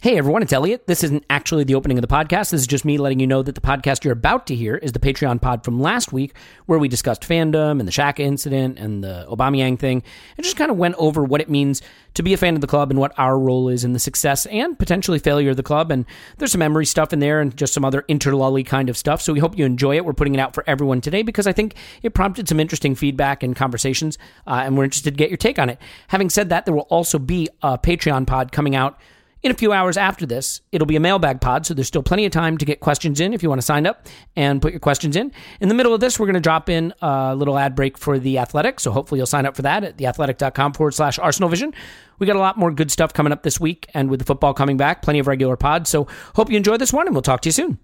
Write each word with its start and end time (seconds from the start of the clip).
Hey 0.00 0.16
everyone, 0.16 0.42
it's 0.42 0.52
Elliot. 0.52 0.86
This 0.86 1.02
isn't 1.02 1.24
actually 1.28 1.64
the 1.64 1.74
opening 1.74 1.98
of 1.98 2.02
the 2.02 2.14
podcast. 2.14 2.50
This 2.50 2.60
is 2.60 2.68
just 2.68 2.84
me 2.84 2.98
letting 2.98 3.18
you 3.18 3.26
know 3.26 3.42
that 3.42 3.56
the 3.56 3.60
podcast 3.60 4.04
you're 4.04 4.12
about 4.12 4.46
to 4.46 4.54
hear 4.54 4.76
is 4.76 4.92
the 4.92 5.00
Patreon 5.00 5.42
pod 5.42 5.64
from 5.64 5.80
last 5.80 6.12
week, 6.12 6.36
where 6.66 6.78
we 6.78 6.86
discussed 6.86 7.22
fandom 7.22 7.80
and 7.80 7.88
the 7.88 7.90
Shaka 7.90 8.22
incident 8.22 8.78
and 8.78 9.02
the 9.02 9.26
Aubameyang 9.28 9.76
thing, 9.76 10.04
and 10.36 10.44
just 10.44 10.56
kind 10.56 10.70
of 10.70 10.76
went 10.76 10.94
over 10.98 11.24
what 11.24 11.40
it 11.40 11.50
means 11.50 11.82
to 12.14 12.22
be 12.22 12.32
a 12.32 12.36
fan 12.36 12.54
of 12.54 12.60
the 12.60 12.68
club 12.68 12.92
and 12.92 13.00
what 13.00 13.12
our 13.18 13.36
role 13.36 13.68
is 13.68 13.82
in 13.82 13.92
the 13.92 13.98
success 13.98 14.46
and 14.46 14.78
potentially 14.78 15.18
failure 15.18 15.50
of 15.50 15.56
the 15.56 15.64
club. 15.64 15.90
And 15.90 16.06
there's 16.36 16.52
some 16.52 16.60
memory 16.60 16.86
stuff 16.86 17.12
in 17.12 17.18
there 17.18 17.40
and 17.40 17.56
just 17.56 17.74
some 17.74 17.84
other 17.84 18.02
interlully 18.02 18.64
kind 18.64 18.88
of 18.88 18.96
stuff. 18.96 19.20
So 19.20 19.32
we 19.32 19.40
hope 19.40 19.58
you 19.58 19.64
enjoy 19.64 19.96
it. 19.96 20.04
We're 20.04 20.12
putting 20.12 20.34
it 20.36 20.38
out 20.38 20.54
for 20.54 20.62
everyone 20.68 21.00
today 21.00 21.22
because 21.22 21.48
I 21.48 21.52
think 21.52 21.74
it 22.04 22.14
prompted 22.14 22.48
some 22.48 22.60
interesting 22.60 22.94
feedback 22.94 23.42
and 23.42 23.56
conversations, 23.56 24.16
uh, 24.46 24.62
and 24.64 24.78
we're 24.78 24.84
interested 24.84 25.10
to 25.10 25.16
get 25.18 25.28
your 25.28 25.38
take 25.38 25.58
on 25.58 25.68
it. 25.68 25.80
Having 26.06 26.30
said 26.30 26.50
that, 26.50 26.66
there 26.66 26.74
will 26.74 26.82
also 26.82 27.18
be 27.18 27.48
a 27.62 27.76
Patreon 27.76 28.28
pod 28.28 28.52
coming 28.52 28.76
out 28.76 29.00
in 29.42 29.50
a 29.50 29.54
few 29.54 29.72
hours 29.72 29.96
after 29.96 30.26
this, 30.26 30.60
it'll 30.72 30.86
be 30.86 30.96
a 30.96 31.00
mailbag 31.00 31.40
pod, 31.40 31.64
so 31.66 31.74
there's 31.74 31.86
still 31.86 32.02
plenty 32.02 32.26
of 32.26 32.32
time 32.32 32.58
to 32.58 32.64
get 32.64 32.80
questions 32.80 33.20
in 33.20 33.32
if 33.32 33.42
you 33.42 33.48
want 33.48 33.60
to 33.60 33.64
sign 33.64 33.86
up 33.86 34.06
and 34.36 34.60
put 34.60 34.72
your 34.72 34.80
questions 34.80 35.16
in. 35.16 35.32
In 35.60 35.68
the 35.68 35.74
middle 35.74 35.94
of 35.94 36.00
this, 36.00 36.18
we're 36.18 36.26
going 36.26 36.34
to 36.34 36.40
drop 36.40 36.68
in 36.68 36.92
a 37.00 37.34
little 37.34 37.58
ad 37.58 37.74
break 37.74 37.96
for 37.96 38.18
The 38.18 38.38
Athletic, 38.38 38.80
so 38.80 38.90
hopefully 38.90 39.18
you'll 39.18 39.26
sign 39.26 39.46
up 39.46 39.54
for 39.54 39.62
that 39.62 39.84
at 39.84 39.96
theathletic.com 39.96 40.72
forward 40.72 40.92
slash 40.92 41.18
Arsenal 41.18 41.48
Vision. 41.48 41.72
We 42.18 42.26
got 42.26 42.36
a 42.36 42.40
lot 42.40 42.56
more 42.56 42.72
good 42.72 42.90
stuff 42.90 43.12
coming 43.12 43.32
up 43.32 43.42
this 43.42 43.60
week, 43.60 43.88
and 43.94 44.10
with 44.10 44.20
the 44.20 44.26
football 44.26 44.54
coming 44.54 44.76
back, 44.76 45.02
plenty 45.02 45.20
of 45.20 45.26
regular 45.26 45.56
pods. 45.56 45.88
So 45.88 46.08
hope 46.34 46.50
you 46.50 46.56
enjoy 46.56 46.76
this 46.76 46.92
one, 46.92 47.06
and 47.06 47.14
we'll 47.14 47.22
talk 47.22 47.40
to 47.42 47.48
you 47.48 47.52
soon. 47.52 47.78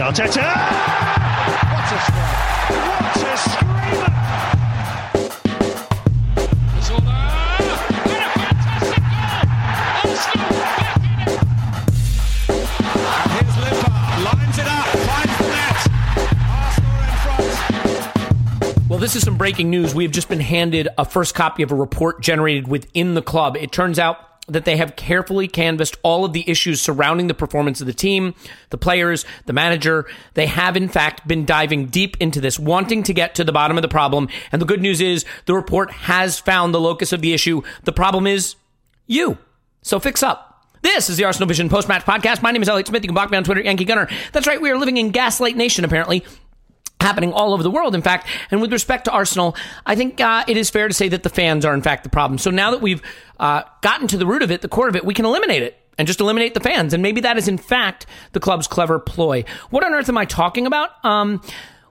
Arteta! 0.00 0.40
What 1.72 1.92
a 1.92 2.00
strike! 2.00 2.49
This 19.00 19.16
is 19.16 19.22
some 19.22 19.38
breaking 19.38 19.70
news. 19.70 19.94
We 19.94 20.04
have 20.04 20.12
just 20.12 20.28
been 20.28 20.40
handed 20.40 20.88
a 20.98 21.06
first 21.06 21.34
copy 21.34 21.62
of 21.62 21.72
a 21.72 21.74
report 21.74 22.20
generated 22.20 22.68
within 22.68 23.14
the 23.14 23.22
club. 23.22 23.56
It 23.56 23.72
turns 23.72 23.98
out 23.98 24.18
that 24.46 24.66
they 24.66 24.76
have 24.76 24.94
carefully 24.94 25.48
canvassed 25.48 25.96
all 26.02 26.24
of 26.24 26.34
the 26.34 26.48
issues 26.48 26.82
surrounding 26.82 27.26
the 27.26 27.34
performance 27.34 27.80
of 27.80 27.86
the 27.86 27.94
team, 27.94 28.34
the 28.68 28.76
players, 28.76 29.24
the 29.46 29.54
manager. 29.54 30.06
They 30.34 30.46
have, 30.46 30.76
in 30.76 30.88
fact, 30.88 31.26
been 31.26 31.46
diving 31.46 31.86
deep 31.86 32.16
into 32.20 32.40
this, 32.40 32.58
wanting 32.58 33.02
to 33.04 33.14
get 33.14 33.34
to 33.36 33.44
the 33.44 33.52
bottom 33.52 33.78
of 33.78 33.82
the 33.82 33.88
problem. 33.88 34.28
And 34.52 34.60
the 34.60 34.66
good 34.66 34.82
news 34.82 35.00
is 35.00 35.24
the 35.46 35.54
report 35.54 35.90
has 35.92 36.38
found 36.38 36.74
the 36.74 36.80
locus 36.80 37.12
of 37.12 37.22
the 37.22 37.32
issue. 37.32 37.62
The 37.84 37.92
problem 37.92 38.26
is 38.26 38.56
you. 39.06 39.38
So 39.82 39.98
fix 39.98 40.22
up. 40.22 40.66
This 40.82 41.08
is 41.08 41.16
the 41.16 41.24
Arsenal 41.24 41.48
Vision 41.48 41.68
post 41.68 41.88
match 41.88 42.04
podcast. 42.04 42.42
My 42.42 42.50
name 42.50 42.62
is 42.62 42.68
Elliot 42.68 42.88
Smith. 42.88 43.02
You 43.02 43.08
can 43.08 43.14
block 43.14 43.30
me 43.30 43.38
on 43.38 43.44
Twitter, 43.44 43.62
Yankee 43.62 43.84
Gunner. 43.84 44.08
That's 44.32 44.46
right. 44.46 44.60
We 44.60 44.70
are 44.70 44.76
living 44.76 44.98
in 44.98 45.10
Gaslight 45.10 45.56
Nation, 45.56 45.84
apparently 45.84 46.24
happening 47.00 47.32
all 47.32 47.52
over 47.52 47.62
the 47.62 47.70
world, 47.70 47.94
in 47.94 48.02
fact. 48.02 48.26
And 48.50 48.60
with 48.60 48.72
respect 48.72 49.04
to 49.06 49.10
Arsenal, 49.10 49.56
I 49.86 49.96
think 49.96 50.20
uh, 50.20 50.44
it 50.46 50.56
is 50.56 50.70
fair 50.70 50.88
to 50.88 50.94
say 50.94 51.08
that 51.08 51.22
the 51.22 51.28
fans 51.28 51.64
are, 51.64 51.74
in 51.74 51.82
fact, 51.82 52.04
the 52.04 52.10
problem. 52.10 52.38
So 52.38 52.50
now 52.50 52.70
that 52.70 52.80
we've 52.80 53.02
uh, 53.38 53.62
gotten 53.80 54.08
to 54.08 54.16
the 54.16 54.26
root 54.26 54.42
of 54.42 54.50
it, 54.50 54.60
the 54.60 54.68
core 54.68 54.88
of 54.88 54.96
it, 54.96 55.04
we 55.04 55.14
can 55.14 55.24
eliminate 55.24 55.62
it 55.62 55.76
and 55.98 56.06
just 56.06 56.20
eliminate 56.20 56.54
the 56.54 56.60
fans. 56.60 56.94
And 56.94 57.02
maybe 57.02 57.20
that 57.22 57.36
is, 57.36 57.48
in 57.48 57.58
fact, 57.58 58.06
the 58.32 58.40
club's 58.40 58.66
clever 58.66 58.98
ploy. 58.98 59.44
What 59.70 59.84
on 59.84 59.92
earth 59.92 60.08
am 60.08 60.18
I 60.18 60.24
talking 60.24 60.66
about? 60.66 61.04
Um, 61.04 61.42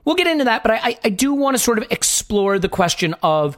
we'll 0.04 0.16
get 0.16 0.26
into 0.26 0.44
that, 0.44 0.62
but 0.62 0.72
I, 0.72 0.98
I 1.04 1.10
do 1.10 1.34
want 1.34 1.56
to 1.56 1.62
sort 1.62 1.78
of 1.78 1.84
explore 1.90 2.58
the 2.58 2.68
question 2.68 3.14
of 3.22 3.56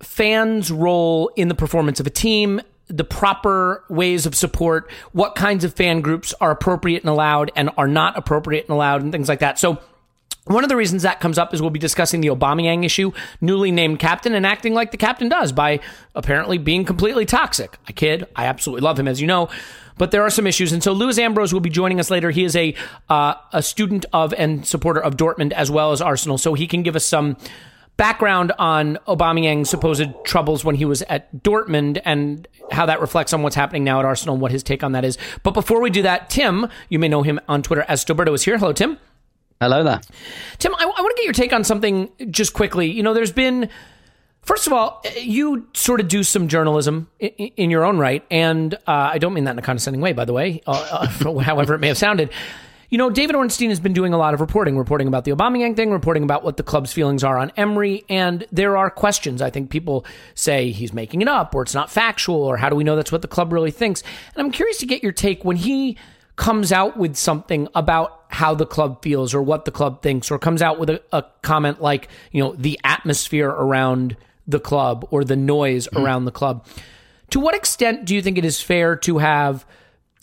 fans' 0.00 0.70
role 0.70 1.30
in 1.36 1.48
the 1.48 1.54
performance 1.54 2.00
of 2.00 2.06
a 2.06 2.10
team 2.10 2.60
the 2.88 3.04
proper 3.04 3.84
ways 3.88 4.26
of 4.26 4.34
support, 4.34 4.90
what 5.12 5.34
kinds 5.34 5.64
of 5.64 5.72
fan 5.74 6.00
groups 6.00 6.34
are 6.40 6.50
appropriate 6.50 7.02
and 7.02 7.08
allowed 7.08 7.50
and 7.56 7.70
are 7.78 7.88
not 7.88 8.16
appropriate 8.18 8.66
and 8.66 8.74
allowed, 8.74 9.02
and 9.02 9.10
things 9.10 9.28
like 9.28 9.38
that. 9.40 9.58
So, 9.58 9.80
one 10.46 10.62
of 10.62 10.68
the 10.68 10.76
reasons 10.76 11.02
that 11.02 11.20
comes 11.20 11.38
up 11.38 11.54
is 11.54 11.60
we'll 11.62 11.70
be 11.70 11.78
discussing 11.78 12.20
the 12.20 12.28
Aubameyang 12.28 12.84
issue, 12.84 13.12
newly 13.40 13.70
named 13.70 13.98
captain 13.98 14.34
and 14.34 14.44
acting 14.44 14.74
like 14.74 14.90
the 14.90 14.96
captain 14.98 15.28
does 15.28 15.52
by 15.52 15.80
apparently 16.14 16.58
being 16.58 16.84
completely 16.84 17.24
toxic. 17.24 17.78
I 17.88 17.92
kid. 17.92 18.26
I 18.36 18.44
absolutely 18.46 18.82
love 18.82 18.98
him, 18.98 19.08
as 19.08 19.20
you 19.20 19.26
know. 19.26 19.48
But 19.96 20.10
there 20.10 20.22
are 20.22 20.30
some 20.30 20.46
issues, 20.46 20.72
and 20.72 20.82
so 20.82 20.92
Lewis 20.92 21.18
Ambrose 21.18 21.52
will 21.52 21.60
be 21.60 21.70
joining 21.70 22.00
us 22.00 22.10
later. 22.10 22.30
He 22.30 22.44
is 22.44 22.56
a 22.56 22.74
uh, 23.08 23.34
a 23.52 23.62
student 23.62 24.04
of 24.12 24.34
and 24.34 24.66
supporter 24.66 25.00
of 25.00 25.16
Dortmund 25.16 25.52
as 25.52 25.70
well 25.70 25.92
as 25.92 26.00
Arsenal, 26.00 26.36
so 26.36 26.54
he 26.54 26.66
can 26.66 26.82
give 26.82 26.96
us 26.96 27.06
some 27.06 27.36
background 27.96 28.52
on 28.58 28.98
Aubameyang's 29.06 29.70
supposed 29.70 30.08
troubles 30.24 30.64
when 30.64 30.74
he 30.74 30.84
was 30.84 31.02
at 31.02 31.32
Dortmund 31.44 32.02
and 32.04 32.48
how 32.72 32.86
that 32.86 33.00
reflects 33.00 33.32
on 33.32 33.42
what's 33.42 33.54
happening 33.54 33.84
now 33.84 34.00
at 34.00 34.04
Arsenal 34.04 34.34
and 34.34 34.42
what 34.42 34.50
his 34.50 34.64
take 34.64 34.82
on 34.82 34.92
that 34.92 35.04
is. 35.04 35.16
But 35.44 35.52
before 35.52 35.80
we 35.80 35.90
do 35.90 36.02
that, 36.02 36.28
Tim, 36.28 36.66
you 36.88 36.98
may 36.98 37.08
know 37.08 37.22
him 37.22 37.38
on 37.48 37.62
Twitter 37.62 37.84
as 37.86 38.04
Stillberto, 38.04 38.34
is 38.34 38.42
here. 38.42 38.58
Hello, 38.58 38.72
Tim. 38.72 38.98
Hello 39.60 39.82
there. 39.82 40.00
Tim, 40.58 40.74
I, 40.74 40.82
I 40.82 40.84
want 40.86 41.16
to 41.16 41.16
get 41.16 41.24
your 41.24 41.32
take 41.32 41.52
on 41.52 41.64
something 41.64 42.10
just 42.30 42.52
quickly. 42.54 42.90
You 42.90 43.02
know, 43.02 43.14
there's 43.14 43.32
been, 43.32 43.68
first 44.42 44.66
of 44.66 44.72
all, 44.72 45.02
you 45.20 45.68
sort 45.74 46.00
of 46.00 46.08
do 46.08 46.22
some 46.22 46.48
journalism 46.48 47.08
in, 47.18 47.30
in 47.30 47.70
your 47.70 47.84
own 47.84 47.98
right. 47.98 48.24
And 48.30 48.74
uh, 48.74 48.78
I 48.86 49.18
don't 49.18 49.32
mean 49.32 49.44
that 49.44 49.52
in 49.52 49.58
a 49.58 49.62
condescending 49.62 50.00
way, 50.00 50.12
by 50.12 50.24
the 50.24 50.32
way, 50.32 50.60
uh, 50.66 51.06
uh, 51.22 51.38
however 51.40 51.74
it 51.74 51.78
may 51.78 51.88
have 51.88 51.98
sounded. 51.98 52.30
You 52.90 52.98
know, 52.98 53.10
David 53.10 53.34
Ornstein 53.34 53.70
has 53.70 53.80
been 53.80 53.92
doing 53.92 54.12
a 54.12 54.18
lot 54.18 54.34
of 54.34 54.40
reporting, 54.40 54.76
reporting 54.76 55.08
about 55.08 55.24
the 55.24 55.32
Aubameyang 55.32 55.74
thing, 55.74 55.90
reporting 55.90 56.22
about 56.22 56.44
what 56.44 56.56
the 56.56 56.62
club's 56.62 56.92
feelings 56.92 57.24
are 57.24 57.38
on 57.38 57.50
Emery, 57.56 58.04
and 58.08 58.46
there 58.52 58.76
are 58.76 58.88
questions. 58.90 59.42
I 59.42 59.50
think 59.50 59.70
people 59.70 60.04
say 60.34 60.70
he's 60.70 60.92
making 60.92 61.22
it 61.22 61.26
up, 61.26 61.54
or 61.54 61.62
it's 61.62 61.74
not 61.74 61.90
factual, 61.90 62.42
or 62.42 62.56
how 62.56 62.68
do 62.68 62.76
we 62.76 62.84
know 62.84 62.94
that's 62.94 63.10
what 63.10 63.22
the 63.22 63.28
club 63.28 63.52
really 63.52 63.72
thinks? 63.72 64.02
And 64.34 64.46
I'm 64.46 64.52
curious 64.52 64.78
to 64.78 64.86
get 64.86 65.02
your 65.02 65.12
take 65.12 65.44
when 65.44 65.56
he 65.56 65.96
comes 66.36 66.72
out 66.72 66.96
with 66.96 67.16
something 67.16 67.68
about 67.74 68.24
how 68.28 68.54
the 68.54 68.66
club 68.66 69.02
feels 69.02 69.34
or 69.34 69.42
what 69.42 69.64
the 69.64 69.70
club 69.70 70.02
thinks, 70.02 70.30
or 70.30 70.38
comes 70.38 70.60
out 70.60 70.78
with 70.78 70.90
a, 70.90 71.00
a 71.12 71.24
comment 71.42 71.80
like, 71.80 72.08
you 72.32 72.42
know, 72.42 72.54
the 72.56 72.78
atmosphere 72.82 73.48
around 73.48 74.16
the 74.46 74.60
club 74.60 75.06
or 75.10 75.24
the 75.24 75.36
noise 75.36 75.88
mm. 75.88 76.02
around 76.02 76.24
the 76.24 76.32
club. 76.32 76.66
To 77.30 77.40
what 77.40 77.54
extent 77.54 78.04
do 78.04 78.14
you 78.14 78.22
think 78.22 78.38
it 78.38 78.44
is 78.44 78.60
fair 78.60 78.96
to 78.96 79.18
have 79.18 79.64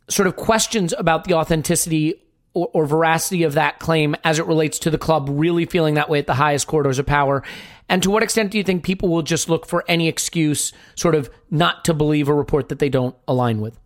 sort 0.09 0.27
of 0.27 0.35
questions 0.35 0.93
about 0.97 1.23
the 1.23 1.33
authenticity 1.33 2.15
or, 2.53 2.69
or, 2.73 2.85
veracity 2.85 3.43
of 3.43 3.53
that 3.53 3.79
claim 3.79 4.13
as 4.25 4.37
it 4.37 4.45
relates 4.45 4.79
to 4.79 4.89
the 4.89 4.97
club 4.97 5.29
really 5.31 5.65
feeling 5.65 5.93
that 5.93 6.09
way 6.09 6.19
at 6.19 6.27
the 6.27 6.33
highest 6.33 6.67
corridors 6.67 6.99
of 6.99 7.05
power? 7.05 7.43
And 7.87 8.03
to 8.03 8.11
what 8.11 8.23
extent 8.23 8.51
do 8.51 8.57
you 8.57 8.63
think 8.63 8.83
people 8.83 9.07
will 9.07 9.21
just 9.21 9.47
look 9.47 9.65
for 9.65 9.85
any 9.87 10.09
excuse, 10.09 10.73
sort 10.95 11.15
of 11.15 11.29
not 11.49 11.85
to 11.85 11.93
believe 11.93 12.27
a 12.27 12.33
report 12.33 12.67
that 12.69 12.79
they 12.79 12.89
don't 12.89 13.15
align 13.25 13.61
with? 13.61 13.79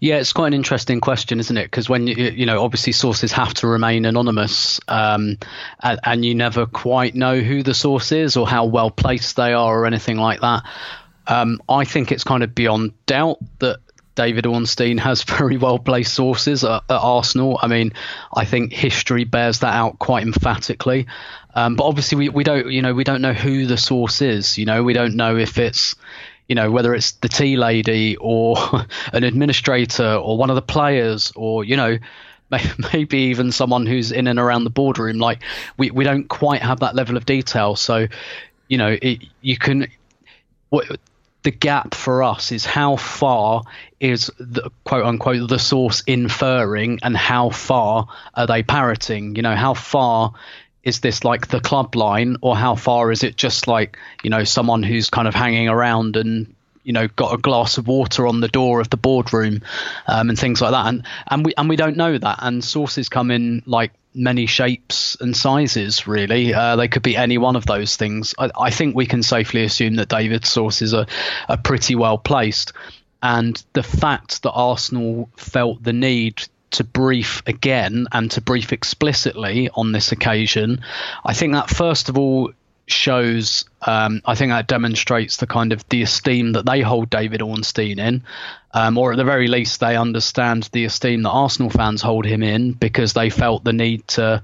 Yeah, 0.00 0.16
it's 0.16 0.32
quite 0.32 0.48
an 0.48 0.54
interesting 0.54 1.00
question, 1.00 1.40
isn't 1.40 1.56
it? 1.56 1.64
Because 1.64 1.88
when 1.88 2.06
you 2.06 2.14
you 2.14 2.46
know, 2.46 2.62
obviously 2.62 2.92
sources 2.92 3.32
have 3.32 3.54
to 3.54 3.66
remain 3.66 4.04
anonymous, 4.04 4.80
um, 4.88 5.38
and, 5.80 6.00
and, 6.04 6.24
you 6.24 6.34
never 6.34 6.66
quite 6.66 7.14
know 7.14 7.40
who 7.40 7.62
the 7.62 7.74
source 7.74 8.12
is 8.12 8.36
or 8.36 8.46
how 8.48 8.66
well 8.66 8.90
placed 8.90 9.36
they 9.36 9.52
are 9.52 9.80
or 9.80 9.86
anything 9.86 10.16
like 10.16 10.40
that. 10.40 10.62
Um, 11.26 11.62
I 11.68 11.84
think 11.84 12.12
it's 12.12 12.24
kind 12.24 12.42
of 12.42 12.54
beyond 12.54 12.92
doubt 13.06 13.38
that 13.60 13.78
David 14.14 14.44
Ornstein 14.44 14.98
has 14.98 15.22
very 15.38 15.56
well 15.56 15.78
placed 15.78 16.14
sources 16.14 16.64
at, 16.64 16.82
at, 16.88 16.96
Arsenal. 16.96 17.58
I 17.60 17.68
mean, 17.68 17.92
I 18.34 18.44
think 18.44 18.72
history 18.72 19.24
bears 19.24 19.60
that 19.60 19.74
out 19.74 19.98
quite 19.98 20.22
emphatically. 20.22 21.06
Um, 21.54 21.76
but 21.76 21.84
obviously, 21.84 22.16
we, 22.18 22.28
we 22.30 22.44
don't 22.44 22.70
you 22.70 22.82
know 22.82 22.94
we 22.94 23.04
don't 23.04 23.22
know 23.22 23.34
who 23.34 23.66
the 23.66 23.76
source 23.76 24.22
is. 24.22 24.58
You 24.58 24.64
know, 24.64 24.82
we 24.82 24.94
don't 24.94 25.16
know 25.16 25.36
if 25.36 25.58
it's 25.58 25.94
you 26.52 26.54
know 26.54 26.70
whether 26.70 26.94
it's 26.94 27.12
the 27.12 27.30
tea 27.30 27.56
lady 27.56 28.14
or 28.20 28.58
an 29.14 29.24
administrator 29.24 30.16
or 30.16 30.36
one 30.36 30.50
of 30.50 30.54
the 30.54 30.60
players 30.60 31.32
or 31.34 31.64
you 31.64 31.78
know 31.78 31.96
maybe 32.92 33.16
even 33.16 33.50
someone 33.50 33.86
who's 33.86 34.12
in 34.12 34.26
and 34.26 34.38
around 34.38 34.64
the 34.64 34.70
boardroom. 34.70 35.16
Like 35.16 35.42
we 35.78 35.90
we 35.90 36.04
don't 36.04 36.28
quite 36.28 36.60
have 36.60 36.80
that 36.80 36.94
level 36.94 37.16
of 37.16 37.24
detail. 37.24 37.74
So 37.74 38.06
you 38.68 38.76
know 38.76 38.98
it, 39.00 39.22
you 39.40 39.56
can. 39.56 39.86
What, 40.68 40.98
the 41.42 41.50
gap 41.50 41.94
for 41.94 42.22
us 42.22 42.52
is 42.52 42.66
how 42.66 42.96
far 42.96 43.62
is 43.98 44.30
the 44.38 44.70
quote 44.84 45.06
unquote 45.06 45.48
the 45.48 45.58
source 45.58 46.02
inferring 46.06 46.98
and 47.02 47.16
how 47.16 47.48
far 47.48 48.06
are 48.34 48.46
they 48.46 48.62
parroting 48.62 49.34
you 49.34 49.42
know 49.42 49.56
how 49.56 49.74
far 49.74 50.32
is 50.84 51.00
this 51.00 51.24
like 51.24 51.48
the 51.48 51.60
club 51.60 51.94
line 51.94 52.36
or 52.40 52.56
how 52.56 52.74
far 52.74 53.10
is 53.12 53.22
it 53.22 53.36
just 53.36 53.68
like 53.68 53.98
you 54.22 54.30
know 54.30 54.44
someone 54.44 54.82
who's 54.82 55.10
kind 55.10 55.28
of 55.28 55.34
hanging 55.34 55.68
around 55.68 56.16
and 56.16 56.54
you 56.82 56.92
know 56.92 57.06
got 57.08 57.34
a 57.34 57.38
glass 57.38 57.78
of 57.78 57.86
water 57.86 58.26
on 58.26 58.40
the 58.40 58.48
door 58.48 58.80
of 58.80 58.90
the 58.90 58.96
boardroom 58.96 59.60
um, 60.06 60.28
and 60.28 60.38
things 60.38 60.60
like 60.60 60.72
that? 60.72 60.86
And 60.86 61.06
and 61.28 61.44
we 61.44 61.54
and 61.56 61.68
we 61.68 61.76
don't 61.76 61.96
know 61.96 62.16
that. 62.16 62.38
And 62.40 62.64
sources 62.64 63.08
come 63.08 63.30
in 63.30 63.62
like 63.66 63.92
many 64.14 64.46
shapes 64.46 65.16
and 65.20 65.36
sizes 65.36 66.06
really. 66.06 66.52
Uh, 66.52 66.76
they 66.76 66.88
could 66.88 67.02
be 67.02 67.16
any 67.16 67.38
one 67.38 67.56
of 67.56 67.66
those 67.66 67.96
things. 67.96 68.34
I, 68.38 68.50
I, 68.58 68.70
think 68.70 68.94
we 68.94 69.06
can 69.06 69.22
safely 69.22 69.64
assume 69.64 69.94
that 69.94 70.10
David's 70.10 70.50
sources 70.50 70.92
are, 70.92 71.06
are 71.48 71.56
pretty 71.56 71.94
well 71.94 72.18
placed. 72.18 72.72
And 73.22 73.62
the 73.72 73.82
fact 73.82 74.42
that 74.42 74.50
Arsenal 74.50 75.30
felt 75.36 75.82
the 75.82 75.92
need 75.92 76.42
to 76.72 76.84
brief 76.84 77.42
again 77.46 78.06
and 78.12 78.30
to 78.32 78.40
brief 78.40 78.72
explicitly 78.72 79.70
on 79.74 79.92
this 79.92 80.12
occasion, 80.12 80.82
I 81.24 81.34
think 81.34 81.52
that 81.54 81.70
first 81.70 82.08
of 82.08 82.18
all 82.18 82.52
shows 82.86 83.64
um, 83.82 84.22
I 84.24 84.34
think 84.34 84.50
that 84.50 84.66
demonstrates 84.66 85.36
the 85.36 85.46
kind 85.46 85.72
of 85.72 85.88
the 85.88 86.02
esteem 86.02 86.52
that 86.52 86.66
they 86.66 86.80
hold 86.80 87.10
David 87.10 87.40
Ornstein 87.40 87.98
in, 87.98 88.24
um, 88.74 88.98
or 88.98 89.12
at 89.12 89.18
the 89.18 89.24
very 89.24 89.48
least 89.48 89.80
they 89.80 89.96
understand 89.96 90.68
the 90.72 90.84
esteem 90.84 91.22
that 91.22 91.30
Arsenal 91.30 91.70
fans 91.70 92.02
hold 92.02 92.24
him 92.24 92.42
in 92.42 92.72
because 92.72 93.12
they 93.12 93.30
felt 93.30 93.64
the 93.64 93.72
need 93.72 94.06
to, 94.08 94.42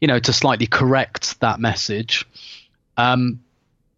you 0.00 0.08
know, 0.08 0.18
to 0.18 0.32
slightly 0.32 0.66
correct 0.66 1.38
that 1.40 1.60
message. 1.60 2.26
Um, 2.96 3.40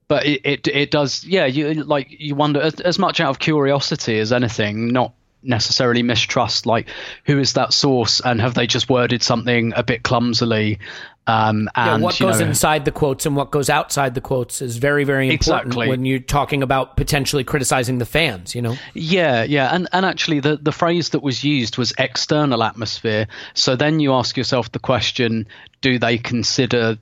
but 0.08 0.26
it, 0.26 0.40
it, 0.44 0.68
it 0.68 0.90
does 0.90 1.24
yeah 1.24 1.46
you 1.46 1.72
like 1.72 2.06
you 2.10 2.34
wonder 2.34 2.60
as, 2.60 2.74
as 2.80 2.98
much 2.98 3.18
out 3.18 3.30
of 3.30 3.38
curiosity 3.38 4.18
as 4.18 4.30
anything 4.30 4.88
not 4.88 5.14
necessarily 5.42 6.02
mistrust 6.02 6.66
like 6.66 6.88
who 7.24 7.38
is 7.38 7.54
that 7.54 7.72
source 7.72 8.20
and 8.20 8.40
have 8.40 8.54
they 8.54 8.66
just 8.66 8.88
worded 8.88 9.22
something 9.22 9.72
a 9.76 9.82
bit 9.82 10.02
clumsily? 10.02 10.78
Um, 11.26 11.68
and 11.76 12.00
yeah, 12.00 12.04
what 12.04 12.18
goes 12.18 12.40
know, 12.40 12.46
inside 12.46 12.84
the 12.84 12.90
quotes 12.90 13.26
and 13.26 13.36
what 13.36 13.52
goes 13.52 13.70
outside 13.70 14.14
the 14.14 14.20
quotes 14.20 14.60
is 14.60 14.76
very 14.76 15.04
very 15.04 15.30
important 15.30 15.66
exactly. 15.68 15.88
when 15.88 16.04
you're 16.04 16.18
talking 16.18 16.64
about 16.64 16.96
potentially 16.96 17.44
criticizing 17.44 17.98
the 17.98 18.06
fans 18.06 18.56
you 18.56 18.62
know? 18.62 18.76
Yeah 18.94 19.44
yeah 19.44 19.72
and 19.72 19.88
and 19.92 20.04
actually 20.04 20.40
the 20.40 20.56
the 20.56 20.72
phrase 20.72 21.10
that 21.10 21.22
was 21.22 21.44
used 21.44 21.78
was 21.78 21.92
external 21.98 22.62
atmosphere. 22.64 23.28
So 23.54 23.76
then 23.76 24.00
you 24.00 24.14
ask 24.14 24.36
yourself 24.36 24.72
the 24.72 24.80
question 24.80 25.46
do 25.80 25.98
they 25.98 26.18
consider 26.18 26.98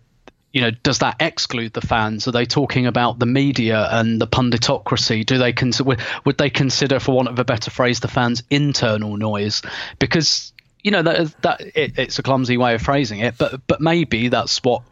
you 0.53 0.61
know, 0.61 0.71
does 0.71 0.99
that 0.99 1.17
exclude 1.21 1.73
the 1.73 1.81
fans? 1.81 2.27
Are 2.27 2.33
they 2.33 2.45
talking 2.45 2.87
about 2.87 3.19
the 3.19 3.27
media 3.27 3.89
and 3.91 4.21
the 4.21 4.27
punditocracy? 4.27 5.25
Do 5.25 5.39
they 5.39 5.53
consider 5.53 5.97
would 6.25 6.39
they 6.39 6.51
consider, 6.51 6.99
for 6.99 7.15
want 7.15 7.29
of 7.29 7.39
a 7.39 7.45
better 7.45 7.71
phrase, 7.71 8.01
the 8.01 8.09
fans' 8.09 8.43
internal 8.51 9.17
noise? 9.17 9.63
Because 9.99 10.53
you 10.83 10.91
know 10.91 11.03
that 11.03 11.43
that 11.43 11.61
it, 11.61 11.99
it's 11.99 12.19
a 12.19 12.23
clumsy 12.23 12.57
way 12.57 12.75
of 12.75 12.83
phrasing 12.83 13.21
it, 13.21 13.37
but 13.39 13.61
but 13.67 13.81
maybe 13.81 14.29
that's 14.29 14.63
what 14.65 14.83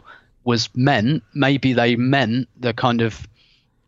was 0.44 0.68
meant. 0.76 1.24
Maybe 1.34 1.72
they 1.72 1.96
meant 1.96 2.48
the 2.58 2.72
kind 2.72 3.00
of 3.00 3.26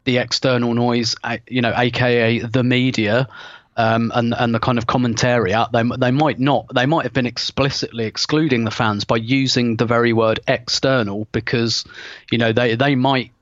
the 0.05 0.19
external 0.19 0.75
noise, 0.75 1.14
you 1.46 1.62
know, 1.62 1.73
aka 1.76 2.40
the 2.40 2.64
media, 2.64 3.28
um, 3.76 4.12
and 4.14 4.34
and 4.37 4.55
the 4.55 4.58
kind 4.58 4.78
of 4.78 4.87
commentary 4.87 5.52
out, 5.55 5.72
they 5.72 5.82
they 5.99 6.11
might 6.11 6.38
not 6.38 6.67
they 6.75 6.87
might 6.87 7.05
have 7.05 7.12
been 7.12 7.26
explicitly 7.26 8.05
excluding 8.05 8.64
the 8.64 8.70
fans 8.70 9.05
by 9.05 9.17
using 9.17 9.76
the 9.76 9.87
very 9.87 10.12
word 10.12 10.40
external 10.49 11.26
because 11.32 11.84
you 12.31 12.38
know 12.38 12.52
they 12.52 12.75
they 12.75 12.94
might 12.94 13.32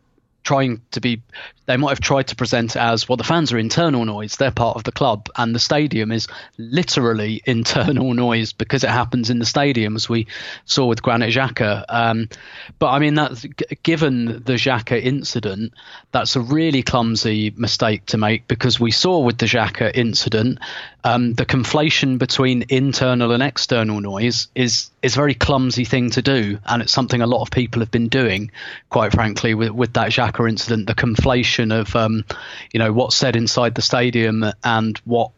trying 0.45 0.83
to 0.93 1.01
be 1.01 1.23
they 1.69 1.77
might 1.77 1.91
have 1.91 2.01
tried 2.01 2.27
to 2.27 2.35
present 2.35 2.77
it 2.77 2.79
as 2.81 3.07
well 3.07 3.19
the 3.19 3.25
fans 3.25 3.53
are 3.53 3.59
internal 3.59 4.07
noise. 4.07 4.37
They're 4.37 4.51
part 4.51 4.77
of 4.77 4.85
the 4.85 4.93
club. 4.93 5.29
And 5.37 5.55
the 5.55 5.59
stadium 5.59 6.11
is 6.11 6.27
literally 6.57 7.43
internal 7.47 8.15
noise 8.15 8.55
because 8.55 8.85
it 8.85 8.91
happens 8.91 9.29
in 9.29 9.39
the 9.39 9.45
stadium 9.45 9.95
as 9.95 10.09
we 10.09 10.27
saw 10.65 10.87
with 10.87 11.03
Granit 11.03 11.35
Xhaka. 11.35 11.85
Um, 11.91 12.31
but 12.79 12.89
I 12.89 12.99
mean 12.99 13.17
that 13.17 13.83
given 13.83 14.25
the 14.25 14.55
Xhaka 14.55 15.01
incident 15.01 15.75
that's 16.11 16.37
a 16.37 16.41
really 16.41 16.83
clumsy 16.83 17.53
mistake 17.55 18.07
to 18.07 18.17
make 18.17 18.49
because 18.49 18.81
we 18.81 18.91
saw 18.91 19.19
with 19.19 19.37
the 19.37 19.47
Xhaka 19.47 19.91
incident 19.95 20.61
um, 21.05 21.35
the 21.35 21.47
conflation 21.47 22.19
between 22.19 22.65
internal 22.71 23.33
and 23.33 23.43
external 23.43 24.01
noise 24.01 24.49
is 24.55 24.91
is 25.03 25.15
a 25.15 25.17
very 25.17 25.35
clumsy 25.35 25.85
thing 25.85 26.11
to 26.11 26.23
do. 26.23 26.59
And 26.65 26.83
it's 26.83 26.93
something 26.93 27.21
a 27.21 27.27
lot 27.27 27.43
of 27.43 27.51
people 27.51 27.81
have 27.81 27.91
been 27.91 28.09
doing 28.09 28.51
quite 28.89 29.13
frankly 29.13 29.53
with, 29.55 29.71
with 29.71 29.93
that 29.93 30.11
Xhaka 30.11 30.49
incident 30.49 30.87
the 30.87 30.95
conflation 30.95 31.58
of 31.59 31.95
um, 31.97 32.25
you 32.73 32.79
know 32.79 32.93
what's 32.93 33.17
said 33.17 33.37
inside 33.37 33.75
the 33.75 33.83
stadium 33.83 34.45
and 34.65 34.99
what 34.99 35.33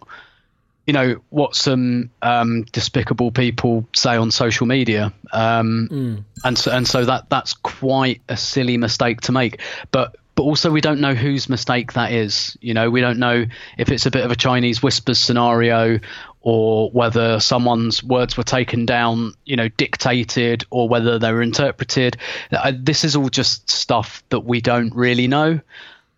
you 0.87 0.93
know 0.93 1.21
what 1.31 1.55
some 1.55 2.11
um, 2.23 2.65
despicable 2.73 3.31
people 3.31 3.87
say 3.95 4.17
on 4.17 4.31
social 4.31 4.67
media, 4.67 5.13
um, 5.33 5.89
mm. 5.91 6.25
and 6.45 6.59
so 6.59 6.73
and 6.73 6.87
so 6.87 7.05
that 7.05 7.29
that's 7.31 7.55
quite 7.55 8.21
a 8.29 8.37
silly 8.37 8.77
mistake 8.77 9.21
to 9.23 9.33
make. 9.33 9.61
But 9.93 10.17
but 10.35 10.45
also 10.45 10.71
we 10.71 10.81
don't 10.81 11.01
know 11.01 11.15
whose 11.15 11.49
mistake 11.49 11.93
that 11.93 12.13
is. 12.13 12.57
You 12.61 12.75
know, 12.75 12.91
we 12.91 13.01
don't 13.01 13.19
know 13.19 13.45
if 13.77 13.91
it's 13.91 14.07
a 14.07 14.11
bit 14.11 14.25
of 14.25 14.31
a 14.31 14.37
Chinese 14.37 14.83
whispers 14.83 15.21
scenario 15.21 16.01
or 16.41 16.91
whether 16.91 17.39
someone's 17.41 18.03
words 18.03 18.37
were 18.37 18.43
taken 18.43 18.87
down, 18.87 19.35
you 19.45 19.57
know, 19.57 19.69
dictated 19.69 20.65
or 20.71 20.89
whether 20.89 21.19
they 21.19 21.33
were 21.33 21.43
interpreted. 21.43 22.17
Uh, 22.51 22.73
this 22.75 23.05
is 23.05 23.15
all 23.15 23.29
just 23.29 23.69
stuff 23.71 24.23
that 24.31 24.41
we 24.41 24.61
don't 24.61 24.95
really 24.95 25.29
know. 25.29 25.61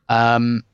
Um, 0.08 0.64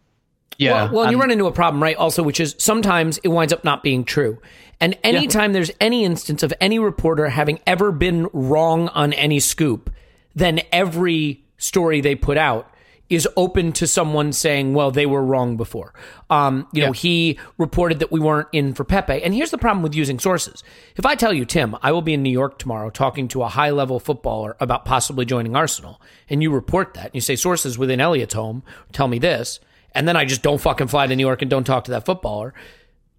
yeah. 0.58 0.84
Well, 0.84 0.92
well 0.92 1.10
you 1.10 1.20
run 1.20 1.30
into 1.30 1.46
a 1.46 1.52
problem, 1.52 1.82
right? 1.82 1.96
Also, 1.96 2.22
which 2.22 2.40
is 2.40 2.54
sometimes 2.58 3.18
it 3.18 3.28
winds 3.28 3.52
up 3.52 3.64
not 3.64 3.82
being 3.82 4.04
true. 4.04 4.40
And 4.80 4.96
anytime 5.02 5.50
yeah. 5.50 5.54
there's 5.54 5.70
any 5.80 6.04
instance 6.04 6.42
of 6.42 6.52
any 6.60 6.78
reporter 6.78 7.28
having 7.28 7.58
ever 7.66 7.90
been 7.92 8.28
wrong 8.32 8.88
on 8.88 9.12
any 9.12 9.40
scoop, 9.40 9.90
then 10.34 10.60
every 10.72 11.44
story 11.58 12.00
they 12.00 12.14
put 12.14 12.36
out 12.36 12.70
is 13.10 13.26
open 13.36 13.72
to 13.72 13.86
someone 13.86 14.32
saying, 14.32 14.74
well, 14.74 14.90
they 14.90 15.06
were 15.06 15.24
wrong 15.24 15.56
before. 15.56 15.94
Um, 16.28 16.68
you 16.72 16.82
yeah. 16.82 16.86
know, 16.86 16.92
he 16.92 17.38
reported 17.56 18.00
that 18.00 18.12
we 18.12 18.20
weren't 18.20 18.48
in 18.52 18.74
for 18.74 18.84
Pepe. 18.84 19.22
And 19.22 19.34
here's 19.34 19.50
the 19.50 19.58
problem 19.58 19.82
with 19.82 19.94
using 19.94 20.18
sources. 20.18 20.62
If 20.96 21.06
I 21.06 21.14
tell 21.14 21.32
you, 21.32 21.44
Tim, 21.46 21.76
I 21.82 21.92
will 21.92 22.02
be 22.02 22.14
in 22.14 22.22
New 22.22 22.30
York 22.30 22.58
tomorrow 22.58 22.90
talking 22.90 23.26
to 23.28 23.42
a 23.42 23.48
high 23.48 23.70
level 23.70 23.98
footballer 23.98 24.56
about 24.60 24.84
possibly 24.84 25.24
joining 25.24 25.56
Arsenal, 25.56 26.00
and 26.28 26.42
you 26.42 26.50
report 26.50 26.94
that, 26.94 27.06
and 27.06 27.14
you 27.14 27.20
say 27.20 27.36
sources 27.36 27.78
within 27.78 28.00
Elliot's 28.00 28.34
home 28.34 28.62
tell 28.92 29.08
me 29.08 29.18
this, 29.18 29.60
and 29.94 30.06
then 30.06 30.16
I 30.16 30.26
just 30.26 30.42
don't 30.42 30.60
fucking 30.60 30.88
fly 30.88 31.06
to 31.06 31.16
New 31.16 31.26
York 31.26 31.40
and 31.40 31.50
don't 31.50 31.64
talk 31.64 31.84
to 31.84 31.90
that 31.92 32.04
footballer, 32.04 32.52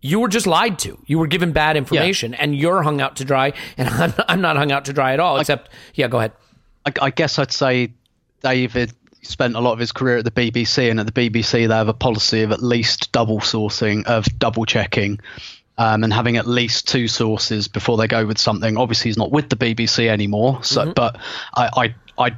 you 0.01 0.19
were 0.19 0.29
just 0.29 0.47
lied 0.47 0.79
to. 0.79 0.97
You 1.07 1.19
were 1.19 1.27
given 1.27 1.51
bad 1.51 1.75
information, 1.75 2.31
yeah. 2.31 2.37
and 2.41 2.55
you're 2.55 2.83
hung 2.83 3.01
out 3.01 3.17
to 3.17 3.25
dry, 3.25 3.53
and 3.77 3.89
I'm, 3.89 4.13
I'm 4.27 4.41
not 4.41 4.55
hung 4.55 4.71
out 4.71 4.85
to 4.85 4.93
dry 4.93 5.13
at 5.13 5.19
all, 5.19 5.39
except, 5.39 5.71
yeah, 5.95 6.07
go 6.07 6.19
ahead. 6.19 6.33
I, 6.85 6.93
I 7.01 7.09
guess 7.09 7.39
I'd 7.39 7.51
say 7.51 7.93
David 8.41 8.93
spent 9.21 9.55
a 9.55 9.59
lot 9.59 9.73
of 9.73 9.79
his 9.79 9.91
career 9.91 10.17
at 10.17 10.25
the 10.25 10.31
BBC, 10.31 10.89
and 10.89 10.99
at 10.99 11.05
the 11.05 11.29
BBC 11.29 11.67
they 11.67 11.75
have 11.75 11.87
a 11.87 11.93
policy 11.93 12.41
of 12.43 12.51
at 12.51 12.61
least 12.61 13.11
double 13.11 13.39
sourcing, 13.39 14.05
of 14.05 14.25
double 14.39 14.65
checking. 14.65 15.19
um, 15.79 16.03
and 16.03 16.11
having 16.11 16.35
at 16.35 16.45
least 16.45 16.89
two 16.89 17.07
sources 17.07 17.69
before 17.69 17.95
they 17.95 18.07
go 18.07 18.25
with 18.25 18.37
something. 18.37 18.77
Obviously, 18.77 19.09
he's 19.09 19.17
not 19.17 19.31
with 19.31 19.49
the 19.49 19.55
BBC 19.55 20.07
anymore, 20.07 20.61
so 20.61 20.81
mm-hmm. 20.81 20.91
but 20.91 21.17
I, 21.55 21.69
I 22.17 22.25
I 22.25 22.37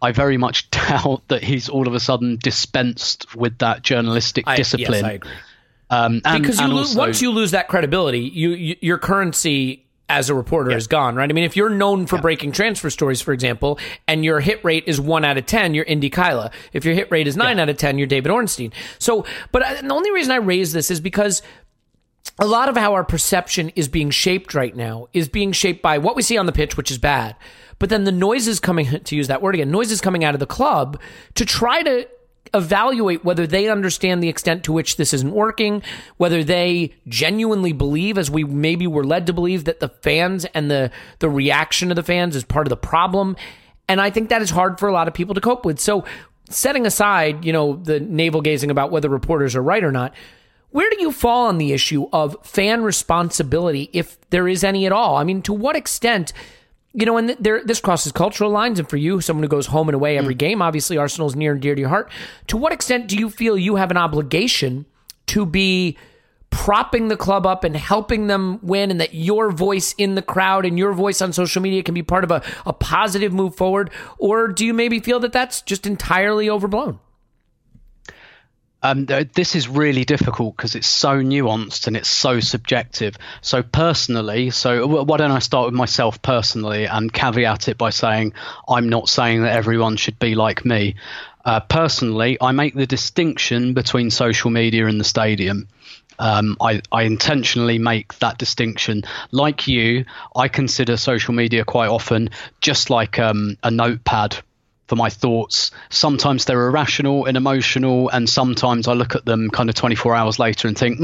I 0.00 0.12
very 0.12 0.38
much 0.38 0.70
doubt 0.70 1.22
that 1.28 1.44
he's 1.44 1.68
all 1.68 1.86
of 1.86 1.94
a 1.94 2.00
sudden 2.00 2.38
dispensed 2.42 3.34
with 3.36 3.58
that 3.58 3.82
journalistic 3.82 4.44
I, 4.46 4.56
discipline. 4.56 4.92
Yes, 4.92 5.04
I 5.04 5.12
agree. 5.12 5.30
Um, 5.90 6.20
and, 6.24 6.42
because 6.42 6.58
you 6.58 6.64
and 6.64 6.72
also, 6.72 6.98
once 6.98 7.22
you 7.22 7.30
lose 7.30 7.52
that 7.52 7.68
credibility, 7.68 8.20
you, 8.20 8.50
you 8.50 8.76
your 8.80 8.98
currency 8.98 9.86
as 10.08 10.30
a 10.30 10.34
reporter 10.34 10.70
yeah. 10.70 10.76
is 10.76 10.86
gone, 10.86 11.16
right? 11.16 11.28
I 11.28 11.32
mean, 11.32 11.44
if 11.44 11.56
you're 11.56 11.68
known 11.68 12.06
for 12.06 12.16
yeah. 12.16 12.22
breaking 12.22 12.52
transfer 12.52 12.90
stories, 12.90 13.20
for 13.20 13.32
example, 13.32 13.78
and 14.06 14.24
your 14.24 14.40
hit 14.40 14.64
rate 14.64 14.84
is 14.86 15.00
one 15.00 15.24
out 15.24 15.36
of 15.36 15.46
10, 15.46 15.74
you're 15.74 15.84
Indykaila. 15.84 16.52
If 16.72 16.84
your 16.84 16.94
hit 16.94 17.10
rate 17.10 17.26
is 17.26 17.36
nine 17.36 17.56
yeah. 17.56 17.64
out 17.64 17.68
of 17.68 17.76
10, 17.76 17.98
you're 17.98 18.06
David 18.06 18.30
Ornstein. 18.30 18.72
So, 18.98 19.26
but 19.52 19.62
I, 19.62 19.80
the 19.82 19.92
only 19.92 20.10
reason 20.10 20.32
I 20.32 20.36
raise 20.36 20.72
this 20.72 20.90
is 20.90 21.00
because 21.00 21.42
a 22.38 22.46
lot 22.46 22.68
of 22.68 22.76
how 22.76 22.94
our 22.94 23.04
perception 23.04 23.70
is 23.70 23.88
being 23.88 24.10
shaped 24.10 24.54
right 24.54 24.74
now 24.74 25.08
is 25.12 25.28
being 25.28 25.52
shaped 25.52 25.82
by 25.82 25.98
what 25.98 26.16
we 26.16 26.22
see 26.22 26.38
on 26.38 26.46
the 26.46 26.52
pitch, 26.52 26.76
which 26.76 26.90
is 26.90 26.98
bad. 26.98 27.36
But 27.78 27.90
then 27.90 28.04
the 28.04 28.12
noises 28.12 28.60
coming, 28.60 28.86
to 29.04 29.16
use 29.16 29.28
that 29.28 29.42
word 29.42 29.54
again, 29.54 29.70
noises 29.70 30.00
coming 30.00 30.24
out 30.24 30.34
of 30.34 30.40
the 30.40 30.46
club 30.46 31.00
to 31.34 31.44
try 31.44 31.82
to 31.82 32.08
evaluate 32.54 33.24
whether 33.24 33.46
they 33.46 33.68
understand 33.68 34.22
the 34.22 34.28
extent 34.28 34.64
to 34.64 34.72
which 34.72 34.96
this 34.96 35.12
isn't 35.12 35.32
working, 35.32 35.82
whether 36.16 36.42
they 36.42 36.94
genuinely 37.06 37.72
believe, 37.72 38.18
as 38.18 38.30
we 38.30 38.44
maybe 38.44 38.86
were 38.86 39.04
led 39.04 39.26
to 39.26 39.32
believe, 39.32 39.64
that 39.64 39.80
the 39.80 39.88
fans 39.88 40.44
and 40.46 40.70
the, 40.70 40.90
the 41.18 41.28
reaction 41.28 41.90
of 41.90 41.96
the 41.96 42.02
fans 42.02 42.36
is 42.36 42.44
part 42.44 42.66
of 42.66 42.70
the 42.70 42.76
problem. 42.76 43.36
And 43.88 44.00
I 44.00 44.10
think 44.10 44.28
that 44.28 44.42
is 44.42 44.50
hard 44.50 44.78
for 44.78 44.88
a 44.88 44.92
lot 44.92 45.08
of 45.08 45.14
people 45.14 45.34
to 45.34 45.40
cope 45.40 45.64
with. 45.64 45.80
So 45.80 46.04
setting 46.50 46.86
aside, 46.86 47.44
you 47.44 47.52
know, 47.52 47.76
the 47.76 48.00
navel 48.00 48.40
gazing 48.40 48.70
about 48.70 48.90
whether 48.90 49.08
reporters 49.08 49.56
are 49.56 49.62
right 49.62 49.84
or 49.84 49.92
not, 49.92 50.14
where 50.70 50.90
do 50.90 51.00
you 51.00 51.12
fall 51.12 51.46
on 51.46 51.58
the 51.58 51.72
issue 51.72 52.08
of 52.12 52.36
fan 52.42 52.82
responsibility, 52.82 53.88
if 53.92 54.20
there 54.28 54.46
is 54.46 54.62
any 54.62 54.84
at 54.84 54.92
all? 54.92 55.16
I 55.16 55.24
mean, 55.24 55.40
to 55.42 55.52
what 55.52 55.76
extent 55.76 56.32
you 56.98 57.06
know, 57.06 57.16
and 57.16 57.36
there, 57.38 57.62
this 57.62 57.80
crosses 57.80 58.10
cultural 58.10 58.50
lines. 58.50 58.80
And 58.80 58.90
for 58.90 58.96
you, 58.96 59.20
someone 59.20 59.44
who 59.44 59.48
goes 59.48 59.66
home 59.66 59.88
and 59.88 59.94
away 59.94 60.18
every 60.18 60.34
mm. 60.34 60.38
game, 60.38 60.60
obviously 60.60 60.98
Arsenal's 60.98 61.36
near 61.36 61.52
and 61.52 61.62
dear 61.62 61.76
to 61.76 61.80
your 61.80 61.90
heart. 61.90 62.10
To 62.48 62.56
what 62.56 62.72
extent 62.72 63.06
do 63.06 63.16
you 63.16 63.30
feel 63.30 63.56
you 63.56 63.76
have 63.76 63.92
an 63.92 63.96
obligation 63.96 64.84
to 65.26 65.46
be 65.46 65.96
propping 66.50 67.06
the 67.06 67.16
club 67.16 67.46
up 67.46 67.62
and 67.62 67.76
helping 67.76 68.26
them 68.26 68.58
win, 68.62 68.90
and 68.90 69.00
that 69.00 69.14
your 69.14 69.52
voice 69.52 69.94
in 69.96 70.16
the 70.16 70.22
crowd 70.22 70.66
and 70.66 70.76
your 70.76 70.92
voice 70.92 71.22
on 71.22 71.32
social 71.32 71.62
media 71.62 71.84
can 71.84 71.94
be 71.94 72.02
part 72.02 72.24
of 72.24 72.32
a, 72.32 72.42
a 72.66 72.72
positive 72.72 73.32
move 73.32 73.54
forward? 73.54 73.90
Or 74.18 74.48
do 74.48 74.66
you 74.66 74.74
maybe 74.74 74.98
feel 74.98 75.20
that 75.20 75.32
that's 75.32 75.62
just 75.62 75.86
entirely 75.86 76.50
overblown? 76.50 76.98
Um, 78.82 79.06
this 79.06 79.56
is 79.56 79.68
really 79.68 80.04
difficult 80.04 80.56
because 80.56 80.76
it's 80.76 80.86
so 80.86 81.16
nuanced 81.16 81.88
and 81.88 81.96
it's 81.96 82.08
so 82.08 82.38
subjective. 82.38 83.16
So 83.40 83.62
personally, 83.62 84.50
so 84.50 84.86
why 84.86 85.16
don't 85.16 85.32
I 85.32 85.40
start 85.40 85.66
with 85.66 85.74
myself 85.74 86.22
personally 86.22 86.84
and 86.86 87.12
caveat 87.12 87.68
it 87.68 87.76
by 87.76 87.90
saying 87.90 88.34
I'm 88.68 88.88
not 88.88 89.08
saying 89.08 89.42
that 89.42 89.56
everyone 89.56 89.96
should 89.96 90.18
be 90.20 90.36
like 90.36 90.64
me. 90.64 90.94
Uh, 91.44 91.60
personally, 91.60 92.36
I 92.40 92.52
make 92.52 92.74
the 92.74 92.86
distinction 92.86 93.74
between 93.74 94.10
social 94.10 94.50
media 94.50 94.86
and 94.86 95.00
the 95.00 95.04
stadium. 95.04 95.66
Um, 96.20 96.56
I, 96.60 96.82
I, 96.90 97.04
intentionally 97.04 97.78
make 97.78 98.18
that 98.18 98.38
distinction. 98.38 99.04
Like 99.30 99.68
you, 99.68 100.04
I 100.34 100.48
consider 100.48 100.96
social 100.96 101.32
media 101.32 101.64
quite 101.64 101.88
often 101.88 102.30
just 102.60 102.90
like 102.90 103.20
um, 103.20 103.56
a 103.62 103.70
notepad 103.70 104.36
for 104.88 104.96
my 104.96 105.10
thoughts. 105.10 105.70
Sometimes 105.90 106.46
they're 106.46 106.66
irrational 106.66 107.26
and 107.26 107.36
emotional, 107.36 108.08
and 108.08 108.28
sometimes 108.28 108.88
I 108.88 108.94
look 108.94 109.14
at 109.14 109.24
them 109.24 109.50
kind 109.50 109.68
of 109.68 109.74
24 109.76 110.14
hours 110.14 110.38
later 110.38 110.66
and 110.66 110.76
think, 110.76 110.98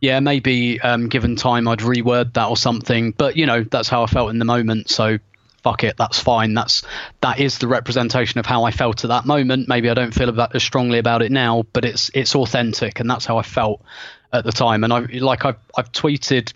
yeah, 0.00 0.20
maybe 0.20 0.80
um, 0.80 1.08
given 1.08 1.36
time 1.36 1.66
I'd 1.66 1.80
reword 1.80 2.34
that 2.34 2.48
or 2.48 2.56
something. 2.56 3.12
But 3.12 3.36
you 3.36 3.46
know, 3.46 3.64
that's 3.64 3.88
how 3.88 4.02
I 4.02 4.06
felt 4.06 4.30
in 4.30 4.38
the 4.38 4.44
moment. 4.44 4.90
So 4.90 5.18
fuck 5.62 5.84
it, 5.84 5.96
that's 5.96 6.18
fine. 6.18 6.54
That's 6.54 6.82
that 7.20 7.38
is 7.38 7.58
the 7.58 7.68
representation 7.68 8.38
of 8.38 8.46
how 8.46 8.64
I 8.64 8.70
felt 8.70 9.04
at 9.04 9.08
that 9.08 9.26
moment. 9.26 9.68
Maybe 9.68 9.90
I 9.90 9.94
don't 9.94 10.14
feel 10.14 10.28
about, 10.28 10.54
as 10.54 10.62
strongly 10.62 10.98
about 10.98 11.22
it 11.22 11.32
now, 11.32 11.64
but 11.72 11.84
it's 11.84 12.10
it's 12.14 12.34
authentic, 12.34 13.00
and 13.00 13.10
that's 13.10 13.26
how 13.26 13.38
I 13.38 13.42
felt 13.42 13.82
at 14.32 14.44
the 14.44 14.52
time. 14.52 14.84
And 14.84 14.92
I 14.92 15.00
like 15.00 15.44
I've 15.44 15.58
I've 15.76 15.92
tweeted 15.92 16.52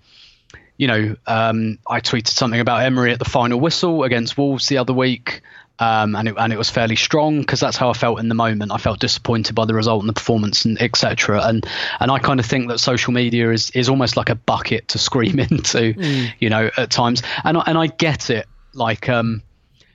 you 0.77 0.89
know, 0.89 1.17
um, 1.27 1.79
I 1.89 2.01
tweeted 2.01 2.29
something 2.29 2.59
about 2.59 2.83
Emery 2.83 3.13
at 3.13 3.21
the 3.21 3.25
final 3.25 3.61
whistle 3.61 4.03
against 4.03 4.37
Wolves 4.37 4.67
the 4.67 4.79
other 4.79 4.93
week, 4.93 5.41
um, 5.78 6.14
and 6.14 6.28
it 6.28 6.35
and 6.38 6.52
it 6.52 6.57
was 6.57 6.71
fairly 6.71 6.95
strong 6.95 7.40
because 7.40 7.59
that's 7.59 7.76
how 7.76 7.90
I 7.90 7.95
felt 7.95 8.21
in 8.21 8.28
the 8.28 8.35
moment. 8.35 8.71
I 8.71 8.78
felt 8.78 9.00
disappointed 9.00 9.54
by 9.54 9.64
the 9.64 9.75
result 9.75 10.02
and 10.02 10.09
the 10.09 10.12
performance 10.12 10.64
and 10.64 10.81
etc. 10.81 11.43
And 11.43 11.66
and 11.99 12.11
I 12.11 12.19
kind 12.21 12.38
of 12.38 12.47
think 12.47 12.69
that 12.69 12.78
social 12.78 13.12
media 13.12 13.50
is 13.50 13.71
is 13.71 13.88
almost 13.88 14.16
like 14.16 14.31
a 14.31 14.37
bucket 14.37 14.88
to 14.88 14.99
scream 14.99 15.38
into, 15.40 15.95
mm. 15.95 16.33
you 16.38 16.49
know, 16.49 16.71
at 16.76 16.90
times. 16.90 17.23
And 17.43 17.59
I, 17.59 17.64
and 17.66 17.76
I 17.76 17.88
get 17.88 18.31
it. 18.31 18.47
Like 18.73 19.09
um, 19.09 19.43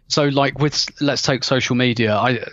so 0.09 0.25
like 0.25 0.59
with 0.59 0.89
let's 1.01 1.21
take 1.21 1.43
social 1.43 1.75
media. 1.75 2.15
I 2.15 2.43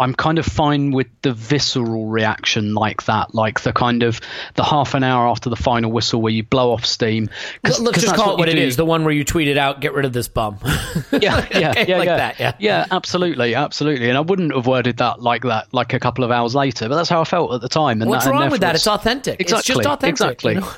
I'm 0.00 0.14
kind 0.14 0.38
of 0.38 0.46
fine 0.46 0.92
with 0.92 1.08
the 1.20 1.34
visceral 1.34 2.06
reaction 2.06 2.74
like 2.74 3.04
that, 3.04 3.34
like 3.34 3.60
the 3.60 3.72
kind 3.72 4.02
of 4.02 4.18
the 4.54 4.64
half 4.64 4.94
an 4.94 5.04
hour 5.04 5.28
after 5.28 5.50
the 5.50 5.56
final 5.56 5.92
whistle 5.92 6.22
where 6.22 6.32
you 6.32 6.42
blow 6.42 6.72
off 6.72 6.86
steam. 6.86 7.28
Cause, 7.62 7.78
Let's 7.78 8.00
just 8.00 8.14
call 8.14 8.30
it 8.30 8.30
what, 8.30 8.38
what 8.38 8.48
it 8.48 8.56
is. 8.56 8.76
The 8.76 8.86
one 8.86 9.04
where 9.04 9.12
you 9.12 9.26
tweeted 9.26 9.58
out, 9.58 9.82
"Get 9.82 9.92
rid 9.92 10.06
of 10.06 10.14
this 10.14 10.26
bum." 10.26 10.58
yeah, 11.12 11.46
yeah, 11.52 11.70
okay, 11.70 11.86
yeah, 11.86 11.98
like 11.98 12.06
yeah. 12.06 12.16
that. 12.16 12.40
Yeah, 12.40 12.52
yeah, 12.58 12.86
absolutely, 12.90 13.54
absolutely. 13.54 14.08
And 14.08 14.16
I 14.16 14.22
wouldn't 14.22 14.54
have 14.54 14.66
worded 14.66 14.96
that 14.96 15.20
like 15.20 15.42
that, 15.42 15.72
like 15.74 15.92
a 15.92 16.00
couple 16.00 16.24
of 16.24 16.30
hours 16.30 16.54
later, 16.54 16.88
but 16.88 16.96
that's 16.96 17.10
how 17.10 17.20
I 17.20 17.24
felt 17.24 17.52
at 17.52 17.60
the 17.60 17.68
time. 17.68 18.00
And 18.00 18.10
what's 18.10 18.24
that, 18.24 18.32
wrong 18.32 18.50
with 18.50 18.62
that? 18.62 18.74
It's 18.74 18.86
authentic. 18.86 19.38
Exactly, 19.38 19.58
it's 19.58 19.66
just 19.66 19.86
authentic. 19.86 20.12
Exactly. 20.12 20.54
You 20.54 20.60
know? 20.60 20.72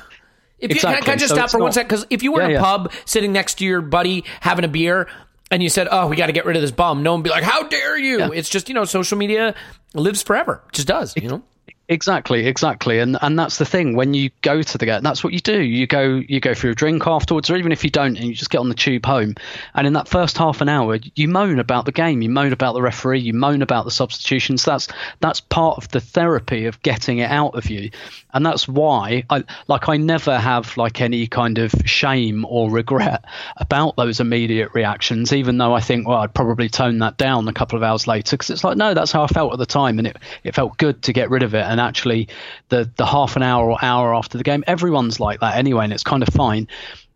If 0.59 0.69
you, 0.69 0.75
exactly. 0.75 0.95
can, 0.95 1.03
can 1.03 1.13
I 1.13 1.15
just 1.17 1.29
so 1.29 1.35
stop 1.35 1.49
for 1.49 1.57
not, 1.57 1.63
one 1.63 1.71
second? 1.71 1.87
Because 1.87 2.05
if 2.09 2.23
you 2.23 2.33
were 2.33 2.41
yeah, 2.41 2.45
in 2.45 2.51
a 2.51 2.53
yeah. 2.55 2.61
pub 2.61 2.91
sitting 3.05 3.31
next 3.31 3.55
to 3.55 3.65
your 3.65 3.81
buddy 3.81 4.25
having 4.41 4.65
a 4.65 4.69
beer, 4.69 5.07
and 5.51 5.61
you 5.63 5.69
said, 5.69 5.87
"Oh, 5.91 6.07
we 6.07 6.15
got 6.15 6.27
to 6.27 6.31
get 6.33 6.45
rid 6.45 6.55
of 6.55 6.61
this 6.61 6.71
bum," 6.71 7.03
no 7.03 7.11
one 7.11 7.19
would 7.21 7.23
be 7.23 7.29
like, 7.29 7.43
"How 7.43 7.63
dare 7.63 7.97
you?" 7.97 8.19
Yeah. 8.19 8.29
It's 8.33 8.49
just 8.49 8.69
you 8.69 8.75
know, 8.75 8.85
social 8.85 9.17
media 9.17 9.55
lives 9.93 10.23
forever. 10.23 10.63
It 10.69 10.73
just 10.75 10.87
does, 10.87 11.13
you 11.15 11.27
know. 11.27 11.43
Exactly, 11.89 12.45
exactly, 12.47 12.99
and 12.99 13.17
and 13.21 13.37
that's 13.37 13.57
the 13.57 13.65
thing. 13.65 13.93
When 13.97 14.13
you 14.13 14.29
go 14.41 14.61
to 14.61 14.77
the 14.77 14.85
game, 14.85 15.03
that's 15.03 15.21
what 15.21 15.33
you 15.33 15.39
do. 15.39 15.61
You 15.61 15.85
go, 15.85 16.23
you 16.29 16.39
go 16.39 16.55
for 16.55 16.69
a 16.69 16.75
drink 16.75 17.05
afterwards, 17.05 17.49
or 17.49 17.57
even 17.57 17.73
if 17.73 17.83
you 17.83 17.89
don't, 17.89 18.15
and 18.15 18.25
you 18.25 18.33
just 18.33 18.49
get 18.51 18.59
on 18.59 18.69
the 18.69 18.73
tube 18.73 19.05
home. 19.05 19.35
And 19.75 19.85
in 19.85 19.91
that 19.91 20.07
first 20.07 20.37
half 20.37 20.61
an 20.61 20.69
hour, 20.69 20.97
you 21.15 21.27
moan 21.27 21.59
about 21.59 21.83
the 21.83 21.91
game, 21.91 22.21
you 22.21 22.29
moan 22.29 22.53
about 22.53 22.71
the 22.71 22.81
referee, 22.81 23.19
you 23.19 23.33
moan 23.33 23.61
about 23.61 23.83
the 23.83 23.91
substitutions. 23.91 24.63
That's 24.63 24.87
that's 25.19 25.41
part 25.41 25.77
of 25.77 25.89
the 25.89 25.99
therapy 25.99 26.67
of 26.67 26.81
getting 26.83 27.17
it 27.17 27.29
out 27.29 27.53
of 27.55 27.69
you, 27.69 27.89
and 28.33 28.45
that's 28.45 28.65
why 28.65 29.25
I 29.29 29.43
like 29.67 29.89
I 29.89 29.97
never 29.97 30.39
have 30.39 30.77
like 30.77 31.01
any 31.01 31.27
kind 31.27 31.57
of 31.57 31.73
shame 31.83 32.45
or 32.47 32.71
regret 32.71 33.25
about 33.57 33.97
those 33.97 34.21
immediate 34.21 34.69
reactions, 34.73 35.33
even 35.33 35.57
though 35.57 35.73
I 35.73 35.81
think 35.81 36.07
well 36.07 36.19
I'd 36.19 36.33
probably 36.33 36.69
tone 36.69 36.99
that 36.99 37.17
down 37.17 37.45
a 37.49 37.53
couple 37.53 37.75
of 37.75 37.83
hours 37.83 38.07
later 38.07 38.37
because 38.37 38.49
it's 38.51 38.63
like 38.63 38.77
no, 38.77 38.93
that's 38.93 39.11
how 39.11 39.23
I 39.23 39.27
felt 39.27 39.51
at 39.51 39.59
the 39.59 39.65
time, 39.65 39.99
and 39.99 40.07
it 40.07 40.15
it 40.45 40.55
felt 40.55 40.77
good 40.77 41.01
to 41.03 41.11
get 41.11 41.29
rid 41.29 41.43
of 41.43 41.53
it 41.53 41.73
and 41.73 41.81
actually 41.83 42.29
the 42.69 42.89
the 42.95 43.05
half 43.05 43.35
an 43.35 43.43
hour 43.43 43.69
or 43.69 43.77
hour 43.83 44.15
after 44.15 44.37
the 44.37 44.43
game, 44.43 44.63
everyone's 44.67 45.19
like 45.19 45.39
that 45.41 45.57
anyway, 45.57 45.83
and 45.83 45.93
it's 45.93 46.03
kind 46.03 46.23
of 46.23 46.29
fine. 46.29 46.67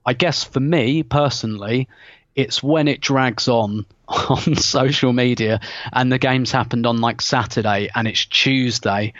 I 0.05 0.13
guess 0.13 0.43
for 0.43 0.59
me 0.59 1.03
personally, 1.03 1.88
it's 2.38 2.62
when 2.63 2.88
it 2.88 3.01
drags 3.01 3.47
on 3.47 3.86
on 4.07 4.55
social 4.55 5.12
media 5.12 5.59
and 5.91 6.12
the 6.12 6.19
game's 6.19 6.51
happened 6.51 6.86
on 6.86 7.01
like 7.01 7.21
Saturday 7.21 7.89
and 7.93 8.07
it's 8.07 8.25
Tuesday 8.25 9.13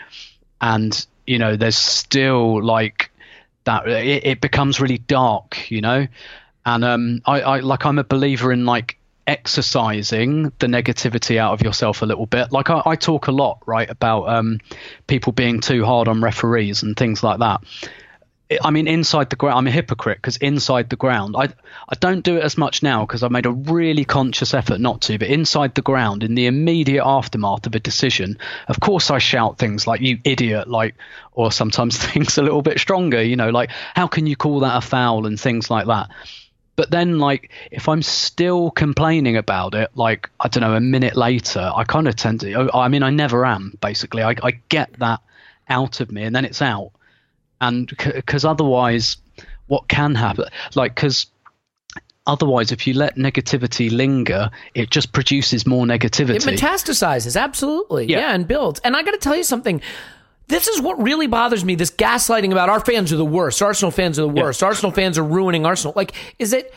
and 0.60 1.06
you 1.26 1.38
know 1.38 1.56
there's 1.56 1.76
still 1.76 2.64
like 2.64 3.10
that 3.64 3.86
it, 3.86 4.24
it 4.24 4.40
becomes 4.40 4.80
really 4.80 4.98
dark 4.98 5.70
you 5.70 5.82
know 5.82 6.06
and 6.64 6.84
um 6.84 7.20
I, 7.26 7.40
I 7.42 7.60
like 7.60 7.84
I'm 7.84 7.98
a 7.98 8.04
believer 8.04 8.50
in 8.50 8.64
like 8.64 8.97
exercising 9.28 10.44
the 10.58 10.66
negativity 10.66 11.36
out 11.36 11.52
of 11.52 11.62
yourself 11.62 12.00
a 12.00 12.06
little 12.06 12.26
bit. 12.26 12.50
Like 12.50 12.70
I, 12.70 12.82
I 12.84 12.96
talk 12.96 13.28
a 13.28 13.32
lot, 13.32 13.62
right, 13.66 13.88
about 13.88 14.28
um, 14.28 14.58
people 15.06 15.32
being 15.32 15.60
too 15.60 15.84
hard 15.84 16.08
on 16.08 16.22
referees 16.22 16.82
and 16.82 16.96
things 16.96 17.22
like 17.22 17.40
that. 17.40 17.60
I 18.62 18.70
mean, 18.70 18.88
inside 18.88 19.28
the 19.28 19.36
ground, 19.36 19.58
I'm 19.58 19.66
a 19.66 19.70
hypocrite 19.70 20.16
because 20.16 20.38
inside 20.38 20.88
the 20.88 20.96
ground, 20.96 21.34
I 21.36 21.48
I 21.86 21.96
don't 22.00 22.24
do 22.24 22.38
it 22.38 22.42
as 22.42 22.56
much 22.56 22.82
now 22.82 23.04
because 23.04 23.22
I've 23.22 23.30
made 23.30 23.44
a 23.44 23.52
really 23.52 24.06
conscious 24.06 24.54
effort 24.54 24.80
not 24.80 25.02
to. 25.02 25.18
But 25.18 25.28
inside 25.28 25.74
the 25.74 25.82
ground, 25.82 26.24
in 26.24 26.34
the 26.34 26.46
immediate 26.46 27.04
aftermath 27.04 27.66
of 27.66 27.74
a 27.74 27.80
decision, 27.80 28.38
of 28.66 28.80
course 28.80 29.10
I 29.10 29.18
shout 29.18 29.58
things 29.58 29.86
like 29.86 30.00
"you 30.00 30.18
idiot," 30.24 30.66
like, 30.66 30.94
or 31.32 31.52
sometimes 31.52 31.98
things 32.06 32.38
a 32.38 32.42
little 32.42 32.62
bit 32.62 32.80
stronger, 32.80 33.22
you 33.22 33.36
know, 33.36 33.50
like 33.50 33.70
"how 33.94 34.06
can 34.06 34.26
you 34.26 34.36
call 34.36 34.60
that 34.60 34.78
a 34.78 34.80
foul" 34.80 35.26
and 35.26 35.38
things 35.38 35.70
like 35.70 35.86
that. 35.86 36.08
But 36.78 36.92
then, 36.92 37.18
like, 37.18 37.50
if 37.72 37.88
I'm 37.88 38.02
still 38.02 38.70
complaining 38.70 39.36
about 39.36 39.74
it, 39.74 39.90
like, 39.96 40.30
I 40.38 40.46
don't 40.46 40.60
know, 40.60 40.74
a 40.74 40.80
minute 40.80 41.16
later, 41.16 41.72
I 41.74 41.82
kind 41.82 42.06
of 42.06 42.14
tend 42.14 42.42
to, 42.42 42.70
I 42.72 42.86
mean, 42.86 43.02
I 43.02 43.10
never 43.10 43.44
am, 43.44 43.76
basically. 43.80 44.22
I, 44.22 44.36
I 44.44 44.52
get 44.68 44.92
that 45.00 45.18
out 45.68 45.98
of 45.98 46.12
me 46.12 46.22
and 46.22 46.36
then 46.36 46.44
it's 46.44 46.62
out. 46.62 46.92
And 47.60 47.88
because 47.88 48.42
c- 48.42 48.48
otherwise, 48.48 49.16
what 49.66 49.88
can 49.88 50.14
happen? 50.14 50.44
Like, 50.76 50.94
because 50.94 51.26
otherwise, 52.28 52.70
if 52.70 52.86
you 52.86 52.94
let 52.94 53.16
negativity 53.16 53.90
linger, 53.90 54.48
it 54.72 54.88
just 54.88 55.12
produces 55.12 55.66
more 55.66 55.84
negativity. 55.84 56.36
It 56.36 56.42
metastasizes, 56.42 57.36
absolutely. 57.40 58.06
Yeah, 58.06 58.20
yeah 58.20 58.34
and 58.34 58.46
builds. 58.46 58.78
And 58.84 58.96
I 58.96 59.02
got 59.02 59.10
to 59.10 59.18
tell 59.18 59.34
you 59.34 59.42
something 59.42 59.82
this 60.48 60.66
is 60.66 60.80
what 60.80 61.00
really 61.00 61.26
bothers 61.26 61.64
me 61.64 61.74
this 61.74 61.90
gaslighting 61.90 62.52
about 62.52 62.68
our 62.68 62.80
fans 62.80 63.12
are 63.12 63.16
the 63.16 63.24
worst 63.24 63.62
arsenal 63.62 63.90
fans 63.90 64.18
are 64.18 64.22
the 64.22 64.28
worst 64.28 64.60
yeah. 64.60 64.68
arsenal 64.68 64.90
fans 64.90 65.18
are 65.18 65.24
ruining 65.24 65.64
arsenal 65.64 65.92
like 65.96 66.12
is 66.38 66.52
it 66.52 66.74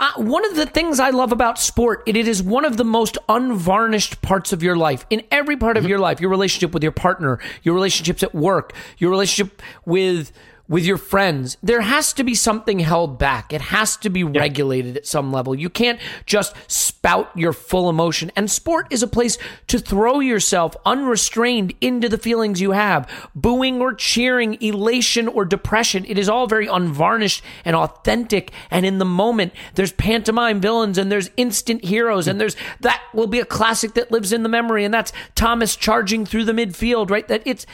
uh, 0.00 0.12
one 0.16 0.44
of 0.44 0.56
the 0.56 0.66
things 0.66 0.98
I 0.98 1.10
love 1.10 1.30
about 1.30 1.58
sport, 1.58 2.02
it, 2.06 2.16
it 2.16 2.26
is 2.26 2.42
one 2.42 2.64
of 2.64 2.76
the 2.76 2.84
most 2.84 3.16
unvarnished 3.28 4.20
parts 4.22 4.52
of 4.52 4.62
your 4.62 4.76
life. 4.76 5.06
In 5.08 5.22
every 5.30 5.56
part 5.56 5.76
of 5.76 5.84
mm-hmm. 5.84 5.90
your 5.90 5.98
life, 6.00 6.20
your 6.20 6.30
relationship 6.30 6.74
with 6.74 6.82
your 6.82 6.92
partner, 6.92 7.38
your 7.62 7.74
relationships 7.74 8.22
at 8.22 8.34
work, 8.34 8.72
your 8.98 9.10
relationship 9.10 9.62
with 9.86 10.32
with 10.66 10.84
your 10.84 10.96
friends, 10.96 11.58
there 11.62 11.82
has 11.82 12.14
to 12.14 12.24
be 12.24 12.34
something 12.34 12.78
held 12.78 13.18
back. 13.18 13.52
It 13.52 13.60
has 13.60 13.96
to 13.98 14.08
be 14.08 14.20
yeah. 14.20 14.40
regulated 14.40 14.96
at 14.96 15.06
some 15.06 15.30
level. 15.30 15.54
You 15.54 15.68
can't 15.68 16.00
just 16.24 16.54
spout 16.70 17.30
your 17.36 17.52
full 17.52 17.90
emotion. 17.90 18.32
And 18.34 18.50
sport 18.50 18.86
is 18.90 19.02
a 19.02 19.06
place 19.06 19.36
to 19.66 19.78
throw 19.78 20.20
yourself 20.20 20.74
unrestrained 20.86 21.74
into 21.82 22.08
the 22.08 22.16
feelings 22.16 22.62
you 22.62 22.70
have. 22.70 23.10
Booing 23.34 23.82
or 23.82 23.92
cheering, 23.92 24.56
elation 24.62 25.28
or 25.28 25.44
depression. 25.44 26.06
It 26.08 26.16
is 26.16 26.30
all 26.30 26.46
very 26.46 26.66
unvarnished 26.66 27.42
and 27.66 27.76
authentic. 27.76 28.50
And 28.70 28.86
in 28.86 28.98
the 28.98 29.04
moment, 29.04 29.52
there's 29.74 29.92
pantomime 29.92 30.60
villains 30.62 30.96
and 30.96 31.12
there's 31.12 31.30
instant 31.36 31.84
heroes. 31.84 32.26
And 32.26 32.40
there's 32.40 32.56
that 32.80 33.02
will 33.12 33.26
be 33.26 33.40
a 33.40 33.44
classic 33.44 33.92
that 33.94 34.10
lives 34.10 34.32
in 34.32 34.42
the 34.42 34.48
memory. 34.48 34.86
And 34.86 34.94
that's 34.94 35.12
Thomas 35.34 35.76
charging 35.76 36.24
through 36.24 36.44
the 36.44 36.52
midfield, 36.52 37.10
right? 37.10 37.28
That 37.28 37.42
it's, 37.44 37.66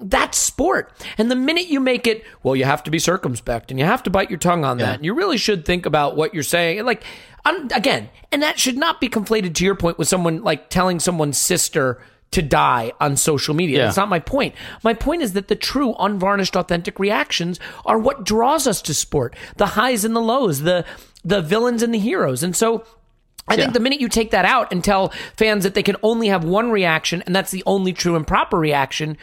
that's 0.00 0.38
sport. 0.38 0.92
And 1.16 1.30
the 1.30 1.36
minute 1.36 1.66
you 1.66 1.80
make 1.80 2.06
it, 2.06 2.24
well, 2.42 2.56
you 2.56 2.64
have 2.64 2.82
to 2.84 2.90
be 2.90 2.98
circumspect 2.98 3.70
and 3.70 3.78
you 3.78 3.86
have 3.86 4.02
to 4.04 4.10
bite 4.10 4.30
your 4.30 4.38
tongue 4.38 4.64
on 4.64 4.78
yeah. 4.78 4.86
that. 4.86 4.94
And 4.96 5.04
you 5.04 5.14
really 5.14 5.38
should 5.38 5.64
think 5.64 5.86
about 5.86 6.16
what 6.16 6.34
you're 6.34 6.42
saying. 6.42 6.84
Like, 6.84 7.02
I'm, 7.44 7.68
again, 7.72 8.10
and 8.30 8.42
that 8.42 8.58
should 8.58 8.76
not 8.76 9.00
be 9.00 9.08
conflated 9.08 9.54
to 9.54 9.64
your 9.64 9.74
point 9.74 9.98
with 9.98 10.08
someone 10.08 10.42
like 10.42 10.70
telling 10.70 11.00
someone's 11.00 11.38
sister 11.38 12.00
to 12.30 12.42
die 12.42 12.92
on 13.00 13.16
social 13.16 13.54
media. 13.54 13.78
Yeah. 13.78 13.84
That's 13.84 13.96
not 13.96 14.08
my 14.08 14.18
point. 14.18 14.54
My 14.84 14.94
point 14.94 15.22
is 15.22 15.32
that 15.32 15.48
the 15.48 15.56
true, 15.56 15.94
unvarnished, 15.98 16.56
authentic 16.56 16.98
reactions 16.98 17.58
are 17.86 17.98
what 17.98 18.24
draws 18.24 18.66
us 18.66 18.82
to 18.82 18.94
sport. 18.94 19.34
The 19.56 19.66
highs 19.66 20.04
and 20.04 20.14
the 20.14 20.20
lows, 20.20 20.62
the 20.62 20.84
the 21.24 21.42
villains 21.42 21.82
and 21.82 21.92
the 21.92 21.98
heroes. 21.98 22.42
And 22.42 22.54
so 22.54 22.84
I 23.48 23.56
think 23.56 23.72
the 23.72 23.80
minute 23.80 24.00
you 24.00 24.08
take 24.08 24.30
that 24.30 24.44
out 24.44 24.72
and 24.72 24.84
tell 24.84 25.08
fans 25.36 25.64
that 25.64 25.74
they 25.74 25.82
can 25.82 25.96
only 26.02 26.28
have 26.28 26.44
one 26.44 26.70
reaction 26.70 27.22
and 27.22 27.34
that's 27.34 27.50
the 27.50 27.62
only 27.66 27.92
true 27.92 28.14
and 28.14 28.26
proper 28.26 28.58
reaction, 28.58 29.16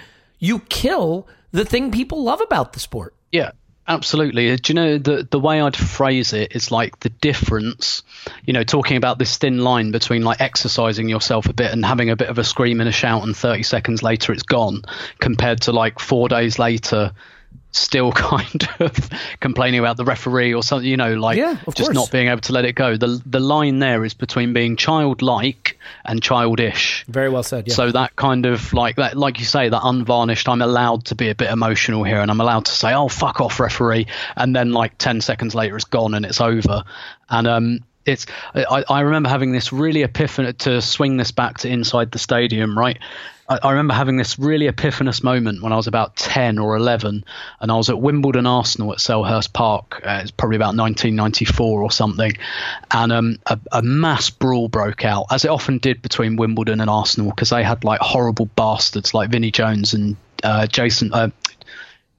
you 0.45 0.59
kill 0.59 1.27
the 1.51 1.65
thing 1.65 1.91
people 1.91 2.23
love 2.23 2.41
about 2.41 2.73
the 2.73 2.79
sport. 2.79 3.15
Yeah, 3.31 3.51
absolutely. 3.87 4.51
Uh, 4.51 4.57
do 4.61 4.71
you 4.71 4.75
know 4.75 4.97
the 4.97 5.27
the 5.29 5.39
way 5.39 5.59
I'd 5.59 5.75
phrase 5.75 6.33
it 6.33 6.55
is 6.55 6.71
like 6.71 6.99
the 6.99 7.09
difference, 7.09 8.03
you 8.45 8.53
know, 8.53 8.63
talking 8.63 8.97
about 8.97 9.17
this 9.17 9.37
thin 9.37 9.59
line 9.59 9.91
between 9.91 10.23
like 10.23 10.41
exercising 10.41 11.09
yourself 11.09 11.47
a 11.47 11.53
bit 11.53 11.71
and 11.71 11.85
having 11.85 12.09
a 12.09 12.15
bit 12.15 12.29
of 12.29 12.37
a 12.37 12.43
scream 12.43 12.79
and 12.79 12.89
a 12.89 12.93
shout 12.93 13.23
and 13.23 13.35
30 13.35 13.63
seconds 13.63 14.03
later 14.03 14.31
it's 14.31 14.43
gone 14.43 14.83
compared 15.19 15.61
to 15.61 15.71
like 15.71 15.99
4 15.99 16.29
days 16.29 16.59
later 16.59 17.13
still 17.75 18.11
kind 18.11 18.67
of 18.79 19.09
complaining 19.39 19.79
about 19.79 19.97
the 19.97 20.05
referee 20.05 20.53
or 20.53 20.63
something, 20.63 20.87
you 20.87 20.97
know, 20.97 21.13
like 21.15 21.37
yeah, 21.37 21.55
just 21.65 21.77
course. 21.77 21.93
not 21.93 22.11
being 22.11 22.27
able 22.29 22.41
to 22.41 22.53
let 22.53 22.65
it 22.65 22.73
go. 22.73 22.97
The 22.97 23.21
the 23.25 23.39
line 23.39 23.79
there 23.79 24.03
is 24.05 24.13
between 24.13 24.53
being 24.53 24.75
childlike 24.75 25.77
and 26.03 26.21
childish. 26.21 27.05
Very 27.07 27.29
well 27.29 27.43
said. 27.43 27.67
Yeah. 27.67 27.73
So 27.73 27.91
that 27.91 28.15
kind 28.15 28.45
of 28.45 28.73
like 28.73 28.95
that, 28.97 29.17
like 29.17 29.39
you 29.39 29.45
say, 29.45 29.69
that 29.69 29.81
unvarnished. 29.83 30.47
I'm 30.47 30.61
allowed 30.61 31.05
to 31.05 31.15
be 31.15 31.29
a 31.29 31.35
bit 31.35 31.51
emotional 31.51 32.03
here, 32.03 32.19
and 32.19 32.31
I'm 32.31 32.41
allowed 32.41 32.65
to 32.65 32.71
say, 32.71 32.93
"Oh, 32.93 33.07
fuck 33.07 33.41
off, 33.41 33.59
referee," 33.59 34.07
and 34.35 34.55
then 34.55 34.71
like 34.71 34.97
ten 34.97 35.21
seconds 35.21 35.55
later, 35.55 35.75
it's 35.75 35.85
gone 35.85 36.13
and 36.13 36.25
it's 36.25 36.41
over. 36.41 36.83
And 37.29 37.47
um, 37.47 37.79
it's 38.05 38.25
I, 38.53 38.83
I 38.87 39.01
remember 39.01 39.29
having 39.29 39.51
this 39.51 39.73
really 39.73 40.03
epiphany 40.03 40.53
to 40.53 40.81
swing 40.81 41.17
this 41.17 41.31
back 41.31 41.59
to 41.59 41.69
inside 41.69 42.11
the 42.11 42.19
stadium, 42.19 42.77
right? 42.77 42.99
I, 43.47 43.59
I 43.61 43.71
remember 43.71 43.93
having 43.93 44.17
this 44.17 44.39
really 44.39 44.67
epiphanous 44.67 45.23
moment 45.23 45.61
when 45.61 45.71
I 45.73 45.75
was 45.75 45.87
about 45.87 46.15
10 46.15 46.57
or 46.57 46.75
11, 46.75 47.25
and 47.59 47.71
I 47.71 47.75
was 47.75 47.89
at 47.89 47.99
Wimbledon 47.99 48.45
Arsenal 48.47 48.93
at 48.93 48.99
Selhurst 48.99 49.53
Park. 49.53 50.01
Uh, 50.03 50.19
it's 50.21 50.31
probably 50.31 50.55
about 50.55 50.75
1994 50.75 51.81
or 51.81 51.91
something, 51.91 52.33
and 52.91 53.11
um, 53.11 53.39
a, 53.45 53.59
a, 53.71 53.81
mass 53.81 54.29
brawl 54.29 54.67
broke 54.67 55.05
out, 55.05 55.27
as 55.31 55.45
it 55.45 55.49
often 55.49 55.77
did 55.77 56.01
between 56.01 56.35
Wimbledon 56.35 56.81
and 56.81 56.89
Arsenal, 56.89 57.29
because 57.29 57.49
they 57.49 57.63
had 57.63 57.83
like 57.83 58.01
horrible 58.01 58.45
bastards 58.45 59.13
like 59.13 59.29
Vinnie 59.29 59.51
Jones 59.51 59.93
and 59.93 60.15
uh, 60.43 60.67
Jason 60.67 61.13
uh, 61.13 61.29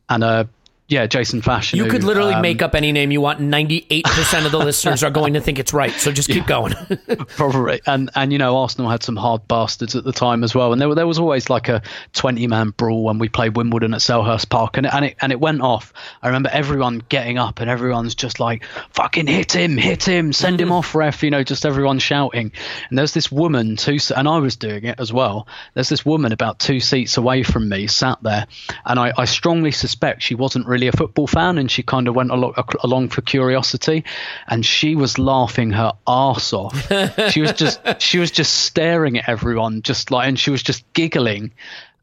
and 0.08 0.24
uh, 0.24 0.44
yeah, 0.88 1.06
Jason 1.06 1.42
Fashion. 1.42 1.78
You 1.78 1.86
could 1.86 2.04
literally 2.04 2.34
um, 2.34 2.42
make 2.42 2.62
up 2.62 2.76
any 2.76 2.92
name 2.92 3.10
you 3.10 3.20
want. 3.20 3.40
Ninety-eight 3.40 4.04
percent 4.04 4.46
of 4.46 4.52
the 4.52 4.58
listeners 4.64 5.02
are 5.02 5.10
going 5.10 5.34
to 5.34 5.40
think 5.40 5.58
it's 5.58 5.72
right. 5.72 5.90
So 5.90 6.12
just 6.12 6.28
keep 6.28 6.44
yeah, 6.44 6.46
going. 6.46 6.74
probably, 7.28 7.80
and 7.86 8.08
and 8.14 8.32
you 8.32 8.38
know 8.38 8.56
Arsenal 8.56 8.88
had 8.88 9.02
some 9.02 9.16
hard 9.16 9.48
bastards 9.48 9.96
at 9.96 10.04
the 10.04 10.12
time 10.12 10.44
as 10.44 10.54
well, 10.54 10.72
and 10.72 10.80
there 10.80 10.94
there 10.94 11.06
was 11.06 11.18
always 11.18 11.50
like 11.50 11.68
a 11.68 11.82
twenty-man 12.12 12.70
brawl 12.70 13.02
when 13.02 13.18
we 13.18 13.28
played 13.28 13.56
Wimbledon 13.56 13.94
at 13.94 14.00
Selhurst 14.00 14.48
Park, 14.48 14.76
and 14.76 14.86
and 14.86 15.06
it 15.06 15.16
and 15.20 15.32
it 15.32 15.40
went 15.40 15.60
off. 15.60 15.92
I 16.22 16.28
remember 16.28 16.50
everyone 16.52 17.02
getting 17.08 17.36
up 17.36 17.58
and 17.58 17.68
everyone's 17.68 18.14
just 18.14 18.38
like, 18.38 18.64
"Fucking 18.92 19.26
hit 19.26 19.56
him, 19.56 19.76
hit 19.76 20.04
him, 20.04 20.32
send 20.32 20.60
him 20.60 20.70
off, 20.70 20.94
ref!" 20.94 21.24
You 21.24 21.30
know, 21.30 21.42
just 21.42 21.66
everyone 21.66 21.98
shouting. 21.98 22.52
And 22.90 22.96
there's 22.96 23.12
this 23.12 23.32
woman 23.32 23.74
two, 23.74 23.98
and 24.16 24.28
I 24.28 24.38
was 24.38 24.54
doing 24.54 24.84
it 24.84 25.00
as 25.00 25.12
well. 25.12 25.48
There's 25.74 25.88
this 25.88 26.06
woman 26.06 26.30
about 26.30 26.60
two 26.60 26.78
seats 26.78 27.16
away 27.16 27.42
from 27.42 27.68
me, 27.68 27.88
sat 27.88 28.22
there, 28.22 28.46
and 28.84 29.00
I, 29.00 29.12
I 29.18 29.24
strongly 29.24 29.72
suspect 29.72 30.22
she 30.22 30.36
wasn't. 30.36 30.64
really 30.68 30.75
really 30.76 30.88
a 30.88 30.92
football 30.92 31.26
fan, 31.26 31.56
and 31.56 31.70
she 31.70 31.82
kind 31.82 32.06
of 32.06 32.14
went 32.14 32.30
along, 32.30 32.54
along 32.84 33.08
for 33.08 33.22
curiosity, 33.22 34.04
and 34.46 34.64
she 34.64 34.94
was 34.94 35.18
laughing 35.18 35.70
her 35.70 35.94
arse 36.06 36.52
off. 36.52 36.76
she 37.32 37.40
was 37.40 37.52
just 37.54 37.80
she 38.00 38.18
was 38.18 38.30
just 38.30 38.52
staring 38.52 39.16
at 39.18 39.28
everyone, 39.28 39.80
just 39.80 40.10
like, 40.10 40.28
and 40.28 40.38
she 40.38 40.50
was 40.50 40.62
just 40.62 40.84
giggling. 40.92 41.52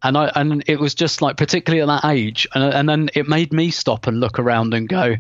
And 0.02 0.18
I 0.18 0.32
and 0.36 0.64
it 0.68 0.80
was 0.80 0.96
just 0.96 1.22
like 1.22 1.38
particularly 1.38 1.82
at 1.82 2.02
that 2.02 2.10
age, 2.10 2.48
and 2.56 2.64
and 2.64 2.90
then 2.90 3.10
it 3.14 3.30
made 3.30 3.54
me 3.54 3.70
stop 3.70 4.08
and 4.08 4.20
look 4.20 4.40
around 4.40 4.74
and 4.74 4.90
go, 4.90 5.16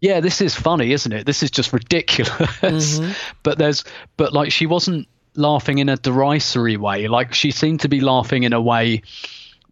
yeah, 0.00 0.20
this 0.20 0.42
is 0.42 0.54
funny, 0.54 0.92
isn't 0.92 1.12
it? 1.12 1.24
This 1.24 1.42
is 1.42 1.50
just 1.50 1.72
ridiculous. 1.72 2.30
Mm-hmm. 2.60 3.12
but 3.42 3.56
there's, 3.56 3.84
but 4.18 4.34
like 4.34 4.52
she 4.52 4.66
wasn't 4.66 5.08
laughing 5.34 5.78
in 5.78 5.88
a 5.88 5.96
derisory 5.96 6.76
way. 6.76 7.08
Like 7.08 7.32
she 7.32 7.50
seemed 7.50 7.80
to 7.80 7.88
be 7.88 8.00
laughing 8.00 8.42
in 8.42 8.52
a 8.52 8.60
way 8.60 9.02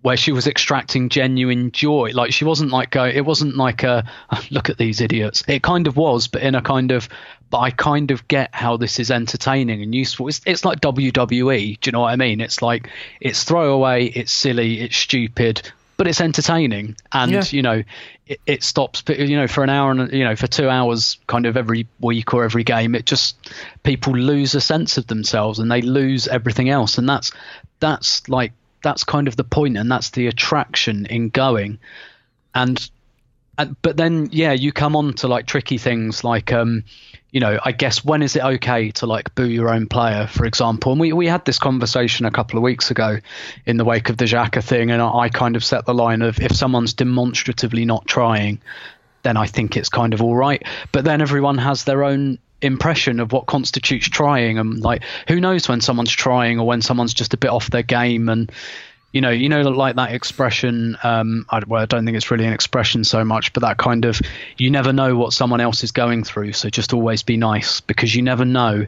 where 0.03 0.17
she 0.17 0.33
was 0.33 0.47
extracting 0.47 1.09
genuine 1.09 1.71
joy. 1.73 2.11
Like 2.13 2.33
she 2.33 2.45
wasn't 2.45 2.71
like 2.71 2.95
a, 2.97 3.17
it 3.17 3.25
wasn't 3.25 3.57
like 3.57 3.83
a 3.85 4.05
look 4.51 4.69
at 4.69 4.77
these 4.77 5.01
idiots. 5.01 5.43
It 5.49 5.63
kind 5.63 5.87
of 5.87 5.97
was, 5.97 6.29
but 6.29 6.43
in 6.43 6.55
a 6.55 6.63
kind 6.63 6.93
of 6.93 7.09
but 7.51 7.59
I 7.59 7.71
kind 7.71 8.11
of 8.11 8.27
get 8.29 8.55
how 8.55 8.79
this 8.79 8.99
is 8.99 9.11
entertaining 9.11 9.83
and 9.83 9.95
useful. 9.95 10.27
It's 10.29 10.41
it's 10.47 10.65
like 10.65 10.81
WWE. 10.81 11.81
Do 11.81 11.89
you 11.89 11.93
know 11.93 12.01
what 12.01 12.13
I 12.13 12.17
mean? 12.17 12.41
It's 12.41 12.63
like 12.63 12.89
it's 13.21 13.45
throwaway, 13.45 14.07
it's 14.07 14.33
silly, 14.33 14.81
it's 14.81 14.97
stupid, 14.97 15.71
but 15.99 16.09
it's 16.09 16.21
entertaining. 16.21 16.97
And 17.13 17.31
yeah. 17.31 17.45
you 17.51 17.61
know, 17.61 17.83
it, 18.27 18.41
it 18.47 18.63
stops. 18.63 19.05
You 19.07 19.37
know, 19.37 19.47
for 19.47 19.63
an 19.63 19.69
hour 19.69 19.91
and 19.91 20.11
you 20.13 20.25
know 20.25 20.35
for 20.35 20.47
two 20.47 20.71
hours, 20.71 21.19
kind 21.27 21.45
of 21.45 21.59
every 21.59 21.87
week 22.01 22.33
or 22.33 22.43
every 22.43 22.65
game, 22.65 22.95
it 22.95 23.05
just 23.05 23.37
people 23.83 24.15
lose 24.15 24.55
a 24.55 24.61
sense 24.61 24.97
of 24.97 25.07
themselves 25.07 25.59
and 25.59 25.71
they 25.71 25.83
lose 25.83 26.27
everything 26.29 26.71
else. 26.71 26.97
And 26.97 27.07
that's 27.07 27.33
that's 27.81 28.27
like 28.31 28.53
that's 28.83 29.05
kind 29.05 29.29
of 29.29 29.37
the 29.37 29.45
point 29.45 29.77
and 29.77 29.91
that's 29.91 30.11
the 30.11 30.27
attraction 30.27 31.07
in 31.07 31.29
going. 31.29 31.79
And, 32.55 32.91
and 33.59 33.77
but 33.83 33.97
then 33.97 34.29
yeah 34.33 34.53
you 34.53 34.73
come 34.73 34.97
on 34.97 35.15
to 35.15 35.29
like 35.29 35.47
tricky 35.47 35.77
things 35.77 36.25
like 36.25 36.53
um 36.55 36.85
you 37.33 37.41
know 37.41 37.59
i 37.65 37.73
guess 37.73 38.03
when 38.03 38.23
is 38.23 38.35
it 38.35 38.43
okay 38.43 38.91
to 38.91 39.07
like 39.07 39.35
boo 39.35 39.47
your 39.47 39.69
own 39.73 39.87
player 39.87 40.27
for 40.27 40.47
example? 40.47 40.93
And 40.93 41.01
we, 41.01 41.13
we 41.13 41.27
had 41.27 41.45
this 41.45 41.59
conversation 41.59 42.27
a 42.27 42.31
couple 42.31 42.59
of 42.59 42.63
weeks 42.63 42.91
ago 42.91 43.19
in 43.67 43.77
the 43.77 43.85
wake 43.85 44.09
of 44.09 44.17
the 44.17 44.25
Xhaka 44.25 44.63
thing 44.63 44.91
and 44.91 45.03
I 45.03 45.29
kind 45.29 45.57
of 45.57 45.65
set 45.65 45.87
the 45.87 45.95
line 45.95 46.23
of 46.23 46.41
if 46.41 46.53
someone's 46.53 46.95
demonstratively 46.95 47.85
not 47.85 48.07
trying 48.07 48.61
then 49.23 49.37
i 49.37 49.47
think 49.47 49.77
it's 49.77 49.89
kind 49.89 50.15
of 50.15 50.23
all 50.23 50.35
right. 50.35 50.63
But 50.91 51.05
then 51.05 51.21
everyone 51.21 51.59
has 51.59 51.85
their 51.85 52.05
own 52.05 52.39
impression 52.63 53.21
of 53.21 53.33
what 53.33 53.47
constitutes 53.47 54.09
trying. 54.09 54.59
And 54.59 54.81
like 54.81 55.03
who 55.29 55.41
knows 55.41 55.69
when 55.69 55.81
someone's 55.81 56.13
trying 56.13 56.59
or 56.59 56.67
when 56.67 56.83
someone's 56.83 57.15
just 57.15 57.35
a 57.35 57.37
bit 57.37 57.51
off 57.51 57.71
their 57.71 57.83
game. 57.83 58.29
And 58.29 58.51
you 59.13 59.21
know 59.21 59.31
you 59.31 59.49
know 59.49 59.61
like 59.61 59.97
that 59.97 60.13
expression 60.13 60.97
um 61.03 61.45
I, 61.51 61.61
well, 61.67 61.83
I 61.83 61.87
don't 61.87 62.05
think 62.05 62.17
it's 62.17 62.31
really 62.31 62.47
an 62.47 62.55
expression 62.55 63.05
so 63.05 63.25
much 63.25 63.53
but 63.53 63.61
that 63.61 63.77
kind 63.77 64.07
of 64.07 64.19
you 64.57 64.71
never 64.71 64.91
know 64.91 65.17
what 65.17 65.35
someone 65.35 65.61
else 65.61 65.85
is 65.85 65.93
going 65.93 66.25
through. 66.25 66.53
So 66.55 66.71
just 66.71 66.93
always 66.95 67.23
be 67.23 67.37
nice 67.37 67.81
because 67.81 68.15
you 68.15 68.23
never 68.23 68.45
know 68.45 68.87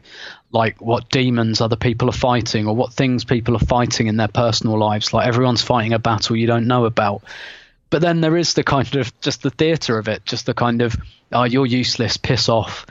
like 0.51 0.81
what 0.81 1.09
demons 1.09 1.61
other 1.61 1.75
people 1.75 2.09
are 2.09 2.13
fighting 2.13 2.67
or 2.67 2.75
what 2.75 2.93
things 2.93 3.23
people 3.23 3.55
are 3.55 3.59
fighting 3.59 4.07
in 4.07 4.17
their 4.17 4.27
personal 4.27 4.79
lives. 4.79 5.13
Like 5.13 5.27
everyone's 5.27 5.61
fighting 5.61 5.93
a 5.93 5.99
battle 5.99 6.35
you 6.35 6.47
don't 6.47 6.67
know 6.67 6.85
about. 6.85 7.23
But 7.89 8.01
then 8.01 8.21
there 8.21 8.35
is 8.35 8.55
the 8.55 8.63
kind 8.63 8.95
of 8.95 9.19
just 9.21 9.43
the 9.43 9.51
theater 9.51 9.97
of 9.99 10.07
it 10.07 10.25
just 10.25 10.47
the 10.47 10.53
kind 10.53 10.81
of 10.81 10.97
oh 11.31 11.43
you're 11.43 11.65
useless 11.65 12.17
piss 12.17 12.49
off 12.49 12.85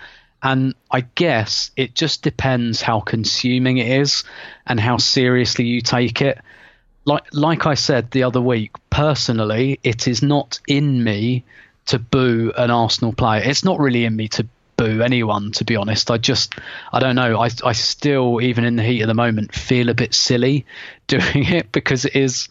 and 0.44 0.74
I 0.90 1.00
guess 1.00 1.70
it 1.76 1.94
just 1.94 2.22
depends 2.22 2.82
how 2.82 3.00
consuming 3.00 3.78
it 3.78 3.88
is 3.88 4.22
and 4.66 4.78
how 4.78 4.98
seriously 4.98 5.64
you 5.64 5.80
take 5.80 6.20
it. 6.20 6.38
Like 7.04 7.24
like 7.32 7.66
I 7.66 7.74
said 7.74 8.10
the 8.10 8.22
other 8.22 8.40
week, 8.40 8.72
personally, 8.90 9.80
it 9.82 10.06
is 10.06 10.22
not 10.22 10.60
in 10.68 11.02
me 11.02 11.44
to 11.86 11.98
boo 11.98 12.52
an 12.56 12.70
Arsenal 12.70 13.12
player. 13.12 13.42
It's 13.44 13.64
not 13.64 13.80
really 13.80 14.04
in 14.04 14.14
me 14.14 14.28
to 14.28 14.46
boo 14.76 15.02
anyone 15.02 15.52
to 15.52 15.64
be 15.64 15.76
honest 15.76 16.10
i 16.10 16.18
just 16.18 16.56
i 16.92 16.98
don't 16.98 17.14
know 17.14 17.40
i 17.40 17.48
i 17.64 17.70
still 17.70 18.40
even 18.40 18.64
in 18.64 18.74
the 18.74 18.82
heat 18.82 19.02
of 19.02 19.06
the 19.06 19.14
moment 19.14 19.54
feel 19.54 19.88
a 19.88 19.94
bit 19.94 20.12
silly 20.12 20.66
doing 21.06 21.44
it 21.44 21.70
because 21.70 22.04
it 22.04 22.16
is 22.16 22.48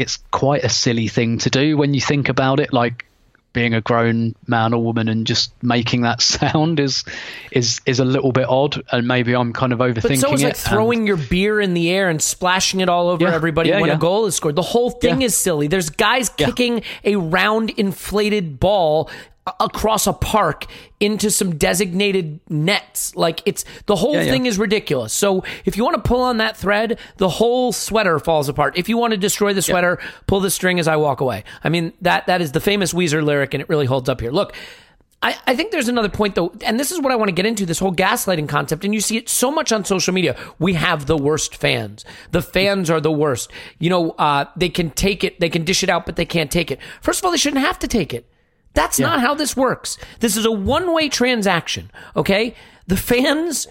it's 0.00 0.16
quite 0.30 0.64
a 0.64 0.68
silly 0.70 1.08
thing 1.08 1.36
to 1.36 1.50
do 1.50 1.76
when 1.76 1.92
you 1.92 2.00
think 2.00 2.30
about 2.30 2.58
it. 2.58 2.72
Like 2.72 3.04
being 3.52 3.74
a 3.74 3.80
grown 3.80 4.34
man 4.46 4.72
or 4.72 4.82
woman 4.82 5.08
and 5.08 5.26
just 5.26 5.52
making 5.62 6.02
that 6.02 6.20
sound 6.22 6.78
is 6.78 7.04
is 7.50 7.80
is 7.86 7.98
a 7.98 8.04
little 8.04 8.32
bit 8.32 8.48
odd 8.48 8.82
and 8.92 9.08
maybe 9.08 9.34
I'm 9.34 9.52
kind 9.52 9.72
of 9.72 9.80
overthinking 9.80 10.02
but 10.02 10.28
so 10.28 10.32
is 10.34 10.42
it. 10.42 10.46
like 10.46 10.56
throwing 10.56 11.06
your 11.06 11.16
beer 11.16 11.60
in 11.60 11.74
the 11.74 11.90
air 11.90 12.08
and 12.08 12.22
splashing 12.22 12.80
it 12.80 12.88
all 12.88 13.08
over 13.08 13.24
Yeah, 13.24 13.34
everybody 13.34 13.70
yeah, 13.70 13.80
when 13.80 13.88
yeah. 13.88 13.96
a 13.96 13.98
goal 13.98 14.26
is 14.26 14.36
scored. 14.36 14.56
The 14.56 14.62
whole 14.62 14.90
thing 14.90 15.22
is 15.22 15.36
silly. 15.36 15.66
There's 15.66 15.90
guys 15.90 16.28
kicking 16.28 16.82
a 17.04 17.16
round 17.16 17.70
inflated 17.70 18.60
ball 18.60 19.10
across 19.58 20.06
a 20.06 20.12
park 20.12 20.66
into 21.00 21.30
some 21.30 21.56
designated 21.56 22.40
nets. 22.48 23.16
Like 23.16 23.42
it's 23.46 23.64
the 23.86 23.96
whole 23.96 24.14
Yeah, 24.14 24.22
yeah. 24.22 24.30
thing 24.32 24.46
is 24.46 24.58
ridiculous. 24.58 25.12
So 25.12 25.44
if 25.64 25.76
you 25.76 25.84
want 25.84 25.96
to 25.96 26.08
pull 26.08 26.22
on 26.22 26.36
that 26.36 26.56
thread, 26.56 26.98
the 27.16 27.28
whole 27.28 27.72
sweater 27.72 28.18
falls 28.18 28.48
apart. 28.48 28.76
If 28.76 28.88
you 28.88 28.96
want 28.98 29.12
to 29.12 29.16
destroy 29.16 29.52
the 29.54 29.62
sweater, 29.62 29.98
pull 30.26 30.40
the 30.40 30.50
string 30.50 30.78
as 30.78 30.86
I 30.86 30.96
walk 30.96 31.20
away. 31.20 31.44
I 31.64 31.68
mean 31.68 31.92
that 32.02 32.26
that 32.26 32.40
is 32.40 32.52
the 32.52 32.60
famous 32.60 32.92
Weezer 32.92 33.24
lyric, 33.24 33.54
and 33.54 33.60
it 33.62 33.68
really 33.68 33.86
holds 33.86 34.08
up 34.08 34.20
here. 34.20 34.30
Look. 34.30 34.54
I, 35.22 35.36
I 35.46 35.54
think 35.54 35.70
there's 35.70 35.88
another 35.88 36.08
point 36.08 36.34
though, 36.34 36.50
and 36.64 36.80
this 36.80 36.90
is 36.90 36.98
what 36.98 37.12
I 37.12 37.16
want 37.16 37.28
to 37.28 37.34
get 37.34 37.44
into 37.44 37.66
this 37.66 37.78
whole 37.78 37.92
gaslighting 37.94 38.48
concept. 38.48 38.86
And 38.86 38.94
you 38.94 39.02
see 39.02 39.18
it 39.18 39.28
so 39.28 39.50
much 39.50 39.70
on 39.70 39.84
social 39.84 40.14
media. 40.14 40.34
We 40.58 40.72
have 40.72 41.04
the 41.04 41.16
worst 41.18 41.56
fans. 41.56 42.06
The 42.30 42.40
fans 42.40 42.88
are 42.88 43.02
the 43.02 43.12
worst. 43.12 43.50
You 43.78 43.90
know, 43.90 44.10
uh, 44.12 44.46
they 44.56 44.70
can 44.70 44.88
take 44.88 45.22
it, 45.22 45.38
they 45.38 45.50
can 45.50 45.62
dish 45.64 45.82
it 45.82 45.90
out, 45.90 46.06
but 46.06 46.16
they 46.16 46.24
can't 46.24 46.50
take 46.50 46.70
it. 46.70 46.78
First 47.02 47.20
of 47.20 47.26
all, 47.26 47.32
they 47.32 47.36
shouldn't 47.36 47.60
have 47.60 47.78
to 47.80 47.86
take 47.86 48.14
it. 48.14 48.24
That's 48.74 48.98
not 48.98 49.20
how 49.20 49.34
this 49.34 49.56
works. 49.56 49.98
This 50.20 50.36
is 50.36 50.44
a 50.44 50.52
one 50.52 50.92
way 50.92 51.08
transaction. 51.08 51.90
Okay. 52.14 52.54
The 52.86 52.96
fans 52.96 53.66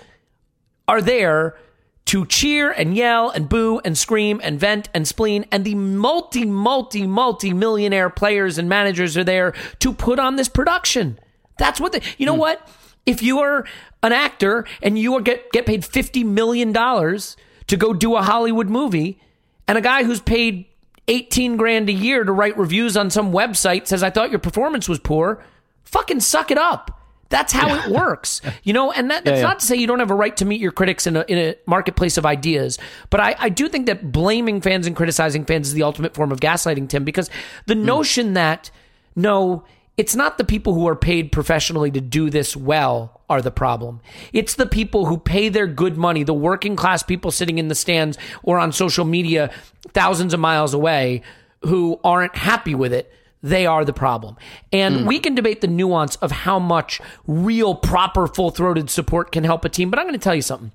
are 0.88 1.02
there 1.02 1.58
to 2.06 2.26
cheer 2.26 2.72
and 2.72 2.96
yell 2.96 3.30
and 3.30 3.48
boo 3.48 3.80
and 3.86 3.98
scream 3.98 4.42
and 4.44 4.60
vent 4.60 4.90
and 4.94 5.08
spleen. 5.08 5.46
And 5.52 5.64
the 5.64 5.76
multi, 5.76 6.44
multi, 6.44 7.06
multi 7.06 7.54
millionaire 7.54 8.10
players 8.10 8.58
and 8.58 8.68
managers 8.68 9.16
are 9.16 9.24
there 9.24 9.54
to 9.80 9.94
put 9.94 10.20
on 10.20 10.36
this 10.36 10.50
production. 10.50 11.20
That's 11.60 11.80
what 11.80 11.92
the, 11.92 12.02
you 12.18 12.26
know 12.26 12.34
hmm. 12.34 12.40
what? 12.40 12.68
If 13.06 13.22
you 13.22 13.40
are 13.40 13.66
an 14.02 14.12
actor 14.12 14.66
and 14.82 14.98
you 14.98 15.16
are 15.16 15.22
get, 15.22 15.52
get 15.52 15.66
paid 15.66 15.84
$50 15.84 16.26
million 16.26 16.74
to 16.74 17.78
go 17.78 17.94
do 17.94 18.16
a 18.16 18.22
Hollywood 18.24 18.70
movie 18.70 19.22
and 19.68 19.78
a 19.78 19.82
guy 19.82 20.04
who's 20.04 20.22
paid 20.22 20.66
18 21.10 21.58
grand 21.58 21.89
a 21.89 21.91
year 21.91 22.24
to 22.24 22.32
write 22.32 22.58
reviews 22.58 22.95
on 22.95 23.10
some 23.10 23.34
website 23.34 23.88
says, 23.88 24.04
I 24.04 24.12
thought 24.12 24.30
your 24.30 24.39
performance 24.39 24.88
was 24.88 25.00
poor, 25.00 25.43
fucking 25.84 26.19
suck 26.22 26.52
it 26.52 26.58
up. 26.58 26.95
That's 27.30 27.52
how 27.52 27.76
it 27.76 27.91
works, 27.95 28.41
you 28.63 28.74
know. 28.74 28.91
And 28.91 29.12
that, 29.12 29.26
that's 29.26 29.41
yeah. 29.41 29.48
not 29.48 29.60
to 29.60 29.65
say 29.65 29.76
you 29.76 29.88
don't 29.88 30.00
have 30.00 30.12
a 30.12 30.15
right 30.15 30.36
to 30.38 30.45
meet 30.45 30.62
your 30.62 30.72
critics 30.72 31.08
in 31.08 31.17
a, 31.17 31.26
in 31.28 31.38
a 31.38 31.56
marketplace 31.65 32.17
of 32.17 32.26
ideas, 32.26 32.80
but 33.10 33.19
I, 33.19 33.36
I 33.38 33.50
do 33.50 33.67
think 33.67 33.88
that 33.88 34.12
blaming 34.12 34.62
fans 34.62 34.88
and 34.88 34.95
criticizing 34.95 35.45
fans 35.45 35.67
is 35.67 35.74
the 35.74 35.84
ultimate 35.84 36.13
form 36.13 36.32
of 36.32 36.39
gaslighting, 36.39 36.89
Tim, 36.89 37.04
because 37.04 37.30
the 37.65 37.76
hmm. 37.76 37.86
notion 37.86 38.34
that 38.34 38.72
no, 39.15 39.65
it's 39.98 40.15
not 40.15 40.38
the 40.38 40.43
people 40.43 40.74
who 40.74 40.88
are 40.88 40.95
paid 40.95 41.32
professionally 41.32 41.91
to 41.91 42.02
do 42.02 42.30
this 42.30 42.56
well 42.56 43.18
are 43.30 43.42
the 43.42 43.52
problem. 43.52 44.02
It's 44.34 44.56
the 44.56 44.65
people 44.65 45.06
who 45.06 45.18
pay 45.18 45.50
their 45.50 45.68
good 45.68 45.98
money, 45.98 46.24
the 46.24 46.34
working 46.34 46.76
class 46.76 47.04
people 47.04 47.32
sitting 47.32 47.58
in 47.58 47.68
the 47.68 47.76
stands 47.76 48.18
or 48.44 48.60
on 48.60 48.72
social 48.72 49.06
media 49.06 49.52
thousands 49.89 50.34
of 50.34 50.39
miles 50.39 50.74
away 50.74 51.22
who 51.62 52.00
aren't 52.04 52.36
happy 52.36 52.76
with 52.76 52.94
it. 52.94 53.13
They 53.42 53.65
are 53.65 53.86
the 53.86 53.94
problem. 53.94 54.36
And 54.74 55.02
hmm. 55.02 55.06
we 55.06 55.20
can 55.20 55.36
debate 55.36 55.62
the 55.62 55.68
nuance 55.68 56.18
of 56.18 56.32
how 56.32 56.60
much 56.60 57.00
real, 57.26 57.74
proper, 57.74 58.28
full 58.28 58.52
throated 58.52 58.89
support 58.89 59.32
can 59.32 59.44
help 59.44 59.63
a 59.63 59.70
team. 59.70 59.89
But 59.89 60.00
I'm 60.00 60.06
going 60.06 60.13
to 60.13 60.24
tell 60.24 60.36
you 60.36 60.42
something 60.42 60.72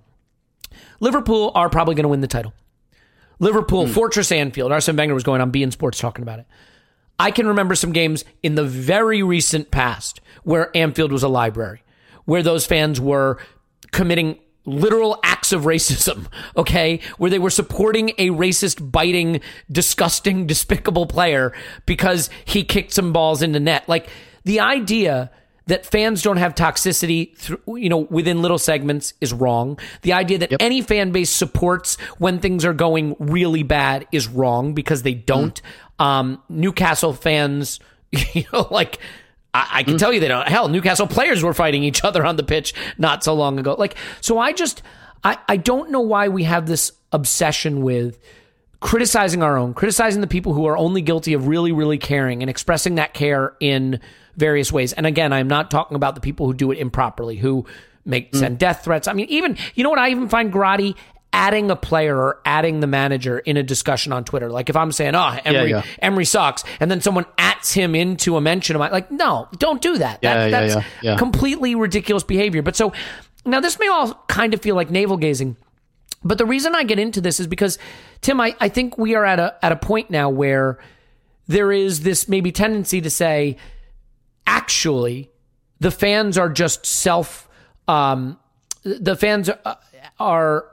Liverpool 1.00 1.52
are 1.54 1.68
probably 1.68 1.94
going 1.94 2.04
to 2.04 2.08
win 2.08 2.20
the 2.20 2.26
title. 2.26 2.54
Liverpool, 3.38 3.86
hmm. 3.86 3.92
Fortress 3.92 4.32
Anfield. 4.32 4.72
Arsene 4.72 4.96
Wenger 4.96 5.14
was 5.14 5.24
going 5.24 5.40
on 5.40 5.52
beIN 5.52 5.72
Sports 5.72 5.98
talking 5.98 6.22
about 6.22 6.38
it. 6.38 6.46
I 7.18 7.30
can 7.30 7.46
remember 7.46 7.74
some 7.74 7.92
games 7.92 8.24
in 8.42 8.54
the 8.54 8.64
very 8.64 9.22
recent 9.22 9.70
past 9.70 10.20
where 10.42 10.76
Anfield 10.76 11.12
was 11.12 11.22
a 11.22 11.28
library, 11.28 11.82
where 12.24 12.42
those 12.42 12.66
fans 12.66 13.00
were 13.00 13.38
committing 13.92 14.38
literal 14.66 15.18
acts 15.22 15.52
of 15.52 15.62
racism, 15.62 16.26
okay? 16.56 17.00
Where 17.18 17.30
they 17.30 17.38
were 17.38 17.50
supporting 17.50 18.10
a 18.18 18.30
racist, 18.30 18.90
biting, 18.90 19.40
disgusting, 19.70 20.46
despicable 20.48 21.06
player 21.06 21.52
because 21.86 22.30
he 22.44 22.64
kicked 22.64 22.92
some 22.92 23.12
balls 23.12 23.42
into 23.42 23.60
net. 23.60 23.88
Like 23.88 24.08
the 24.44 24.60
idea 24.60 25.30
that 25.66 25.86
fans 25.86 26.22
don't 26.22 26.36
have 26.36 26.54
toxicity 26.54 27.36
through, 27.36 27.60
you 27.76 27.88
know, 27.88 27.98
within 27.98 28.42
little 28.42 28.58
segments 28.58 29.14
is 29.20 29.32
wrong. 29.32 29.78
The 30.02 30.12
idea 30.12 30.38
that 30.38 30.60
any 30.60 30.82
fan 30.82 31.10
base 31.10 31.30
supports 31.30 31.96
when 32.18 32.38
things 32.38 32.64
are 32.64 32.74
going 32.74 33.16
really 33.18 33.62
bad 33.62 34.06
is 34.12 34.28
wrong 34.28 34.74
because 34.74 35.02
they 35.02 35.14
don't. 35.14 35.60
Um, 35.98 36.42
Newcastle 36.50 37.14
fans, 37.14 37.80
you 38.10 38.44
know, 38.52 38.68
like 38.70 38.98
I, 39.54 39.68
I 39.72 39.82
can 39.84 39.94
mm. 39.94 39.98
tell 39.98 40.12
you 40.12 40.20
they 40.20 40.28
don't. 40.28 40.42
Uh, 40.42 40.50
hell, 40.50 40.68
Newcastle 40.68 41.06
players 41.06 41.42
were 41.42 41.54
fighting 41.54 41.84
each 41.84 42.04
other 42.04 42.24
on 42.26 42.36
the 42.36 42.42
pitch 42.42 42.74
not 42.98 43.24
so 43.24 43.34
long 43.34 43.58
ago. 43.58 43.76
Like, 43.78 43.94
so 44.20 44.38
I 44.38 44.52
just, 44.52 44.82
I, 45.22 45.38
I 45.48 45.56
don't 45.56 45.90
know 45.90 46.00
why 46.00 46.28
we 46.28 46.42
have 46.44 46.66
this 46.66 46.92
obsession 47.12 47.82
with 47.82 48.18
criticizing 48.80 49.42
our 49.42 49.56
own, 49.56 49.72
criticizing 49.72 50.20
the 50.20 50.26
people 50.26 50.52
who 50.52 50.66
are 50.66 50.76
only 50.76 51.00
guilty 51.00 51.32
of 51.32 51.46
really, 51.46 51.72
really 51.72 51.96
caring 51.96 52.42
and 52.42 52.50
expressing 52.50 52.96
that 52.96 53.14
care 53.14 53.56
in 53.60 54.00
various 54.36 54.72
ways. 54.72 54.92
And 54.92 55.06
again, 55.06 55.32
I'm 55.32 55.48
not 55.48 55.70
talking 55.70 55.94
about 55.94 56.16
the 56.16 56.20
people 56.20 56.46
who 56.46 56.52
do 56.52 56.70
it 56.72 56.78
improperly, 56.78 57.36
who 57.36 57.64
make 58.04 58.32
mm. 58.32 58.38
send 58.38 58.58
death 58.58 58.84
threats. 58.84 59.08
I 59.08 59.12
mean, 59.12 59.28
even 59.30 59.56
you 59.74 59.84
know 59.84 59.90
what 59.90 59.98
I 59.98 60.10
even 60.10 60.28
find 60.28 60.52
grotty 60.52 60.96
adding 61.32 61.70
a 61.70 61.76
player 61.76 62.16
or 62.16 62.40
adding 62.44 62.80
the 62.80 62.86
manager 62.86 63.38
in 63.38 63.56
a 63.56 63.62
discussion 63.62 64.12
on 64.12 64.24
Twitter. 64.24 64.50
Like 64.50 64.70
if 64.70 64.76
I'm 64.76 64.92
saying, 64.92 65.14
"Oh, 65.14 65.36
Emery, 65.44 65.70
yeah. 65.70 65.82
Emery 66.00 66.24
sucks," 66.24 66.64
and 66.78 66.90
then 66.90 67.00
someone 67.00 67.26
him 67.72 67.94
into 67.94 68.36
a 68.36 68.40
mention 68.40 68.76
of 68.76 68.80
my 68.80 68.90
like, 68.90 69.10
no, 69.10 69.48
don't 69.58 69.80
do 69.80 69.98
that. 69.98 70.18
Yeah, 70.22 70.34
that 70.34 70.50
yeah, 70.50 70.74
that's 70.74 70.86
yeah. 71.02 71.16
completely 71.16 71.74
ridiculous 71.74 72.22
behavior. 72.22 72.62
But 72.62 72.76
so 72.76 72.92
now 73.44 73.60
this 73.60 73.78
may 73.78 73.88
all 73.88 74.14
kind 74.28 74.54
of 74.54 74.60
feel 74.60 74.74
like 74.74 74.90
navel 74.90 75.16
gazing. 75.16 75.56
But 76.22 76.38
the 76.38 76.46
reason 76.46 76.74
I 76.74 76.84
get 76.84 76.98
into 76.98 77.20
this 77.20 77.38
is 77.38 77.46
because 77.46 77.78
Tim, 78.20 78.40
I, 78.40 78.56
I 78.60 78.68
think 78.68 78.96
we 78.96 79.14
are 79.14 79.24
at 79.24 79.38
a 79.38 79.56
at 79.62 79.72
a 79.72 79.76
point 79.76 80.10
now 80.10 80.30
where 80.30 80.78
there 81.46 81.70
is 81.70 82.02
this 82.02 82.28
maybe 82.28 82.50
tendency 82.52 83.00
to 83.00 83.10
say, 83.10 83.56
actually, 84.46 85.30
the 85.80 85.90
fans 85.90 86.38
are 86.38 86.48
just 86.48 86.86
self. 86.86 87.48
Um, 87.86 88.38
the 88.82 89.16
fans 89.16 89.50
are, 89.50 89.78
are 90.18 90.66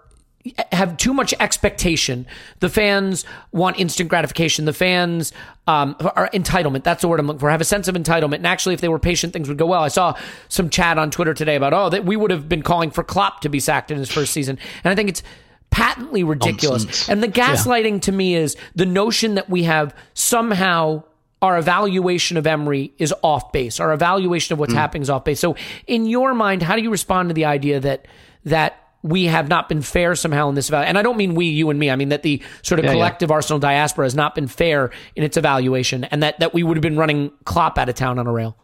have 0.72 0.98
too 0.98 1.14
much 1.14 1.34
expectation. 1.40 2.26
The 2.60 2.70
fans 2.70 3.26
want 3.52 3.80
instant 3.80 4.10
gratification. 4.10 4.66
The 4.66 4.74
fans 4.74 5.34
um, 5.68 5.96
are 6.00 6.30
entitlement. 6.34 6.84
That's 6.84 7.02
the 7.02 7.08
word 7.08 7.20
I'm 7.20 7.28
looking 7.28 7.40
for. 7.40 7.50
Have 7.50 7.62
a 7.62 7.66
sense 7.66 7.88
of 7.88 7.96
entitlement. 7.96 8.36
And 8.36 8.48
actually, 8.48 8.74
if 8.74 8.82
they 8.82 8.90
were 8.90 9.00
patient, 9.00 9.34
things 9.34 9.48
would 9.48 9.58
go 9.58 9.66
well. 9.66 9.84
I 9.84 9.90
saw 9.90 10.18
some 10.50 10.70
chat 10.70 10.98
on 10.98 11.12
Twitter 11.12 11.34
today 11.34 11.56
about 11.56 11.74
oh 11.74 11.90
that 11.90 12.06
we 12.06 12.16
would 12.16 12.32
have 12.32 12.50
been 12.50 12.64
calling 12.64 12.92
for 12.92 13.04
Klopp 13.04 13.42
to 13.42 13.50
be 13.50 13.60
sacked 13.60 13.92
in 13.92 13.98
his 13.98 14.12
first 14.12 14.34
season, 14.34 14.58
and 14.84 14.92
I 14.92 14.96
think 14.96 15.10
it's 15.10 15.24
patently 15.70 16.24
ridiculous. 16.24 16.84
Nonsense. 16.84 17.10
And 17.10 17.24
the 17.24 17.28
gaslighting 17.28 18.02
to 18.04 18.12
me 18.12 18.36
is 18.36 18.58
the 18.76 18.86
notion 18.86 19.36
that 19.36 19.50
we 19.50 19.64
have 19.64 19.96
somehow 20.14 21.04
our 21.42 21.58
evaluation 21.58 22.38
of 22.38 22.46
Emery 22.46 22.94
is 23.00 23.14
off 23.24 23.52
base. 23.52 23.80
Our 23.80 23.94
evaluation 23.94 24.54
of 24.54 24.60
what's 24.60 24.74
happening 24.74 25.02
is 25.02 25.10
off 25.10 25.26
base. 25.26 25.40
So, 25.40 25.56
in 25.88 26.06
your 26.06 26.34
mind, 26.36 26.62
how 26.62 26.76
do 26.76 26.84
you 26.84 26.92
respond 26.92 27.30
to 27.30 27.34
the 27.34 27.46
idea 27.46 27.80
that 27.80 28.08
that 28.46 28.91
we 29.04 29.26
have 29.26 29.48
not 29.48 29.68
been 29.70 29.82
fair 29.82 30.16
somehow 30.16 30.50
in 30.50 30.56
this 30.56 30.70
evaluation? 30.70 30.90
And 30.90 30.98
I 30.98 31.02
don't 31.02 31.18
mean 31.18 31.36
we, 31.36 31.46
you 31.48 31.70
and 31.70 31.80
me. 31.80 31.90
I 31.90 31.96
mean 31.96 32.10
that 32.10 32.24
the 32.24 32.42
sort 32.62 32.80
of 32.80 32.86
Yeah, 32.86 32.92
yeah. 32.92 32.96
collective 32.96 33.32
Arsenal 33.32 33.60
diaspora 33.60 34.06
has 34.06 34.16
not 34.16 34.36
been 34.36 34.48
fair 34.48 34.92
in 35.16 35.24
its 35.24 35.38
evaluation, 35.38 36.04
and 36.06 36.24
that 36.24 36.40
that 36.40 36.54
we 36.54 36.64
would 36.64 36.78
have 36.78 36.82
been 36.84 36.98
running 36.98 37.32
Klopp 37.46 37.78
out 37.78 37.90
of 37.90 37.96
town 37.96 38.20
on 38.20 38.28
a 38.28 38.32
rail. 38.32 38.56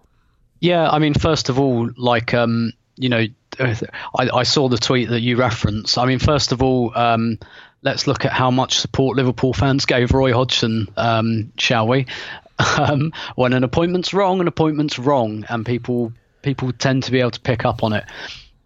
Yeah, 0.60 0.90
I 0.90 1.00
mean, 1.00 1.14
first 1.14 1.50
of 1.50 1.60
all, 1.60 1.90
like, 1.98 2.34
um, 2.34 2.74
you 2.96 3.10
know, 3.10 3.26
I, 3.60 3.78
I 4.16 4.44
saw 4.44 4.70
the 4.70 4.78
tweet 4.78 5.10
that 5.10 5.22
you 5.22 5.38
referenced. 5.38 5.98
I 5.98 6.06
mean, 6.06 6.20
first 6.20 6.52
of 6.52 6.64
all, 6.64 6.92
um, 6.98 7.38
let's 7.84 8.08
look 8.08 8.26
at 8.26 8.32
how 8.32 8.50
much 8.50 8.80
support 8.80 9.18
Liverpool 9.18 9.54
fans 9.54 9.86
gave 9.86 10.12
Roy 10.12 10.34
Hodgson, 10.34 10.88
um, 10.98 11.52
shall 11.58 11.88
we? 11.88 12.06
Um, 12.80 13.14
when 13.36 13.54
an 13.54 13.64
appointment's 13.64 14.16
wrong, 14.16 14.42
an 14.42 14.48
appointment's 14.48 14.98
wrong, 14.98 15.46
and 15.48 15.64
people 15.64 16.12
people 16.42 16.72
tend 16.72 17.04
to 17.04 17.12
be 17.12 17.20
able 17.20 17.30
to 17.30 17.40
pick 17.40 17.66
up 17.66 17.84
on 17.84 17.94
it. 17.94 18.04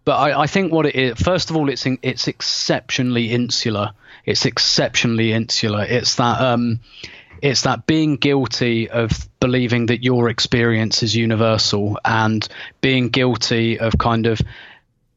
But 0.04 0.16
I, 0.16 0.42
I 0.42 0.46
think 0.46 0.72
what 0.72 0.86
it 0.86 0.96
is, 0.96 1.20
first 1.20 1.50
of 1.50 1.56
all, 1.56 1.68
it's 1.68 1.86
in, 1.86 1.98
it's 2.02 2.28
exceptionally 2.28 3.30
insular. 3.30 3.92
It's 4.24 4.44
exceptionally 4.46 5.32
insular. 5.32 5.84
It's 5.84 6.16
that 6.16 6.40
um, 6.40 6.80
it's 7.40 7.62
that 7.62 7.86
being 7.86 8.16
guilty 8.16 8.88
of 8.88 9.28
believing 9.40 9.86
that 9.86 10.04
your 10.04 10.28
experience 10.28 11.02
is 11.02 11.14
universal 11.14 11.98
and 12.04 12.46
being 12.80 13.08
guilty 13.08 13.80
of 13.80 13.98
kind 13.98 14.26
of 14.26 14.40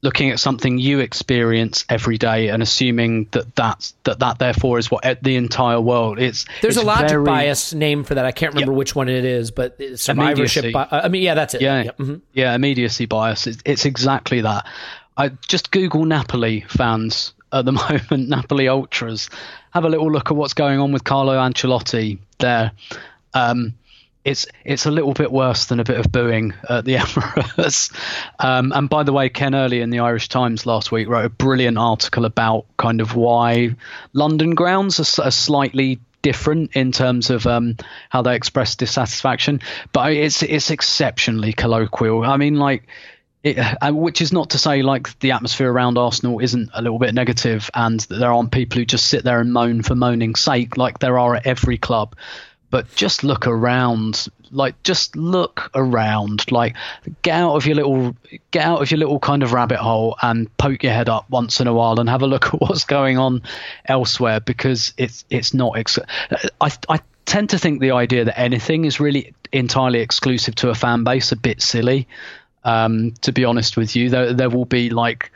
looking 0.06 0.30
at 0.30 0.40
something 0.40 0.78
you 0.78 1.00
experience 1.00 1.84
every 1.90 2.18
day 2.18 2.48
and 2.48 2.64
assuming 2.64 3.28
that 3.32 3.54
that's 3.56 3.94
that 4.06 4.20
that 4.20 4.40
therefore 4.40 4.80
is 4.80 4.90
what 4.90 5.04
the 5.22 5.36
entire 5.36 5.82
world 5.82 6.20
is. 6.20 6.46
There's 6.62 6.78
it's 6.78 6.84
a 6.84 6.88
logic 6.88 7.10
very- 7.10 7.26
bias 7.26 7.74
name 7.74 8.06
for 8.06 8.16
that. 8.16 8.24
I 8.26 8.32
can't 8.32 8.54
remember 8.54 8.72
which 8.72 8.96
one 8.96 9.10
it 9.10 9.26
is, 9.26 9.52
but 9.52 9.78
survivorship. 9.96 10.72
Bi- 10.72 10.88
I 10.90 11.10
mean, 11.10 11.24
yeah, 11.24 11.34
that's 11.34 11.54
it. 11.56 11.62
yeah 11.62 11.84
mhm. 12.00 12.22
yeah 12.32 12.56
immediacy 12.56 13.06
bias 13.06 13.48
it's, 13.48 13.62
it's 13.66 13.86
exactly 13.86 14.40
that 14.42 14.66
I 15.18 15.30
just 15.48 15.72
Google 15.72 16.06
Napoli 16.06 16.62
fans 16.70 17.34
at 17.52 17.66
the 17.66 17.72
moment, 18.12 18.30
Napoli 18.30 18.68
ultras, 18.68 19.30
have 19.72 19.86
a 19.86 19.90
little 19.90 20.12
look 20.12 20.32
at 20.32 20.38
what's 20.38 20.54
going 20.54 20.80
on 20.80 20.92
with 20.92 21.04
Carlo 21.04 21.38
Ancelotti 21.38 22.18
there. 22.40 22.72
Um, 23.34 23.74
it's 24.26 24.48
it's 24.66 24.88
a 24.88 24.92
little 24.92 25.14
bit 25.14 25.32
worse 25.32 25.66
than 25.66 25.80
a 25.80 25.84
bit 25.84 26.00
of 26.00 26.12
booing 26.12 26.54
at 26.68 26.84
the 26.84 26.96
Emirates. 26.96 27.96
Um, 28.40 28.74
and 28.74 28.90
by 28.90 29.04
the 29.04 29.14
way, 29.14 29.30
Ken 29.30 29.54
Early 29.54 29.82
in 29.82 29.92
the 29.92 30.00
Irish 30.00 30.28
Times 30.28 30.66
last 30.66 30.92
week 30.92 31.08
wrote 31.08 31.26
a 31.26 31.30
brilliant 31.30 31.78
article 31.78 32.26
about 32.26 32.66
kind 32.78 33.00
of 33.00 33.16
why 33.16 33.76
London 34.14 34.56
grounds 34.56 35.00
are, 35.00 35.28
are 35.28 35.32
slightly 35.32 36.00
different 36.24 36.76
in 36.76 36.92
terms 36.92 37.30
of 37.30 37.46
um, 37.46 37.78
how 38.10 38.24
they 38.24 38.36
express 38.36 38.76
dissatisfaction, 38.76 39.62
but 39.94 40.12
it's 40.12 40.42
it's 40.42 40.72
exceptionally 40.72 41.54
colloquial. 41.54 42.24
I 42.24 42.36
mean, 42.38 42.56
like. 42.56 42.84
It, 43.44 43.60
uh, 43.60 43.94
which 43.94 44.22
is 44.22 44.34
not 44.34 44.50
to 44.50 44.58
say 44.58 44.82
like 44.82 45.20
the 45.20 45.34
atmosphere 45.34 45.72
around 45.72 46.00
Arsenal 46.00 46.40
isn't 46.40 46.72
a 46.74 46.82
little 46.82 46.98
bit 46.98 47.14
negative 47.14 47.70
and 47.76 48.00
there 48.10 48.34
aren't 48.34 48.52
people 48.52 48.80
who 48.80 48.86
just 48.86 49.06
sit 49.06 49.24
there 49.24 49.40
and 49.40 49.54
moan 49.54 49.84
for 49.84 49.94
moaning's 49.94 50.40
sake 50.40 50.78
like 50.78 50.98
there 50.98 51.20
are 51.20 51.36
at 51.36 51.46
every 51.46 51.78
club 51.78 52.16
but 52.70 52.94
just 52.96 53.24
look 53.24 53.48
around 53.48 54.28
like 54.52 54.82
just 54.84 55.16
look 55.16 55.70
around 55.76 56.50
like 56.52 56.76
get 57.22 57.36
out 57.36 57.56
of 57.56 57.66
your 57.66 57.76
little 57.76 58.16
get 58.52 58.66
out 58.66 58.82
of 58.82 58.92
your 58.92 58.98
little 58.98 59.20
kind 59.20 59.44
of 59.44 59.54
rabbit 59.54 59.78
hole 59.78 60.16
and 60.22 60.56
poke 60.58 60.84
your 60.84 60.94
head 60.94 61.10
up 61.10 61.30
once 61.30 61.60
in 61.60 61.68
a 61.68 61.74
while 61.74 62.00
and 62.00 62.10
have 62.10 62.22
a 62.22 62.28
look 62.28 62.46
at 62.54 62.62
what's 62.62 62.86
going 62.86 63.18
on 63.18 63.42
elsewhere 63.86 64.40
because 64.40 64.94
it's 64.98 65.26
it's 65.30 65.54
not 65.54 65.78
ex- 65.78 66.00
I, 66.62 66.72
I 66.90 67.00
tend 67.26 67.50
to 67.52 67.58
think 67.58 67.82
the 67.82 67.92
idea 67.92 68.26
that 68.26 68.40
anything 68.40 68.86
is 68.86 69.00
really 69.00 69.34
entirely 69.52 70.00
exclusive 70.00 70.56
to 70.56 70.70
a 70.70 70.76
fan 70.76 71.04
base 71.04 71.32
a 71.32 71.36
bit 71.36 71.62
silly. 71.62 72.08
Um, 72.64 73.14
to 73.22 73.32
be 73.32 73.46
honest 73.46 73.78
with 73.78 73.96
you 73.96 74.10
there, 74.10 74.34
there 74.34 74.50
will 74.50 74.66
be 74.66 74.90
like 74.90 75.32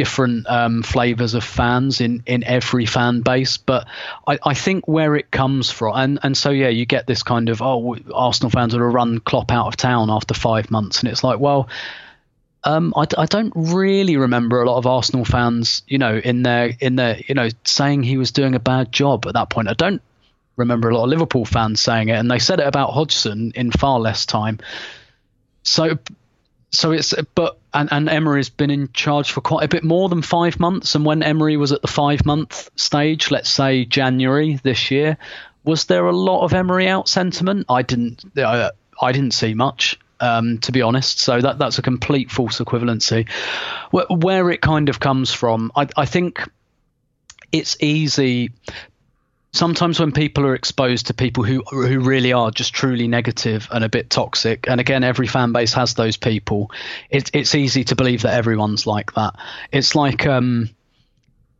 different 0.00 0.48
um, 0.48 0.82
flavors 0.82 1.34
of 1.34 1.44
fans 1.44 2.00
in, 2.00 2.22
in 2.24 2.42
every 2.42 2.86
fan 2.86 3.20
base. 3.20 3.58
But 3.58 3.86
I, 4.26 4.38
I 4.42 4.54
think 4.54 4.88
where 4.88 5.14
it 5.14 5.30
comes 5.30 5.70
from, 5.70 5.94
and, 5.94 6.18
and 6.22 6.34
so, 6.34 6.48
yeah, 6.48 6.70
you 6.70 6.86
get 6.86 7.06
this 7.06 7.22
kind 7.22 7.50
of, 7.50 7.60
oh, 7.60 7.98
Arsenal 8.14 8.48
fans 8.48 8.72
would 8.72 8.80
have 8.80 8.94
run 8.94 9.18
Klopp 9.18 9.52
out 9.52 9.66
of 9.66 9.76
town 9.76 10.08
after 10.08 10.32
five 10.32 10.70
months. 10.70 11.00
And 11.00 11.10
it's 11.10 11.22
like, 11.22 11.38
well, 11.38 11.68
um, 12.64 12.94
I, 12.96 13.04
I, 13.18 13.26
don't 13.26 13.52
really 13.54 14.16
remember 14.16 14.62
a 14.62 14.70
lot 14.70 14.78
of 14.78 14.86
Arsenal 14.86 15.26
fans, 15.26 15.82
you 15.86 15.98
know, 15.98 16.16
in 16.16 16.44
their 16.44 16.72
in 16.80 16.96
their, 16.96 17.20
you 17.26 17.34
know, 17.34 17.50
saying 17.66 18.02
he 18.02 18.16
was 18.16 18.32
doing 18.32 18.54
a 18.54 18.60
bad 18.60 18.92
job 18.92 19.26
at 19.26 19.34
that 19.34 19.50
point. 19.50 19.68
I 19.68 19.74
don't 19.74 20.00
remember 20.56 20.88
a 20.88 20.96
lot 20.96 21.04
of 21.04 21.10
Liverpool 21.10 21.44
fans 21.44 21.78
saying 21.78 22.08
it, 22.08 22.16
and 22.16 22.30
they 22.30 22.38
said 22.38 22.58
it 22.58 22.66
about 22.66 22.92
Hodgson 22.92 23.52
in 23.54 23.70
far 23.70 24.00
less 24.00 24.24
time. 24.24 24.60
So, 25.62 25.98
so 26.70 26.92
it's 26.92 27.14
but 27.34 27.58
and, 27.74 27.88
and 27.92 28.08
Emery's 28.08 28.48
been 28.48 28.70
in 28.70 28.92
charge 28.92 29.32
for 29.32 29.40
quite 29.40 29.64
a 29.64 29.68
bit 29.68 29.84
more 29.84 30.08
than 30.08 30.22
five 30.22 30.60
months. 30.60 30.94
And 30.94 31.04
when 31.04 31.22
Emery 31.22 31.56
was 31.56 31.72
at 31.72 31.82
the 31.82 31.88
five 31.88 32.24
month 32.24 32.70
stage, 32.76 33.30
let's 33.30 33.50
say 33.50 33.84
January 33.84 34.60
this 34.62 34.90
year, 34.90 35.18
was 35.64 35.84
there 35.86 36.06
a 36.06 36.16
lot 36.16 36.44
of 36.44 36.52
Emery 36.52 36.88
out 36.88 37.08
sentiment? 37.08 37.66
I 37.68 37.82
didn't. 37.82 38.24
I, 38.36 38.70
I 39.00 39.12
didn't 39.12 39.34
see 39.34 39.54
much. 39.54 39.98
Um, 40.22 40.58
to 40.58 40.72
be 40.72 40.82
honest, 40.82 41.18
so 41.18 41.40
that 41.40 41.58
that's 41.58 41.78
a 41.78 41.82
complete 41.82 42.30
false 42.30 42.58
equivalency. 42.58 43.26
Where, 43.90 44.04
where 44.10 44.50
it 44.50 44.60
kind 44.60 44.90
of 44.90 45.00
comes 45.00 45.32
from, 45.32 45.72
I, 45.74 45.88
I 45.96 46.04
think 46.04 46.46
it's 47.52 47.78
easy 47.80 48.50
sometimes 49.52 49.98
when 49.98 50.12
people 50.12 50.46
are 50.46 50.54
exposed 50.54 51.06
to 51.06 51.14
people 51.14 51.44
who 51.44 51.62
who 51.62 52.00
really 52.00 52.32
are 52.32 52.50
just 52.50 52.72
truly 52.72 53.08
negative 53.08 53.68
and 53.70 53.84
a 53.84 53.88
bit 53.88 54.10
toxic, 54.10 54.68
and 54.68 54.80
again, 54.80 55.04
every 55.04 55.26
fan 55.26 55.52
base 55.52 55.72
has 55.74 55.94
those 55.94 56.16
people. 56.16 56.70
It's 57.10 57.30
it's 57.34 57.54
easy 57.54 57.84
to 57.84 57.96
believe 57.96 58.22
that 58.22 58.34
everyone's 58.34 58.86
like 58.86 59.14
that. 59.14 59.34
It's 59.72 59.94
like 59.94 60.26
um, 60.26 60.70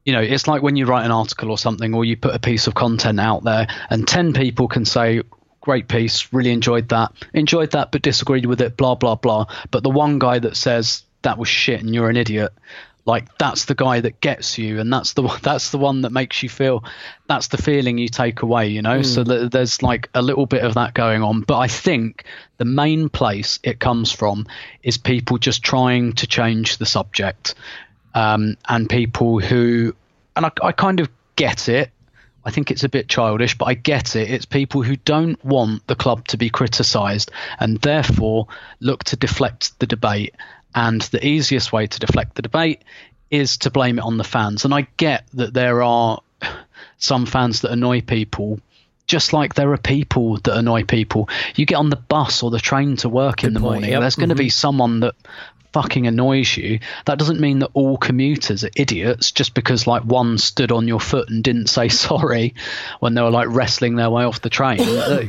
you 0.04 0.12
know, 0.12 0.22
it's 0.22 0.46
like 0.46 0.62
when 0.62 0.76
you 0.76 0.86
write 0.86 1.04
an 1.04 1.12
article 1.12 1.50
or 1.50 1.58
something, 1.58 1.94
or 1.94 2.04
you 2.04 2.16
put 2.16 2.34
a 2.34 2.40
piece 2.40 2.66
of 2.66 2.74
content 2.74 3.20
out 3.20 3.44
there, 3.44 3.66
and 3.88 4.06
ten 4.06 4.32
people 4.32 4.68
can 4.68 4.84
say. 4.84 5.22
Great 5.62 5.88
piece, 5.88 6.32
really 6.32 6.52
enjoyed 6.52 6.88
that. 6.88 7.12
Enjoyed 7.34 7.72
that, 7.72 7.92
but 7.92 8.00
disagreed 8.00 8.46
with 8.46 8.62
it. 8.62 8.78
Blah 8.78 8.94
blah 8.94 9.16
blah. 9.16 9.44
But 9.70 9.82
the 9.82 9.90
one 9.90 10.18
guy 10.18 10.38
that 10.38 10.56
says 10.56 11.02
that 11.20 11.36
was 11.36 11.48
shit 11.48 11.82
and 11.82 11.94
you're 11.94 12.08
an 12.08 12.16
idiot, 12.16 12.54
like 13.06 13.36
that's 13.38 13.64
the 13.64 13.74
guy 13.74 14.00
that 14.00 14.20
gets 14.20 14.58
you 14.58 14.80
and 14.80 14.92
that's 14.92 15.14
the 15.14 15.22
that's 15.42 15.70
the 15.70 15.78
one 15.78 16.02
that 16.02 16.10
makes 16.10 16.42
you 16.42 16.48
feel 16.48 16.84
that's 17.26 17.48
the 17.48 17.58
feeling 17.58 17.98
you 17.98 18.08
take 18.08 18.42
away 18.42 18.68
you 18.68 18.82
know 18.82 19.00
mm. 19.00 19.06
so 19.06 19.24
th- 19.24 19.50
there's 19.50 19.82
like 19.82 20.08
a 20.14 20.22
little 20.22 20.46
bit 20.46 20.62
of 20.62 20.74
that 20.74 20.94
going 20.94 21.22
on 21.22 21.40
but 21.40 21.58
i 21.58 21.66
think 21.66 22.24
the 22.58 22.64
main 22.64 23.08
place 23.08 23.58
it 23.62 23.80
comes 23.80 24.12
from 24.12 24.46
is 24.82 24.98
people 24.98 25.38
just 25.38 25.62
trying 25.62 26.12
to 26.12 26.26
change 26.26 26.78
the 26.78 26.86
subject 26.86 27.54
um, 28.12 28.56
and 28.68 28.88
people 28.88 29.38
who 29.38 29.94
and 30.34 30.46
I, 30.46 30.50
I 30.62 30.72
kind 30.72 31.00
of 31.00 31.08
get 31.36 31.68
it 31.68 31.90
I 32.44 32.50
think 32.50 32.70
it's 32.70 32.84
a 32.84 32.88
bit 32.88 33.08
childish, 33.08 33.56
but 33.58 33.66
I 33.66 33.74
get 33.74 34.16
it. 34.16 34.30
It's 34.30 34.46
people 34.46 34.82
who 34.82 34.96
don't 34.96 35.42
want 35.44 35.86
the 35.86 35.94
club 35.94 36.26
to 36.28 36.38
be 36.38 36.48
criticised 36.48 37.30
and 37.58 37.78
therefore 37.78 38.46
look 38.80 39.04
to 39.04 39.16
deflect 39.16 39.78
the 39.78 39.86
debate 39.86 40.34
and 40.74 41.00
the 41.02 41.24
easiest 41.24 41.72
way 41.72 41.86
to 41.86 41.98
deflect 41.98 42.34
the 42.34 42.42
debate 42.42 42.82
is 43.30 43.58
to 43.58 43.70
blame 43.70 43.98
it 43.98 44.04
on 44.04 44.16
the 44.16 44.24
fans. 44.24 44.64
And 44.64 44.74
I 44.74 44.86
get 44.96 45.24
that 45.34 45.54
there 45.54 45.82
are 45.82 46.20
some 46.98 47.26
fans 47.26 47.62
that 47.62 47.70
annoy 47.70 48.00
people, 48.00 48.60
just 49.06 49.32
like 49.32 49.54
there 49.54 49.72
are 49.72 49.78
people 49.78 50.38
that 50.38 50.56
annoy 50.56 50.84
people. 50.84 51.28
You 51.56 51.66
get 51.66 51.76
on 51.76 51.90
the 51.90 51.96
bus 51.96 52.42
or 52.42 52.50
the 52.50 52.58
train 52.58 52.96
to 52.98 53.08
work 53.08 53.38
Good 53.38 53.48
in 53.48 53.54
the 53.54 53.60
point, 53.60 53.72
morning, 53.72 53.90
yep. 53.90 54.00
there's 54.00 54.16
going 54.16 54.28
to 54.30 54.34
mm-hmm. 54.34 54.44
be 54.44 54.50
someone 54.50 55.00
that 55.00 55.14
fucking 55.72 56.06
annoys 56.06 56.56
you, 56.56 56.80
that 57.06 57.18
doesn't 57.18 57.40
mean 57.40 57.60
that 57.60 57.70
all 57.74 57.96
commuters 57.96 58.64
are 58.64 58.70
idiots 58.74 59.30
just 59.32 59.54
because 59.54 59.86
like 59.86 60.02
one 60.02 60.38
stood 60.38 60.72
on 60.72 60.88
your 60.88 61.00
foot 61.00 61.28
and 61.28 61.44
didn't 61.44 61.68
say 61.68 61.88
sorry 61.88 62.54
when 62.98 63.14
they 63.14 63.22
were 63.22 63.30
like 63.30 63.48
wrestling 63.48 63.96
their 63.96 64.10
way 64.10 64.24
off 64.24 64.40
the 64.40 64.50
train. 64.50 64.80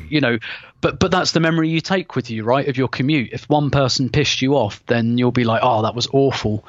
you 0.09 0.21
know, 0.21 0.39
but 0.81 0.99
but 0.99 1.11
that's 1.11 1.31
the 1.31 1.39
memory 1.39 1.69
you 1.69 1.81
take 1.81 2.15
with 2.15 2.29
you, 2.29 2.43
right? 2.43 2.67
Of 2.67 2.77
your 2.77 2.87
commute. 2.87 3.29
If 3.31 3.47
one 3.49 3.69
person 3.69 4.09
pissed 4.09 4.41
you 4.41 4.55
off, 4.55 4.83
then 4.87 5.17
you'll 5.17 5.31
be 5.31 5.43
like, 5.43 5.61
"Oh, 5.63 5.83
that 5.83 5.95
was 5.95 6.07
awful." 6.11 6.65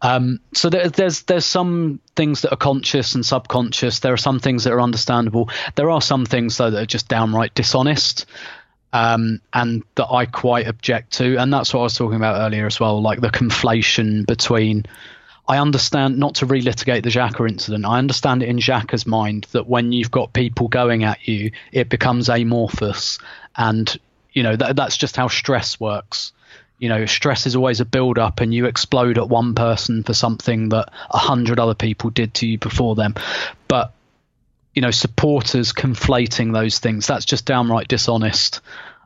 Um, 0.00 0.38
so 0.54 0.70
there, 0.70 0.88
there's 0.88 1.22
there's 1.22 1.44
some 1.44 2.00
things 2.14 2.42
that 2.42 2.52
are 2.52 2.56
conscious 2.56 3.14
and 3.14 3.26
subconscious. 3.26 3.98
There 3.98 4.12
are 4.12 4.18
some 4.18 4.38
things 4.38 4.64
that 4.64 4.72
are 4.72 4.80
understandable. 4.80 5.50
There 5.74 5.90
are 5.90 6.00
some 6.00 6.24
things 6.24 6.56
though 6.56 6.70
that 6.70 6.82
are 6.82 6.86
just 6.86 7.08
downright 7.08 7.54
dishonest, 7.54 8.26
um, 8.92 9.40
and 9.52 9.82
that 9.96 10.06
I 10.06 10.26
quite 10.26 10.68
object 10.68 11.14
to. 11.14 11.36
And 11.36 11.52
that's 11.52 11.74
what 11.74 11.80
I 11.80 11.84
was 11.84 11.96
talking 11.96 12.16
about 12.16 12.40
earlier 12.40 12.66
as 12.66 12.78
well, 12.78 13.02
like 13.02 13.20
the 13.20 13.30
conflation 13.30 14.24
between 14.24 14.84
I 15.48 15.58
understand 15.58 16.18
not 16.18 16.36
to 16.36 16.46
relitigate 16.46 17.02
the 17.02 17.08
Xhaka 17.08 17.48
incident. 17.48 17.86
I 17.86 17.98
understand 17.98 18.42
it 18.42 18.50
in 18.50 18.58
Xhaka's 18.58 19.06
mind 19.06 19.46
that 19.52 19.66
when 19.66 19.92
you've 19.92 20.10
got 20.10 20.34
people 20.34 20.68
going 20.68 21.04
at 21.04 21.26
you, 21.26 21.52
it 21.72 21.88
becomes 21.88 22.28
amorphous, 22.28 23.18
and 23.56 23.98
you 24.32 24.42
know 24.42 24.54
that 24.54 24.76
that's 24.76 24.98
just 24.98 25.16
how 25.16 25.28
stress 25.28 25.80
works. 25.80 26.32
You 26.78 26.90
know, 26.90 27.06
stress 27.06 27.46
is 27.46 27.56
always 27.56 27.80
a 27.80 27.86
build 27.86 28.18
up, 28.18 28.40
and 28.40 28.52
you 28.52 28.66
explode 28.66 29.16
at 29.16 29.30
one 29.30 29.54
person 29.54 30.02
for 30.02 30.12
something 30.12 30.68
that 30.68 30.92
a 31.08 31.18
hundred 31.18 31.58
other 31.58 31.74
people 31.74 32.10
did 32.10 32.34
to 32.34 32.46
you 32.46 32.58
before 32.58 32.94
them. 32.94 33.14
But 33.68 33.94
you 34.74 34.82
know, 34.82 34.90
supporters 34.90 35.72
conflating 35.72 36.52
those 36.52 36.78
things—that's 36.78 37.24
just 37.24 37.46
downright 37.46 37.88
dishonest 37.88 38.60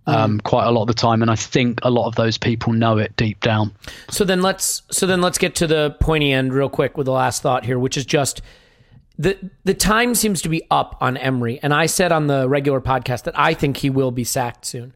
um, 0.06 0.38
mm. 0.38 0.42
quite 0.42 0.66
a 0.66 0.70
lot 0.70 0.82
of 0.82 0.88
the 0.88 0.94
time, 0.94 1.22
and 1.22 1.30
I 1.30 1.36
think 1.36 1.78
a 1.82 1.90
lot 1.90 2.06
of 2.06 2.14
those 2.16 2.38
people 2.38 2.72
know 2.72 2.98
it 2.98 3.14
deep 3.16 3.40
down. 3.40 3.72
So 4.10 4.24
then 4.24 4.42
let's 4.42 4.82
so 4.90 5.06
then 5.06 5.20
let's 5.20 5.38
get 5.38 5.54
to 5.56 5.66
the 5.66 5.96
pointy 6.00 6.32
end 6.32 6.52
real 6.52 6.68
quick 6.68 6.96
with 6.96 7.06
the 7.06 7.12
last 7.12 7.42
thought 7.42 7.64
here, 7.64 7.78
which 7.78 7.96
is 7.96 8.04
just 8.04 8.42
the 9.18 9.38
the 9.64 9.74
time 9.74 10.14
seems 10.14 10.42
to 10.42 10.48
be 10.48 10.62
up 10.70 10.96
on 11.00 11.16
Emery, 11.16 11.60
and 11.62 11.72
I 11.72 11.86
said 11.86 12.12
on 12.12 12.26
the 12.26 12.48
regular 12.48 12.80
podcast 12.80 13.24
that 13.24 13.38
I 13.38 13.54
think 13.54 13.78
he 13.78 13.90
will 13.90 14.10
be 14.10 14.24
sacked 14.24 14.64
soon. 14.64 14.94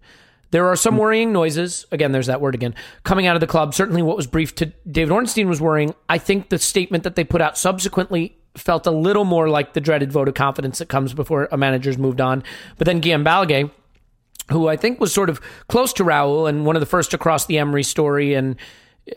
There 0.51 0.67
are 0.69 0.77
some 0.77 0.95
mm. 0.95 1.01
worrying 1.01 1.33
noises. 1.33 1.87
Again, 1.93 2.13
there's 2.13 2.27
that 2.27 2.41
word 2.41 2.55
again 2.55 2.75
coming 3.05 3.27
out 3.27 3.37
of 3.37 3.41
the 3.41 3.47
club. 3.47 3.75
Certainly, 3.75 4.03
what 4.03 4.17
was 4.17 4.27
briefed 4.27 4.59
to 4.59 4.67
David 4.91 5.13
Ornstein 5.13 5.49
was 5.49 5.61
worrying. 5.61 5.95
I 6.09 6.19
think 6.19 6.49
the 6.49 6.59
statement 6.59 7.05
that 7.05 7.15
they 7.15 7.25
put 7.25 7.41
out 7.41 7.57
subsequently 7.57 8.37
felt 8.57 8.87
a 8.87 8.91
little 8.91 9.25
more 9.25 9.49
like 9.49 9.75
the 9.75 9.81
dreaded 9.81 10.11
vote 10.11 10.29
of 10.29 10.35
confidence 10.35 10.79
that 10.79 10.89
comes 10.89 11.13
before 11.15 11.49
a 11.53 11.57
manager's 11.57 11.99
moved 11.99 12.21
on. 12.21 12.43
But 12.79 12.87
then 12.87 13.01
Guillaume 13.01 13.25
Balagué 13.25 13.71
who 14.51 14.69
I 14.69 14.77
think 14.77 15.01
was 15.01 15.13
sort 15.13 15.29
of 15.29 15.41
close 15.69 15.93
to 15.95 16.05
Raul 16.05 16.49
and 16.49 16.65
one 16.65 16.77
of 16.77 16.81
the 16.81 16.87
first 16.87 17.11
to 17.13 17.19
cross 17.19 17.47
the 17.47 17.59
Emery 17.59 17.83
story 17.83 18.35
and 18.35 18.57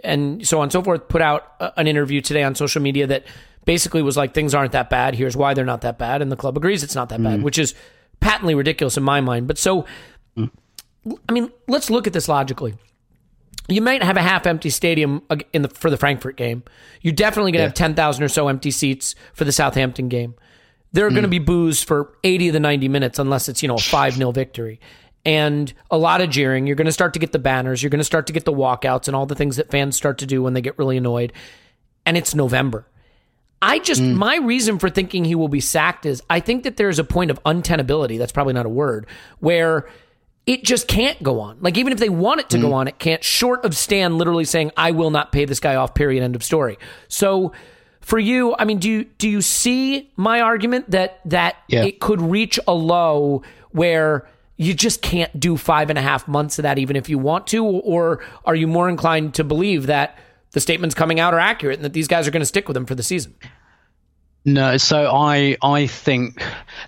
and 0.03 0.47
so 0.47 0.59
on 0.59 0.63
and 0.63 0.71
so 0.71 0.83
forth, 0.83 1.07
put 1.07 1.21
out 1.21 1.53
an 1.77 1.87
interview 1.87 2.21
today 2.21 2.43
on 2.43 2.53
social 2.55 2.81
media 2.81 3.07
that 3.07 3.25
basically 3.65 4.01
was 4.01 4.15
like 4.15 4.33
things 4.33 4.53
aren't 4.53 4.71
that 4.71 4.89
bad. 4.89 5.15
Here's 5.15 5.35
why 5.35 5.53
they're 5.53 5.65
not 5.65 5.81
that 5.81 5.97
bad, 5.97 6.21
and 6.21 6.31
the 6.31 6.35
club 6.35 6.57
agrees 6.57 6.83
it's 6.83 6.95
not 6.95 7.09
that 7.09 7.19
mm. 7.19 7.23
bad, 7.23 7.43
which 7.43 7.57
is 7.57 7.73
patently 8.19 8.55
ridiculous 8.55 8.97
in 8.97 9.03
my 9.03 9.21
mind. 9.21 9.47
But 9.47 9.57
so, 9.57 9.85
mm. 10.37 10.49
I 11.27 11.31
mean, 11.31 11.51
let's 11.67 11.89
look 11.89 12.07
at 12.07 12.13
this 12.13 12.27
logically. 12.27 12.75
You 13.67 13.81
might 13.81 14.01
have 14.01 14.17
a 14.17 14.21
half 14.21 14.47
empty 14.47 14.69
stadium 14.69 15.21
in 15.53 15.63
the 15.63 15.69
for 15.69 15.89
the 15.89 15.97
Frankfurt 15.97 16.37
game. 16.37 16.63
You're 17.01 17.13
definitely 17.13 17.51
going 17.51 17.59
to 17.59 17.63
yeah. 17.63 17.67
have 17.67 17.75
ten 17.75 17.95
thousand 17.95 18.23
or 18.23 18.29
so 18.29 18.47
empty 18.47 18.71
seats 18.71 19.15
for 19.33 19.43
the 19.43 19.51
Southampton 19.51 20.07
game. 20.07 20.35
There 20.91 21.05
are 21.05 21.09
mm. 21.09 21.13
going 21.13 21.23
to 21.23 21.29
be 21.29 21.39
boos 21.39 21.83
for 21.83 22.15
eighty 22.23 22.47
of 22.47 22.53
the 22.53 22.59
ninety 22.59 22.87
minutes, 22.87 23.19
unless 23.19 23.49
it's 23.49 23.61
you 23.61 23.67
know 23.67 23.75
a 23.75 23.79
five 23.79 24.13
0 24.13 24.31
victory 24.31 24.79
and 25.29 25.71
a 25.91 25.97
lot 25.97 26.21
of 26.21 26.31
jeering. 26.31 26.65
You're 26.65 26.75
going 26.75 26.87
to 26.87 26.91
start 26.91 27.13
to 27.13 27.19
get 27.19 27.33
the 27.33 27.39
banners. 27.39 27.83
You're 27.83 27.91
going 27.91 27.99
to 27.99 28.03
start 28.03 28.25
to 28.27 28.33
get 28.33 28.45
the 28.45 28.51
walkouts 28.51 29.05
and 29.07 29.15
all 29.15 29.27
the 29.27 29.35
things 29.35 29.57
that 29.57 29.69
fans 29.69 29.95
start 29.95 30.17
to 30.17 30.25
do 30.25 30.41
when 30.41 30.55
they 30.55 30.61
get 30.61 30.75
really 30.79 30.97
annoyed. 30.97 31.33
And 32.03 32.17
it's 32.17 32.33
November. 32.33 32.87
I 33.61 33.77
just 33.77 34.01
mm. 34.01 34.15
my 34.15 34.37
reason 34.37 34.79
for 34.79 34.89
thinking 34.89 35.25
he 35.25 35.35
will 35.35 35.47
be 35.47 35.59
sacked 35.59 36.07
is 36.07 36.23
I 36.31 36.39
think 36.39 36.63
that 36.63 36.77
there's 36.77 36.97
a 36.97 37.03
point 37.03 37.29
of 37.29 37.43
untenability. 37.43 38.17
That's 38.17 38.31
probably 38.31 38.53
not 38.53 38.65
a 38.65 38.69
word 38.69 39.05
where 39.39 39.87
it 40.47 40.63
just 40.63 40.87
can't 40.87 41.21
go 41.21 41.41
on. 41.41 41.59
Like 41.61 41.77
even 41.77 41.93
if 41.93 41.99
they 41.99 42.09
want 42.09 42.39
it 42.39 42.49
to 42.49 42.57
mm. 42.57 42.61
go 42.61 42.73
on, 42.73 42.87
it 42.87 42.97
can't. 42.97 43.23
Short 43.23 43.63
of 43.65 43.77
Stan 43.77 44.17
literally 44.17 44.45
saying, 44.45 44.71
"I 44.77 44.91
will 44.91 45.11
not 45.11 45.31
pay 45.31 45.45
this 45.45 45.59
guy 45.59 45.75
off." 45.75 45.93
Period. 45.93 46.23
End 46.23 46.35
of 46.35 46.43
story. 46.43 46.79
So 47.07 47.51
for 48.01 48.17
you, 48.17 48.55
I 48.57 48.65
mean, 48.65 48.79
do 48.79 48.89
you 48.89 49.03
do 49.03 49.29
you 49.29 49.41
see 49.41 50.09
my 50.15 50.41
argument 50.41 50.89
that 50.89 51.19
that 51.25 51.57
yeah. 51.67 51.83
it 51.83 51.99
could 51.99 52.19
reach 52.19 52.59
a 52.67 52.73
low 52.73 53.43
where 53.71 54.25
you 54.59 54.75
just 54.75 55.01
can't 55.01 55.39
do 55.39 55.57
five 55.57 55.89
and 55.89 55.97
a 55.97 56.01
half 56.03 56.27
months 56.27 56.59
of 56.59 56.63
that, 56.63 56.77
even 56.77 56.95
if 56.95 57.09
you 57.09 57.17
want 57.17 57.47
to, 57.47 57.65
or 57.65 58.23
are 58.45 58.55
you 58.55 58.67
more 58.67 58.87
inclined 58.89 59.33
to 59.35 59.43
believe 59.43 59.87
that? 59.87 60.15
the 60.51 60.59
statements 60.59 60.95
coming 60.95 61.19
out 61.19 61.33
are 61.33 61.39
accurate 61.39 61.77
and 61.77 61.85
that 61.85 61.93
these 61.93 62.07
guys 62.07 62.27
are 62.27 62.31
going 62.31 62.41
to 62.41 62.45
stick 62.45 62.67
with 62.67 62.75
him 62.75 62.85
for 62.85 62.95
the 62.95 63.03
season. 63.03 63.35
No, 64.45 64.77
so 64.77 65.11
I 65.13 65.57
I 65.61 65.85
think 65.85 66.41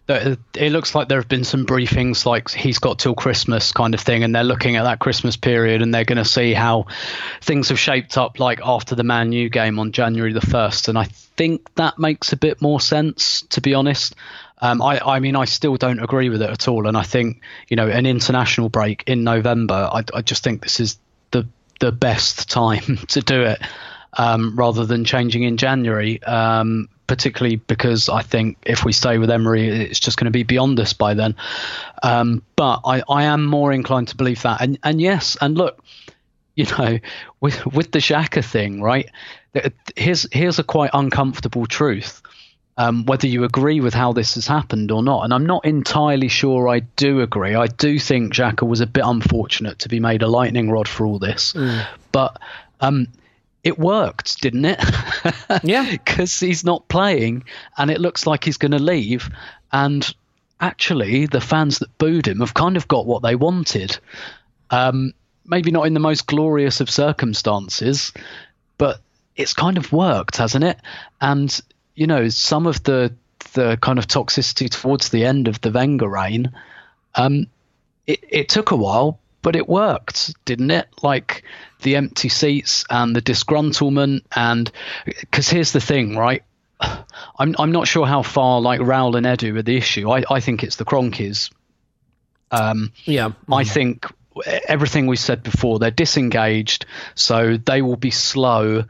that 0.08 0.40
it 0.56 0.72
looks 0.72 0.96
like 0.96 1.10
there 1.10 1.20
have 1.20 1.28
been 1.28 1.44
some 1.44 1.66
briefings 1.66 2.26
like 2.26 2.50
he's 2.50 2.80
got 2.80 2.98
till 2.98 3.14
Christmas 3.14 3.74
kind 3.74 3.94
of 3.94 4.00
thing, 4.00 4.24
and 4.24 4.34
they're 4.34 4.46
looking 4.46 4.78
at 4.78 4.84
that 4.84 5.00
Christmas 5.00 5.36
period 5.36 5.82
and 5.82 5.94
they're 5.94 6.06
going 6.06 6.18
to 6.18 6.26
see 6.26 6.54
how 6.54 6.86
things 7.42 7.68
have 7.68 7.78
shaped 7.78 8.18
up 8.18 8.40
like 8.40 8.62
after 8.64 8.96
the 8.96 9.04
Man 9.04 9.34
U 9.34 9.50
game 9.50 9.80
on 9.80 9.92
January 9.92 10.32
the 10.32 10.40
first, 10.42 10.88
and 10.88 10.98
I 10.98 11.04
think 11.04 11.76
that 11.76 12.00
makes 12.00 12.32
a 12.32 12.38
bit 12.38 12.62
more 12.62 12.80
sense 12.80 13.42
to 13.50 13.60
be 13.60 13.74
honest. 13.74 14.16
Um, 14.62 14.82
I, 14.82 15.00
I 15.00 15.20
mean, 15.20 15.36
I 15.36 15.46
still 15.46 15.76
don't 15.76 16.00
agree 16.00 16.30
with 16.30 16.42
it 16.42 16.50
at 16.50 16.68
all, 16.68 16.88
and 16.88 16.96
I 16.96 17.04
think 17.04 17.42
you 17.68 17.76
know 17.76 17.88
an 17.88 18.06
international 18.06 18.70
break 18.70 19.04
in 19.08 19.24
November. 19.24 19.90
I, 19.92 20.04
I 20.14 20.22
just 20.22 20.44
think 20.44 20.62
this 20.62 20.80
is 20.80 20.98
the 21.32 21.48
the 21.80 21.92
best 21.92 22.50
time 22.52 22.98
to 23.08 23.22
do 23.22 23.42
it 23.42 23.62
um, 24.14 24.56
rather 24.56 24.86
than 24.86 25.06
changing 25.06 25.44
in 25.44 25.58
January. 25.58 26.22
Um, 26.24 26.90
particularly 27.08 27.58
because 27.58 28.08
I 28.08 28.22
think 28.22 28.58
if 28.66 28.86
we 28.86 28.94
stay 28.94 29.18
with 29.18 29.30
Emery, 29.30 29.68
it's 29.68 30.00
just 30.00 30.18
going 30.18 30.28
to 30.28 30.32
be 30.32 30.44
beyond 30.44 30.80
us 30.80 30.94
by 30.94 31.14
then. 31.14 31.36
Um, 32.04 32.42
but 32.56 32.80
I, 32.86 33.04
I 33.10 33.24
am 33.24 33.44
more 33.44 33.74
inclined 33.74 34.08
to 34.10 34.16
believe 34.16 34.42
that. 34.44 34.62
And 34.62 34.80
and 34.82 35.02
yes, 35.02 35.36
and 35.42 35.58
look, 35.58 35.84
you 36.56 36.66
know, 36.78 37.00
with 37.42 37.66
with 37.66 37.92
the 37.92 38.00
Xhaka 38.00 38.46
thing, 38.46 38.82
right? 38.82 39.10
Here's 39.98 40.26
here's 40.32 40.60
a 40.60 40.64
quite 40.64 40.92
uncomfortable 40.94 41.66
truth. 41.66 42.22
Um, 42.78 43.06
whether 43.06 43.28
you 43.28 43.44
agree 43.44 43.82
with 43.82 43.94
how 43.94 44.14
this 44.14 44.36
has 44.36 44.48
happened 44.48 44.92
or 44.92 45.04
not. 45.04 45.24
And 45.24 45.34
I'm 45.34 45.46
not 45.46 45.66
entirely 45.66 46.30
sure 46.30 46.70
I 46.70 46.80
do 46.80 47.20
agree. 47.20 47.54
I 47.54 47.68
do 47.68 48.00
think 48.00 48.34
Xhaka 48.34 48.68
was 48.68 48.80
a 48.80 48.88
bit 48.88 49.04
unfortunate 49.06 49.80
to 49.80 49.90
be 49.90 50.00
made 50.00 50.24
a 50.24 50.28
lightning 50.28 50.72
rod 50.72 50.88
for 50.88 51.06
all 51.06 51.20
this. 51.20 51.54
Mm. 51.54 51.86
But 52.12 52.40
um, 52.80 53.08
it 53.64 53.78
worked, 53.78 54.42
didn't 54.42 54.66
it? 54.66 54.84
yeah. 55.64 55.92
Because 55.92 56.40
he's 56.40 56.64
not 56.64 56.88
playing 56.88 57.44
and 57.78 57.92
it 57.92 58.00
looks 58.00 58.26
like 58.26 58.46
he's 58.46 58.58
going 58.58 58.72
to 58.72 58.80
leave. 58.80 59.30
And 59.72 60.12
actually, 60.60 61.26
the 61.26 61.42
fans 61.42 61.80
that 61.80 61.98
booed 61.98 62.28
him 62.28 62.40
have 62.40 62.54
kind 62.54 62.78
of 62.78 62.88
got 62.88 63.06
what 63.06 63.22
they 63.22 63.36
wanted. 63.36 63.98
Um, 64.70 65.14
maybe 65.46 65.72
not 65.72 65.88
in 65.88 65.94
the 65.94 66.00
most 66.00 66.28
glorious 66.28 66.80
of 66.82 66.90
circumstances, 66.90 68.14
but 68.78 69.02
it's 69.36 69.54
kind 69.54 69.78
of 69.78 69.92
worked, 69.92 70.38
hasn't 70.38 70.64
it? 70.64 70.80
And, 71.20 71.60
you 72.02 72.08
know, 72.08 72.30
some 72.30 72.66
of 72.66 72.82
the 72.82 73.14
the 73.54 73.78
kind 73.80 74.00
of 74.00 74.08
toxicity 74.08 74.68
towards 74.68 75.10
the 75.10 75.24
end 75.24 75.48
of 75.48 75.62
the 75.62 75.70
Wenger 75.70 76.10
reign, 76.10 76.52
um, 77.14 77.46
it, 78.08 78.24
it 78.28 78.50
took 78.50 78.72
a 78.72 78.76
while, 78.76 79.20
but 79.44 79.56
it 79.56 79.70
worked, 79.70 80.34
didn't 80.46 80.72
it? 80.72 80.88
Like 81.04 81.44
the 81.84 81.98
empty 81.98 82.30
seats 82.30 82.86
and 82.90 83.16
the 83.16 83.22
disgruntlement, 83.22 84.22
and 84.36 84.72
because 85.06 85.48
here's 85.48 85.74
the 85.74 85.80
thing, 85.80 86.18
right? 86.18 86.42
I'm 86.82 87.56
I'm 87.60 87.72
not 87.72 87.88
sure 87.88 88.08
how 88.08 88.24
far 88.24 88.62
like 88.62 88.80
Raul 88.80 89.16
and 89.16 89.28
Edu 89.28 89.56
are 89.60 89.62
the 89.62 89.78
issue. 89.78 90.10
I, 90.10 90.24
I 90.28 90.40
think 90.40 90.64
it's 90.64 90.78
the 90.78 90.86
Kroenkes. 90.86 91.52
Um, 92.50 92.94
yeah, 93.06 93.34
I 93.48 93.64
think 93.64 94.08
everything 94.68 95.06
we 95.06 95.18
said 95.18 95.44
before, 95.44 95.78
they're 95.78 95.92
disengaged, 95.92 96.88
so 97.14 97.58
they 97.58 97.84
will 97.84 97.96
be 97.96 98.10
slow 98.10 98.86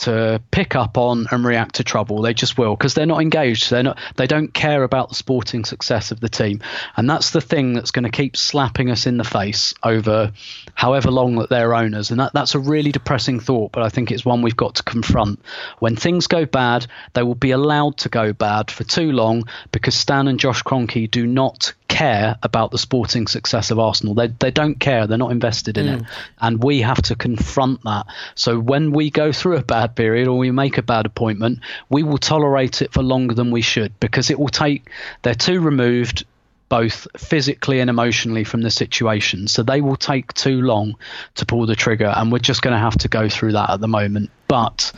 to 0.00 0.42
pick 0.50 0.74
up 0.74 0.98
on 0.98 1.26
and 1.30 1.44
react 1.44 1.76
to 1.76 1.84
trouble. 1.84 2.22
They 2.22 2.34
just 2.34 2.58
will 2.58 2.76
because 2.76 2.94
they're 2.94 3.06
not 3.06 3.20
engaged. 3.20 3.70
They're 3.70 3.82
not. 3.82 3.98
They 4.16 4.26
don't 4.26 4.52
care 4.52 4.82
about 4.82 5.08
the 5.08 5.14
sporting 5.14 5.64
success 5.64 6.10
of 6.10 6.20
the 6.20 6.28
team, 6.28 6.60
and 6.96 7.08
that's 7.08 7.30
the 7.30 7.40
thing 7.40 7.74
that's 7.74 7.90
going 7.90 8.04
to 8.04 8.10
keep 8.10 8.36
slapping 8.36 8.90
us 8.90 9.06
in 9.06 9.16
the 9.16 9.24
face 9.24 9.74
over 9.82 10.32
however 10.74 11.10
long 11.10 11.36
that 11.36 11.50
they're 11.50 11.74
owners. 11.74 12.10
And 12.10 12.20
that, 12.20 12.32
that's 12.32 12.54
a 12.54 12.58
really 12.58 12.92
depressing 12.92 13.40
thought, 13.40 13.72
but 13.72 13.82
I 13.82 13.88
think 13.88 14.10
it's 14.10 14.24
one 14.24 14.42
we've 14.42 14.56
got 14.56 14.76
to 14.76 14.82
confront. 14.82 15.40
When 15.78 15.96
things 15.96 16.26
go 16.26 16.44
bad, 16.44 16.86
they 17.12 17.22
will 17.22 17.34
be 17.34 17.52
allowed 17.52 17.98
to 17.98 18.08
go 18.08 18.32
bad 18.32 18.70
for 18.70 18.84
too 18.84 19.12
long 19.12 19.44
because 19.72 19.94
Stan 19.94 20.28
and 20.28 20.40
Josh 20.40 20.62
Kroenke 20.62 21.10
do 21.10 21.26
not 21.26 21.72
care 21.94 22.36
about 22.42 22.72
the 22.72 22.78
sporting 22.78 23.28
success 23.28 23.70
of 23.70 23.78
Arsenal. 23.78 24.14
They 24.14 24.26
they 24.26 24.50
don't 24.50 24.80
care. 24.80 25.06
They're 25.06 25.16
not 25.16 25.30
invested 25.30 25.78
in 25.78 25.86
mm. 25.86 26.00
it, 26.00 26.06
and 26.40 26.62
we 26.62 26.80
have 26.80 27.00
to 27.02 27.14
confront 27.14 27.84
that. 27.84 28.06
So 28.34 28.58
when 28.58 28.90
we 28.90 29.10
go 29.10 29.30
through 29.30 29.58
a 29.58 29.62
bad 29.62 29.83
period 29.88 30.28
or 30.28 30.38
we 30.38 30.50
make 30.50 30.78
a 30.78 30.82
bad 30.82 31.06
appointment, 31.06 31.60
we 31.88 32.02
will 32.02 32.18
tolerate 32.18 32.82
it 32.82 32.92
for 32.92 33.02
longer 33.02 33.34
than 33.34 33.50
we 33.50 33.62
should 33.62 33.98
because 34.00 34.30
it 34.30 34.38
will 34.38 34.48
take. 34.48 34.90
They're 35.22 35.34
too 35.34 35.60
removed 35.60 36.24
both 36.68 37.06
physically 37.16 37.80
and 37.80 37.90
emotionally 37.90 38.44
from 38.44 38.62
the 38.62 38.70
situation. 38.70 39.46
So 39.48 39.62
they 39.62 39.80
will 39.80 39.96
take 39.96 40.32
too 40.32 40.60
long 40.62 40.96
to 41.36 41.46
pull 41.46 41.66
the 41.66 41.76
trigger, 41.76 42.12
and 42.16 42.32
we're 42.32 42.38
just 42.38 42.62
going 42.62 42.72
to 42.72 42.80
have 42.80 42.98
to 42.98 43.08
go 43.08 43.28
through 43.28 43.52
that 43.52 43.70
at 43.70 43.80
the 43.80 43.88
moment. 43.88 44.30
But 44.48 44.92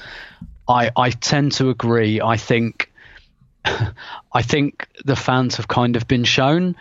I, 0.69 0.91
I 0.97 1.11
tend 1.11 1.53
to 1.53 1.71
agree. 1.71 2.21
I 2.21 2.37
think 2.37 2.91
I 4.33 4.43
think 4.43 4.87
the 5.05 5.17
fans 5.17 5.57
have 5.57 5.69
kind 5.69 5.97
of 5.97 6.07
been 6.07 6.25
shown 6.25 6.77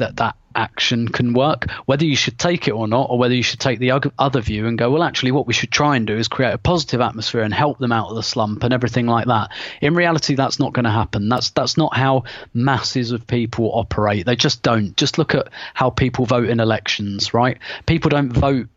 that 0.00 0.16
that 0.16 0.36
action 0.54 1.08
can 1.08 1.32
work. 1.32 1.70
Whether 1.86 2.04
you 2.04 2.16
should 2.16 2.38
take 2.38 2.68
it 2.68 2.72
or 2.72 2.88
not, 2.88 3.08
or 3.10 3.18
whether 3.18 3.34
you 3.34 3.42
should 3.42 3.60
take 3.60 3.78
the 3.78 3.92
other 4.18 4.40
view 4.40 4.66
and 4.66 4.76
go, 4.76 4.90
well, 4.90 5.02
actually, 5.02 5.32
what 5.32 5.46
we 5.46 5.52
should 5.52 5.70
try 5.70 5.96
and 5.96 6.06
do 6.06 6.16
is 6.16 6.28
create 6.28 6.52
a 6.52 6.58
positive 6.58 7.00
atmosphere 7.00 7.42
and 7.42 7.54
help 7.54 7.78
them 7.78 7.92
out 7.92 8.08
of 8.08 8.16
the 8.16 8.22
slump 8.22 8.64
and 8.64 8.74
everything 8.74 9.06
like 9.06 9.26
that. 9.26 9.50
In 9.80 9.94
reality, 9.94 10.34
that's 10.34 10.58
not 10.58 10.72
going 10.72 10.84
to 10.84 10.90
happen. 10.90 11.28
That's 11.28 11.50
that's 11.50 11.76
not 11.76 11.96
how 11.96 12.24
masses 12.52 13.12
of 13.12 13.26
people 13.26 13.70
operate. 13.72 14.26
They 14.26 14.36
just 14.36 14.62
don't. 14.62 14.96
Just 14.96 15.18
look 15.18 15.34
at 15.34 15.48
how 15.74 15.90
people 15.90 16.26
vote 16.26 16.48
in 16.48 16.60
elections, 16.60 17.32
right? 17.32 17.58
People 17.86 18.10
don't 18.10 18.32
vote 18.32 18.68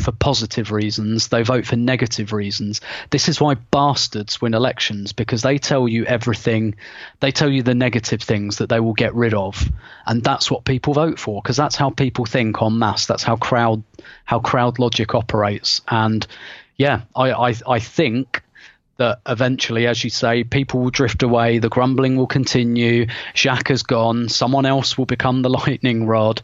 for 0.00 0.12
positive 0.12 0.70
reasons, 0.70 1.28
they 1.28 1.42
vote 1.42 1.66
for 1.66 1.76
negative 1.76 2.32
reasons. 2.32 2.80
This 3.10 3.28
is 3.28 3.40
why 3.40 3.54
bastards 3.54 4.40
win 4.40 4.54
elections 4.54 5.12
because 5.12 5.42
they 5.42 5.58
tell 5.58 5.88
you 5.88 6.04
everything, 6.04 6.74
they 7.20 7.30
tell 7.30 7.50
you 7.50 7.62
the 7.62 7.74
negative 7.74 8.22
things 8.22 8.58
that 8.58 8.68
they 8.68 8.80
will 8.80 8.94
get 8.94 9.14
rid 9.14 9.34
of, 9.34 9.70
and 10.06 10.22
that's 10.22 10.50
what 10.50 10.64
people 10.64 10.94
vote 10.94 11.18
for 11.18 11.40
because 11.40 11.56
that's 11.56 11.76
how 11.76 11.90
people 11.90 12.26
think 12.26 12.60
en 12.60 12.78
masse. 12.78 13.06
That's 13.06 13.22
how 13.22 13.36
crowd 13.36 13.82
how 14.24 14.40
crowd 14.40 14.78
logic 14.78 15.14
operates. 15.14 15.80
And 15.88 16.26
yeah, 16.76 17.02
I 17.14 17.32
I, 17.32 17.54
I 17.66 17.78
think 17.78 18.42
that 18.96 19.20
eventually, 19.26 19.86
as 19.86 20.04
you 20.04 20.10
say, 20.10 20.44
people 20.44 20.80
will 20.80 20.90
drift 20.90 21.22
away, 21.22 21.58
the 21.58 21.68
grumbling 21.68 22.16
will 22.16 22.26
continue, 22.26 23.06
Xhaka's 23.34 23.82
gone, 23.82 24.28
someone 24.28 24.66
else 24.66 24.96
will 24.96 25.06
become 25.06 25.42
the 25.42 25.50
lightning 25.66 26.06
rod, 26.06 26.42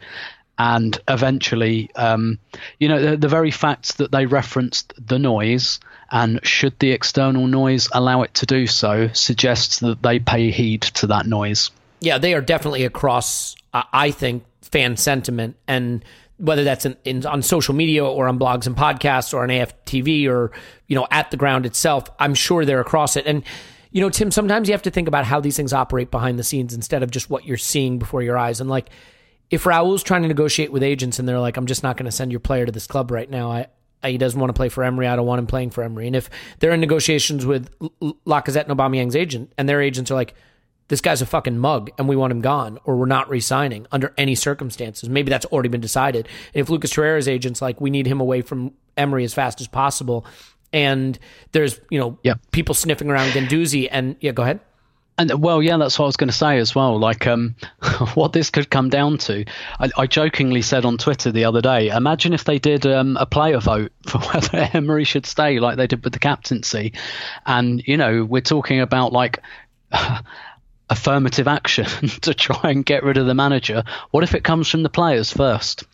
and 0.61 1.01
eventually, 1.09 1.89
um, 1.97 2.39
you 2.79 2.87
know, 2.87 3.01
the, 3.01 3.17
the, 3.17 3.29
very 3.29 3.51
fact 3.51 3.97
that 3.97 4.13
they 4.13 4.27
referenced 4.27 4.93
the 4.99 5.19
noise 5.19 5.81
and 6.11 6.39
should 6.47 6.79
the 6.81 6.91
external 6.91 7.47
noise 7.47 7.89
allow 7.93 8.21
it 8.21 8.35
to 8.35 8.45
do 8.45 8.67
so 8.67 9.09
suggests 9.15 9.79
that 9.81 10.03
they 10.03 10.19
pay 10.19 10.51
heed 10.51 10.83
to 10.83 11.07
that 11.07 11.25
noise. 11.25 11.71
Yeah, 12.01 12.19
they 12.19 12.35
are 12.35 12.43
definitely 12.43 12.85
across, 12.85 13.57
uh, 13.73 13.85
I 13.91 14.11
think, 14.11 14.45
fan 14.61 14.99
sentiment 14.99 15.57
and 15.67 16.05
whether 16.37 16.63
that's 16.63 16.85
in, 16.85 16.95
in, 17.07 17.25
on 17.25 17.41
social 17.41 17.75
media 17.75 18.05
or 18.05 18.29
on 18.29 18.39
blogs 18.39 18.67
and 18.67 18.77
podcasts 18.77 19.33
or 19.33 19.43
on 19.43 19.49
AFTV 19.49 20.29
or 20.29 20.53
you 20.89 20.95
know 20.95 21.07
at 21.11 21.31
the 21.31 21.39
ground 21.39 21.65
itself, 21.65 22.05
I'm 22.19 22.35
sure 22.35 22.67
they're 22.67 22.81
across 22.81 23.17
it. 23.17 23.27
And 23.27 23.45
you 23.93 24.03
know, 24.03 24.11
Tim, 24.11 24.31
sometimes 24.31 24.69
you 24.69 24.73
have 24.73 24.83
to 24.83 24.91
think 24.91 25.09
about 25.09 25.25
how 25.25 25.41
these 25.41 25.57
things 25.57 25.73
operate 25.73 26.11
behind 26.11 26.39
the 26.39 26.45
scenes 26.45 26.75
instead 26.75 27.03
of 27.03 27.11
just 27.11 27.31
what 27.31 27.47
you're 27.47 27.57
seeing 27.57 27.99
before 27.99 28.23
your 28.23 28.37
eyes. 28.37 28.61
And 28.61 28.69
like 28.69 28.91
if 29.51 29.67
Raul's 29.67 30.03
trying 30.03 30.23
to 30.23 30.29
negotiate 30.29 30.73
with 30.73 30.83
agents 30.83 31.19
and 31.19 31.29
they're 31.29 31.41
like, 31.41 31.57
I'm 31.57 31.67
just 31.67 31.83
not 31.83 31.97
going 31.97 32.07
to 32.07 32.13
send 32.13 32.31
your 32.31 32.41
player 32.41 32.67
to 32.67 32.73
this 32.73 32.87
club 32.87 33.11
right 33.11 33.29
now, 33.29 33.51
I, 33.51 33.67
I, 34.03 34.13
he 34.13 34.19
doesn't 34.19 34.39
want 34.39 34.51
to 34.51 34.55
play 34.55 34.69
for 34.69 34.85
Emery. 34.85 35.07
I 35.07 35.17
don't 35.17 35.27
want 35.27 35.41
him 35.41 35.47
playing 35.47 35.71
for 35.71 35.83
Emery. 35.83 36.07
And 36.07 36.17
if 36.17 36.31
they're 36.61 36.73
in 36.73 36.81
negotiations 36.81 37.45
with 37.45 37.69
L- 37.83 38.17
Lacazette 38.27 38.69
and 38.69 38.79
Aubameyang's 38.79 39.17
agent, 39.17 39.53
and 39.59 39.69
their 39.69 39.83
agents 39.83 40.11
are 40.11 40.15
like, 40.15 40.35
this 40.89 41.01
guy's 41.01 41.23
a 41.23 41.27
fucking 41.27 41.59
mug 41.59 41.91
and 41.99 42.09
we 42.09 42.17
want 42.17 42.33
him 42.33 42.41
gone, 42.41 42.79
or 42.85 42.97
we're 42.97 43.07
not 43.07 43.29
re-signing 43.29 43.87
under 43.93 44.13
any 44.17 44.35
circumstances. 44.35 45.09
Maybe 45.09 45.31
that's 45.31 45.47
already 45.47 45.69
been 45.69 45.81
decided. 45.81 46.29
And 46.55 46.61
if 46.63 46.69
Lucas 46.69 46.93
Torreira's 46.93 47.29
agent's 47.29 47.63
like, 47.63 47.81
we 47.81 47.91
need 47.91 48.07
him 48.07 48.21
away 48.21 48.43
from 48.43 48.73
Emery 48.97 49.25
as 49.25 49.33
fast 49.33 49.61
as 49.61 49.69
possible, 49.69 50.27
and 50.73 51.19
there's 51.53 51.81
you 51.91 51.99
know 51.99 52.19
people 52.53 52.75
sniffing 52.75 53.09
around 53.09 53.31
Guendouzi, 53.31 53.89
and 53.91 54.17
yeah, 54.21 54.33
go 54.33 54.43
ahead. 54.43 54.61
And 55.19 55.43
well, 55.43 55.63
yeah, 55.63 55.77
that's 55.77 55.99
what 55.99 56.07
I 56.07 56.09
was 56.09 56.17
going 56.17 56.31
to 56.31 56.37
say 56.37 56.59
as 56.59 56.75
well. 56.75 56.99
Like, 56.99 57.27
um, 57.27 57.55
what 58.15 58.33
this 58.33 58.51
could 58.51 58.71
come 58.71 58.89
down 58.89 59.19
to, 59.19 59.45
I, 59.79 59.91
I, 59.97 60.07
jokingly 60.07 60.63
said 60.63 60.85
on 60.85 60.97
Twitter 60.97 61.31
the 61.31 61.45
other 61.45 61.61
day. 61.61 61.89
Imagine 61.89 62.33
if 62.33 62.45
they 62.45 62.59
did 62.59 62.87
um, 62.87 63.17
a 63.19 63.27
player 63.27 63.61
vote 63.61 63.93
for 64.07 64.19
whether 64.19 64.71
Emery 64.73 65.05
should 65.05 65.27
stay, 65.27 65.61
like 65.61 65.77
they 65.77 65.87
did 65.87 66.05
with 66.05 66.13
the 66.13 66.19
captaincy, 66.19 66.95
and 67.45 67.83
you 67.87 67.97
know, 67.97 68.25
we're 68.25 68.41
talking 68.41 68.81
about 68.81 69.13
like. 69.13 69.41
affirmative 70.93 71.47
action 71.47 71.87
to 72.21 72.35
try 72.35 72.73
and 72.73 72.85
get 72.85 73.05
rid 73.05 73.17
of 73.17 73.25
the 73.25 73.33
manager. 73.33 73.85
What 74.11 74.25
if 74.25 74.35
it 74.35 74.43
comes 74.43 74.69
from 74.69 74.83
the 74.83 74.89
players 74.89 75.33
first? 75.33 75.85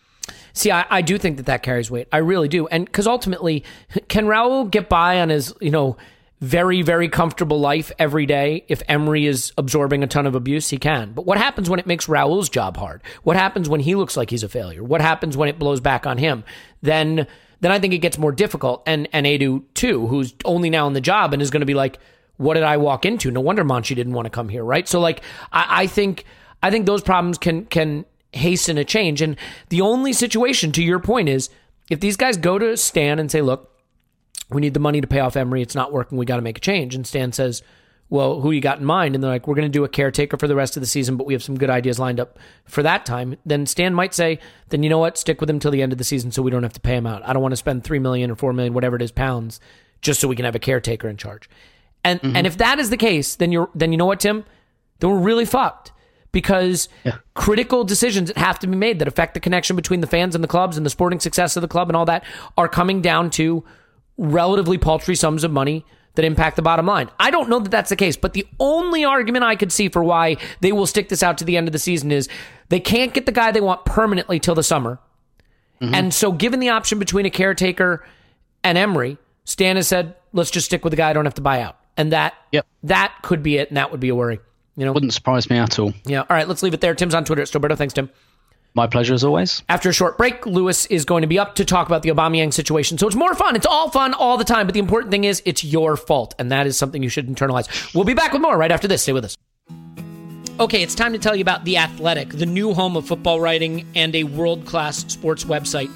See, 0.54 0.70
I, 0.70 0.86
I 0.88 1.02
do 1.02 1.18
think 1.18 1.36
that 1.36 1.44
that 1.46 1.62
carries 1.62 1.90
weight. 1.90 2.08
I 2.10 2.16
really 2.16 2.48
do. 2.48 2.66
And 2.68 2.86
because 2.86 3.06
ultimately, 3.06 3.62
can 4.08 4.24
Raul 4.24 4.70
get 4.70 4.88
by 4.88 5.20
on 5.20 5.28
his, 5.28 5.52
you 5.60 5.70
know, 5.70 5.98
very, 6.46 6.80
very 6.82 7.08
comfortable 7.08 7.58
life 7.58 7.90
every 7.98 8.24
day. 8.24 8.64
If 8.68 8.82
Emery 8.88 9.26
is 9.26 9.52
absorbing 9.58 10.04
a 10.04 10.06
ton 10.06 10.26
of 10.26 10.34
abuse, 10.34 10.70
he 10.70 10.78
can. 10.78 11.12
But 11.12 11.26
what 11.26 11.38
happens 11.38 11.68
when 11.68 11.80
it 11.80 11.86
makes 11.86 12.08
Raul's 12.08 12.48
job 12.48 12.76
hard? 12.76 13.02
What 13.24 13.36
happens 13.36 13.68
when 13.68 13.80
he 13.80 13.96
looks 13.96 14.16
like 14.16 14.30
he's 14.30 14.44
a 14.44 14.48
failure? 14.48 14.84
What 14.84 15.00
happens 15.00 15.36
when 15.36 15.48
it 15.48 15.58
blows 15.58 15.80
back 15.80 16.06
on 16.06 16.18
him? 16.18 16.44
Then, 16.82 17.26
then 17.60 17.72
I 17.72 17.80
think 17.80 17.94
it 17.94 17.98
gets 17.98 18.16
more 18.16 18.32
difficult. 18.32 18.82
And 18.86 19.08
and 19.12 19.26
Edu 19.26 19.64
too, 19.74 20.06
who's 20.06 20.34
only 20.44 20.70
now 20.70 20.86
in 20.86 20.92
the 20.92 21.00
job 21.00 21.32
and 21.32 21.42
is 21.42 21.50
going 21.50 21.60
to 21.60 21.66
be 21.66 21.74
like, 21.74 21.98
what 22.36 22.54
did 22.54 22.62
I 22.62 22.76
walk 22.76 23.04
into? 23.04 23.30
No 23.30 23.40
wonder 23.40 23.64
Monchi 23.64 23.96
didn't 23.96 24.12
want 24.12 24.26
to 24.26 24.30
come 24.30 24.48
here, 24.48 24.64
right? 24.64 24.86
So 24.86 25.00
like, 25.00 25.22
I, 25.52 25.82
I 25.82 25.86
think 25.86 26.24
I 26.62 26.70
think 26.70 26.86
those 26.86 27.02
problems 27.02 27.38
can 27.38 27.64
can 27.66 28.04
hasten 28.32 28.78
a 28.78 28.84
change. 28.84 29.20
And 29.22 29.36
the 29.70 29.80
only 29.80 30.12
situation, 30.12 30.70
to 30.72 30.82
your 30.82 31.00
point, 31.00 31.28
is 31.28 31.48
if 31.90 32.00
these 32.00 32.16
guys 32.16 32.36
go 32.36 32.58
to 32.58 32.76
Stan 32.76 33.18
and 33.18 33.30
say, 33.30 33.42
look 33.42 33.72
we 34.50 34.60
need 34.60 34.74
the 34.74 34.80
money 34.80 35.00
to 35.00 35.06
pay 35.06 35.20
off 35.20 35.36
Emery. 35.36 35.62
It's 35.62 35.74
not 35.74 35.92
working. 35.92 36.18
We 36.18 36.26
got 36.26 36.36
to 36.36 36.42
make 36.42 36.58
a 36.58 36.60
change. 36.60 36.94
And 36.94 37.06
Stan 37.06 37.32
says, 37.32 37.62
well, 38.08 38.40
who 38.40 38.52
you 38.52 38.60
got 38.60 38.78
in 38.78 38.84
mind? 38.84 39.14
And 39.14 39.24
they're 39.24 39.30
like, 39.30 39.48
we're 39.48 39.56
going 39.56 39.70
to 39.70 39.78
do 39.78 39.82
a 39.82 39.88
caretaker 39.88 40.36
for 40.36 40.46
the 40.46 40.54
rest 40.54 40.76
of 40.76 40.80
the 40.80 40.86
season, 40.86 41.16
but 41.16 41.26
we 41.26 41.32
have 41.32 41.42
some 41.42 41.58
good 41.58 41.70
ideas 41.70 41.98
lined 41.98 42.20
up 42.20 42.38
for 42.64 42.82
that 42.84 43.04
time. 43.04 43.36
Then 43.44 43.66
Stan 43.66 43.94
might 43.94 44.14
say, 44.14 44.38
then 44.68 44.82
you 44.82 44.88
know 44.88 44.98
what? 44.98 45.18
Stick 45.18 45.40
with 45.40 45.50
him 45.50 45.58
till 45.58 45.72
the 45.72 45.82
end 45.82 45.92
of 45.92 45.98
the 45.98 46.04
season 46.04 46.30
so 46.30 46.42
we 46.42 46.50
don't 46.50 46.62
have 46.62 46.72
to 46.74 46.80
pay 46.80 46.94
him 46.94 47.06
out. 47.06 47.26
I 47.28 47.32
don't 47.32 47.42
want 47.42 47.52
to 47.52 47.56
spend 47.56 47.82
three 47.82 47.98
million 47.98 48.30
or 48.30 48.36
four 48.36 48.52
million, 48.52 48.74
whatever 48.74 48.94
it 48.94 49.02
is, 49.02 49.10
pounds, 49.10 49.58
just 50.00 50.20
so 50.20 50.28
we 50.28 50.36
can 50.36 50.44
have 50.44 50.54
a 50.54 50.60
caretaker 50.60 51.08
in 51.08 51.16
charge. 51.16 51.50
And 52.04 52.20
mm-hmm. 52.22 52.36
and 52.36 52.46
if 52.46 52.58
that 52.58 52.78
is 52.78 52.90
the 52.90 52.96
case, 52.96 53.34
then 53.34 53.50
you're 53.50 53.70
then 53.74 53.90
you 53.90 53.98
know 53.98 54.06
what, 54.06 54.20
Tim? 54.20 54.44
Then 55.00 55.10
we're 55.10 55.18
really 55.18 55.44
fucked 55.44 55.90
because 56.30 56.88
yeah. 57.04 57.16
critical 57.34 57.82
decisions 57.82 58.28
that 58.28 58.38
have 58.38 58.58
to 58.60 58.66
be 58.68 58.76
made 58.76 59.00
that 59.00 59.08
affect 59.08 59.34
the 59.34 59.40
connection 59.40 59.74
between 59.74 60.00
the 60.00 60.06
fans 60.06 60.34
and 60.34 60.44
the 60.44 60.48
clubs 60.48 60.76
and 60.76 60.86
the 60.86 60.90
sporting 60.90 61.18
success 61.18 61.56
of 61.56 61.62
the 61.62 61.68
club 61.68 61.88
and 61.88 61.96
all 61.96 62.04
that 62.04 62.24
are 62.56 62.68
coming 62.68 63.02
down 63.02 63.30
to 63.30 63.64
relatively 64.18 64.78
paltry 64.78 65.14
sums 65.14 65.44
of 65.44 65.50
money 65.50 65.84
that 66.14 66.24
impact 66.24 66.56
the 66.56 66.62
bottom 66.62 66.86
line. 66.86 67.10
I 67.20 67.30
don't 67.30 67.48
know 67.48 67.58
that 67.60 67.70
that's 67.70 67.90
the 67.90 67.96
case, 67.96 68.16
but 68.16 68.32
the 68.32 68.46
only 68.58 69.04
argument 69.04 69.44
I 69.44 69.54
could 69.54 69.70
see 69.70 69.88
for 69.88 70.02
why 70.02 70.38
they 70.60 70.72
will 70.72 70.86
stick 70.86 71.08
this 71.08 71.22
out 71.22 71.38
to 71.38 71.44
the 71.44 71.56
end 71.56 71.68
of 71.68 71.72
the 71.72 71.78
season 71.78 72.10
is 72.10 72.28
they 72.68 72.80
can't 72.80 73.12
get 73.12 73.26
the 73.26 73.32
guy 73.32 73.52
they 73.52 73.60
want 73.60 73.84
permanently 73.84 74.40
till 74.40 74.54
the 74.54 74.62
summer. 74.62 74.98
Mm-hmm. 75.80 75.94
And 75.94 76.14
so, 76.14 76.32
given 76.32 76.58
the 76.60 76.70
option 76.70 76.98
between 76.98 77.26
a 77.26 77.30
caretaker 77.30 78.04
and 78.64 78.78
Emery, 78.78 79.18
Stan 79.44 79.76
has 79.76 79.86
said, 79.88 80.14
let's 80.32 80.50
just 80.50 80.66
stick 80.66 80.84
with 80.84 80.92
the 80.92 80.96
guy 80.96 81.10
I 81.10 81.12
don't 81.12 81.26
have 81.26 81.34
to 81.34 81.42
buy 81.42 81.60
out. 81.60 81.78
And 81.98 82.12
that 82.12 82.34
yep. 82.52 82.66
that 82.84 83.14
could 83.22 83.42
be 83.42 83.58
it, 83.58 83.68
and 83.68 83.76
that 83.76 83.90
would 83.90 84.00
be 84.00 84.08
a 84.08 84.14
worry. 84.14 84.40
You 84.76 84.84
know, 84.84 84.92
wouldn't 84.92 85.14
surprise 85.14 85.48
me 85.48 85.56
at 85.56 85.78
all. 85.78 85.92
Yeah. 86.04 86.20
All 86.20 86.26
right, 86.30 86.46
let's 86.46 86.62
leave 86.62 86.74
it 86.74 86.80
there. 86.80 86.94
Tim's 86.94 87.14
on 87.14 87.24
Twitter 87.24 87.42
at 87.42 87.48
Stillberto. 87.48 87.76
Thanks, 87.76 87.94
Tim. 87.94 88.10
My 88.76 88.86
pleasure 88.86 89.14
as 89.14 89.24
always. 89.24 89.62
After 89.70 89.88
a 89.88 89.92
short 89.92 90.18
break, 90.18 90.44
Lewis 90.44 90.84
is 90.86 91.06
going 91.06 91.22
to 91.22 91.26
be 91.26 91.38
up 91.38 91.54
to 91.54 91.64
talk 91.64 91.86
about 91.86 92.02
the 92.02 92.10
Aubameyang 92.10 92.52
situation. 92.52 92.98
So 92.98 93.06
it's 93.06 93.16
more 93.16 93.34
fun. 93.34 93.56
It's 93.56 93.64
all 93.64 93.90
fun 93.90 94.12
all 94.12 94.36
the 94.36 94.44
time. 94.44 94.66
But 94.66 94.74
the 94.74 94.80
important 94.80 95.10
thing 95.10 95.24
is 95.24 95.42
it's 95.46 95.64
your 95.64 95.96
fault. 95.96 96.34
And 96.38 96.52
that 96.52 96.66
is 96.66 96.76
something 96.76 97.02
you 97.02 97.08
should 97.08 97.26
internalize. 97.26 97.94
We'll 97.94 98.04
be 98.04 98.12
back 98.12 98.34
with 98.34 98.42
more 98.42 98.56
right 98.58 98.70
after 98.70 98.86
this. 98.86 99.00
Stay 99.00 99.14
with 99.14 99.24
us. 99.24 99.36
Okay, 100.60 100.82
it's 100.82 100.94
time 100.94 101.14
to 101.14 101.18
tell 101.18 101.34
you 101.34 101.40
about 101.40 101.64
The 101.64 101.78
Athletic, 101.78 102.28
the 102.30 102.44
new 102.44 102.74
home 102.74 102.96
of 102.96 103.06
football 103.06 103.40
writing 103.40 103.86
and 103.94 104.14
a 104.14 104.24
world 104.24 104.66
class 104.66 104.98
sports 105.10 105.44
website. 105.44 105.90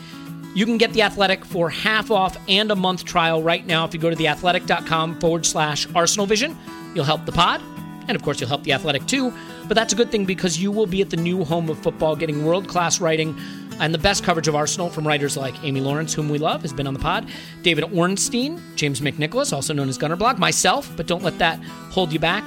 You 0.54 0.64
can 0.64 0.78
get 0.78 0.94
The 0.94 1.02
Athletic 1.02 1.44
for 1.44 1.68
half 1.68 2.10
off 2.10 2.36
and 2.48 2.70
a 2.70 2.76
month 2.76 3.04
trial 3.04 3.42
right 3.42 3.64
now 3.66 3.84
if 3.84 3.92
you 3.92 4.00
go 4.00 4.08
to 4.08 4.16
theathletic.com 4.16 5.20
forward 5.20 5.44
slash 5.44 5.86
Arsenal 5.94 6.24
Vision. 6.26 6.58
You'll 6.94 7.04
help 7.04 7.24
the 7.26 7.32
pod, 7.32 7.62
and 8.10 8.16
of 8.16 8.22
course, 8.22 8.40
you'll 8.40 8.48
help 8.48 8.64
The 8.64 8.72
Athletic 8.72 9.06
too. 9.06 9.32
But 9.66 9.74
that's 9.74 9.92
a 9.92 9.96
good 9.96 10.10
thing 10.10 10.24
because 10.24 10.60
you 10.60 10.70
will 10.70 10.86
be 10.86 11.00
at 11.00 11.10
the 11.10 11.16
new 11.16 11.44
home 11.44 11.70
of 11.70 11.78
football 11.78 12.16
getting 12.16 12.44
world 12.44 12.68
class 12.68 13.00
writing 13.00 13.38
and 13.80 13.94
the 13.94 13.98
best 13.98 14.22
coverage 14.22 14.46
of 14.46 14.54
Arsenal 14.54 14.90
from 14.90 15.06
writers 15.06 15.36
like 15.36 15.54
Amy 15.64 15.80
Lawrence, 15.80 16.12
whom 16.12 16.28
we 16.28 16.38
love, 16.38 16.62
has 16.62 16.72
been 16.72 16.86
on 16.86 16.92
the 16.92 17.00
pod, 17.00 17.26
David 17.62 17.84
Ornstein, 17.84 18.60
James 18.76 19.00
McNicholas, 19.00 19.52
also 19.52 19.72
known 19.72 19.88
as 19.88 19.96
Gunner 19.96 20.16
Gunnerblog, 20.16 20.38
myself, 20.38 20.92
but 20.96 21.06
don't 21.06 21.22
let 21.22 21.38
that 21.38 21.58
hold 21.90 22.12
you 22.12 22.18
back. 22.18 22.44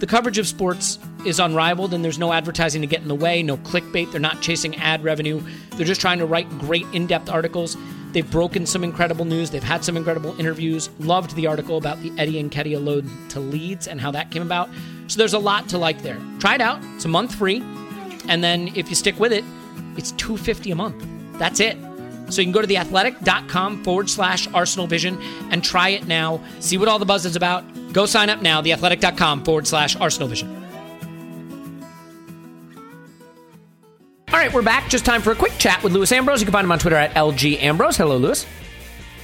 The 0.00 0.06
coverage 0.06 0.38
of 0.38 0.48
sports 0.48 0.98
is 1.24 1.38
unrivaled, 1.38 1.94
and 1.94 2.04
there's 2.04 2.18
no 2.18 2.32
advertising 2.32 2.80
to 2.80 2.88
get 2.88 3.02
in 3.02 3.08
the 3.08 3.14
way, 3.14 3.42
no 3.42 3.56
clickbait. 3.58 4.10
They're 4.10 4.20
not 4.20 4.42
chasing 4.42 4.74
ad 4.76 5.04
revenue. 5.04 5.40
They're 5.76 5.86
just 5.86 6.00
trying 6.00 6.18
to 6.18 6.26
write 6.26 6.48
great 6.58 6.86
in 6.92 7.06
depth 7.06 7.30
articles. 7.30 7.76
They've 8.12 8.28
broken 8.28 8.66
some 8.66 8.82
incredible 8.82 9.24
news. 9.24 9.50
They've 9.50 9.62
had 9.62 9.84
some 9.84 9.96
incredible 9.96 10.38
interviews. 10.40 10.90
Loved 10.98 11.36
the 11.36 11.46
article 11.46 11.78
about 11.78 12.02
the 12.02 12.12
Eddie 12.18 12.42
Nketiah 12.42 12.84
load 12.84 13.08
to 13.30 13.40
Leeds 13.40 13.86
and 13.86 14.00
how 14.00 14.10
that 14.10 14.32
came 14.32 14.42
about. 14.42 14.68
So 15.12 15.18
there's 15.18 15.34
a 15.34 15.38
lot 15.38 15.68
to 15.68 15.76
like 15.76 16.00
there. 16.00 16.18
Try 16.38 16.54
it 16.54 16.62
out. 16.62 16.80
It's 16.94 17.04
a 17.04 17.08
month 17.08 17.34
free. 17.34 17.62
And 18.28 18.42
then 18.42 18.68
if 18.74 18.88
you 18.88 18.94
stick 18.94 19.20
with 19.20 19.30
it, 19.30 19.44
it's 19.94 20.12
250 20.12 20.70
a 20.70 20.74
month. 20.74 21.04
That's 21.38 21.60
it. 21.60 21.76
So 22.30 22.40
you 22.40 22.46
can 22.46 22.52
go 22.52 22.62
to 22.62 22.66
theathletic.com 22.66 23.84
forward 23.84 24.08
slash 24.08 24.48
Arsenal 24.54 24.86
Vision 24.86 25.20
and 25.50 25.62
try 25.62 25.90
it 25.90 26.06
now. 26.06 26.42
See 26.60 26.78
what 26.78 26.88
all 26.88 26.98
the 26.98 27.04
buzz 27.04 27.26
is 27.26 27.36
about. 27.36 27.62
Go 27.92 28.06
sign 28.06 28.30
up 28.30 28.40
now, 28.40 28.62
theathletic.com 28.62 29.44
forward 29.44 29.66
slash 29.66 29.96
Arsenal 29.96 30.28
Vision. 30.28 30.48
All 34.28 34.38
right, 34.38 34.50
we're 34.50 34.62
back. 34.62 34.88
Just 34.88 35.04
time 35.04 35.20
for 35.20 35.32
a 35.32 35.36
quick 35.36 35.52
chat 35.58 35.82
with 35.82 35.92
Lewis 35.92 36.10
Ambrose. 36.10 36.40
You 36.40 36.46
can 36.46 36.54
find 36.54 36.64
him 36.64 36.72
on 36.72 36.78
Twitter 36.78 36.96
at 36.96 37.12
LG 37.12 37.62
Ambrose. 37.62 37.98
Hello, 37.98 38.16
Lewis. 38.16 38.46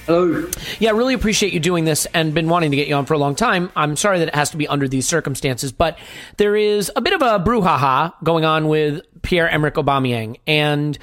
Hello. 0.09 0.49
Yeah, 0.79 0.89
really 0.89 1.13
appreciate 1.13 1.53
you 1.53 1.59
doing 1.59 1.85
this 1.85 2.07
and 2.15 2.33
been 2.33 2.49
wanting 2.49 2.71
to 2.71 2.77
get 2.77 2.87
you 2.87 2.95
on 2.95 3.05
for 3.05 3.13
a 3.13 3.19
long 3.19 3.35
time. 3.35 3.71
I'm 3.75 3.95
sorry 3.95 4.17
that 4.17 4.29
it 4.29 4.33
has 4.33 4.49
to 4.49 4.57
be 4.57 4.67
under 4.67 4.87
these 4.87 5.07
circumstances, 5.07 5.71
but 5.71 5.99
there 6.37 6.55
is 6.55 6.91
a 6.95 7.01
bit 7.01 7.13
of 7.13 7.21
a 7.21 7.39
brouhaha 7.39 8.15
going 8.23 8.43
on 8.43 8.67
with 8.67 9.03
Pierre 9.21 9.47
Emerick 9.47 9.75
Aubameyang 9.75 10.39
and 10.47 10.97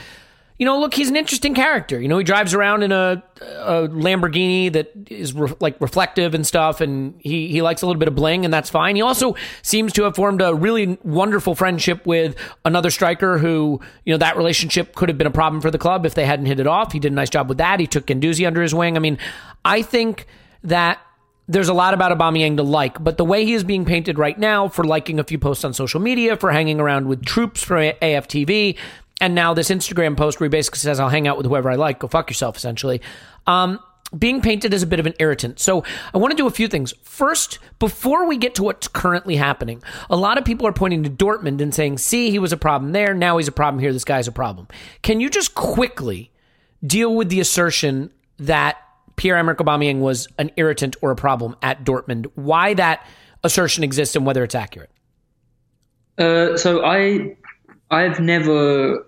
you 0.58 0.64
know, 0.64 0.78
look, 0.80 0.94
he's 0.94 1.10
an 1.10 1.16
interesting 1.16 1.54
character. 1.54 2.00
You 2.00 2.08
know, 2.08 2.16
he 2.16 2.24
drives 2.24 2.54
around 2.54 2.82
in 2.82 2.90
a, 2.90 3.22
a 3.40 3.88
Lamborghini 3.88 4.72
that 4.72 4.90
is 5.10 5.34
re- 5.34 5.52
like 5.60 5.78
reflective 5.80 6.34
and 6.34 6.46
stuff, 6.46 6.80
and 6.80 7.14
he, 7.20 7.48
he 7.48 7.60
likes 7.60 7.82
a 7.82 7.86
little 7.86 7.98
bit 7.98 8.08
of 8.08 8.14
bling, 8.14 8.44
and 8.44 8.54
that's 8.54 8.70
fine. 8.70 8.96
He 8.96 9.02
also 9.02 9.36
seems 9.60 9.92
to 9.94 10.04
have 10.04 10.16
formed 10.16 10.40
a 10.40 10.54
really 10.54 10.98
wonderful 11.02 11.54
friendship 11.54 12.06
with 12.06 12.36
another 12.64 12.90
striker 12.90 13.36
who, 13.36 13.80
you 14.04 14.14
know, 14.14 14.18
that 14.18 14.36
relationship 14.36 14.94
could 14.94 15.10
have 15.10 15.18
been 15.18 15.26
a 15.26 15.32
problem 15.32 15.60
for 15.60 15.70
the 15.70 15.78
club 15.78 16.06
if 16.06 16.14
they 16.14 16.24
hadn't 16.24 16.46
hit 16.46 16.58
it 16.58 16.66
off. 16.66 16.92
He 16.92 17.00
did 17.00 17.12
a 17.12 17.14
nice 17.14 17.30
job 17.30 17.48
with 17.48 17.58
that. 17.58 17.78
He 17.78 17.86
took 17.86 18.06
Guendouzi 18.06 18.46
under 18.46 18.62
his 18.62 18.74
wing. 18.74 18.96
I 18.96 19.00
mean, 19.00 19.18
I 19.64 19.82
think 19.82 20.26
that 20.62 21.00
there's 21.48 21.68
a 21.68 21.74
lot 21.74 21.94
about 21.94 22.16
Aubameyang 22.16 22.56
to 22.56 22.62
like, 22.62 23.02
but 23.02 23.18
the 23.18 23.24
way 23.24 23.44
he 23.44 23.52
is 23.52 23.62
being 23.62 23.84
painted 23.84 24.18
right 24.18 24.38
now 24.38 24.68
for 24.68 24.84
liking 24.84 25.20
a 25.20 25.24
few 25.24 25.38
posts 25.38 25.64
on 25.64 25.74
social 25.74 26.00
media, 26.00 26.36
for 26.36 26.50
hanging 26.50 26.80
around 26.80 27.06
with 27.08 27.24
Troopz 27.24 27.58
for 27.58 27.76
AFTV, 27.76 28.76
and 29.20 29.34
now 29.34 29.54
this 29.54 29.70
Instagram 29.70 30.16
post 30.16 30.40
where 30.40 30.46
he 30.46 30.50
basically 30.50 30.78
says, 30.78 31.00
I'll 31.00 31.08
hang 31.08 31.26
out 31.26 31.36
with 31.36 31.46
whoever 31.46 31.70
I 31.70 31.76
like, 31.76 32.00
go 32.00 32.08
fuck 32.08 32.28
yourself, 32.30 32.56
essentially. 32.56 33.00
Um, 33.46 33.80
being 34.16 34.40
painted 34.40 34.72
as 34.72 34.82
a 34.82 34.86
bit 34.86 35.00
of 35.00 35.06
an 35.06 35.14
irritant. 35.18 35.58
So 35.58 35.84
I 36.14 36.18
want 36.18 36.30
to 36.30 36.36
do 36.36 36.46
a 36.46 36.50
few 36.50 36.68
things. 36.68 36.94
First, 37.02 37.58
before 37.78 38.26
we 38.26 38.36
get 38.36 38.54
to 38.56 38.62
what's 38.62 38.88
currently 38.88 39.36
happening, 39.36 39.82
a 40.08 40.16
lot 40.16 40.38
of 40.38 40.44
people 40.44 40.66
are 40.66 40.72
pointing 40.72 41.02
to 41.02 41.10
Dortmund 41.10 41.60
and 41.60 41.74
saying, 41.74 41.98
see, 41.98 42.30
he 42.30 42.38
was 42.38 42.52
a 42.52 42.56
problem 42.56 42.92
there. 42.92 43.14
Now 43.14 43.38
he's 43.38 43.48
a 43.48 43.52
problem 43.52 43.80
here. 43.80 43.92
This 43.92 44.04
guy's 44.04 44.28
a 44.28 44.32
problem. 44.32 44.68
Can 45.02 45.20
you 45.20 45.28
just 45.28 45.54
quickly 45.54 46.30
deal 46.86 47.14
with 47.14 47.30
the 47.30 47.40
assertion 47.40 48.10
that 48.38 48.76
Pierre-Emerick 49.16 49.58
Aubameyang 49.58 50.00
was 50.00 50.28
an 50.38 50.50
irritant 50.56 50.94
or 51.00 51.10
a 51.10 51.16
problem 51.16 51.56
at 51.62 51.84
Dortmund? 51.84 52.30
Why 52.34 52.74
that 52.74 53.04
assertion 53.42 53.82
exists 53.82 54.14
and 54.14 54.24
whether 54.24 54.44
it's 54.44 54.54
accurate? 54.54 54.90
Uh, 56.18 56.56
so 56.56 56.84
I 56.84 57.36
I've 57.90 58.20
never 58.20 59.05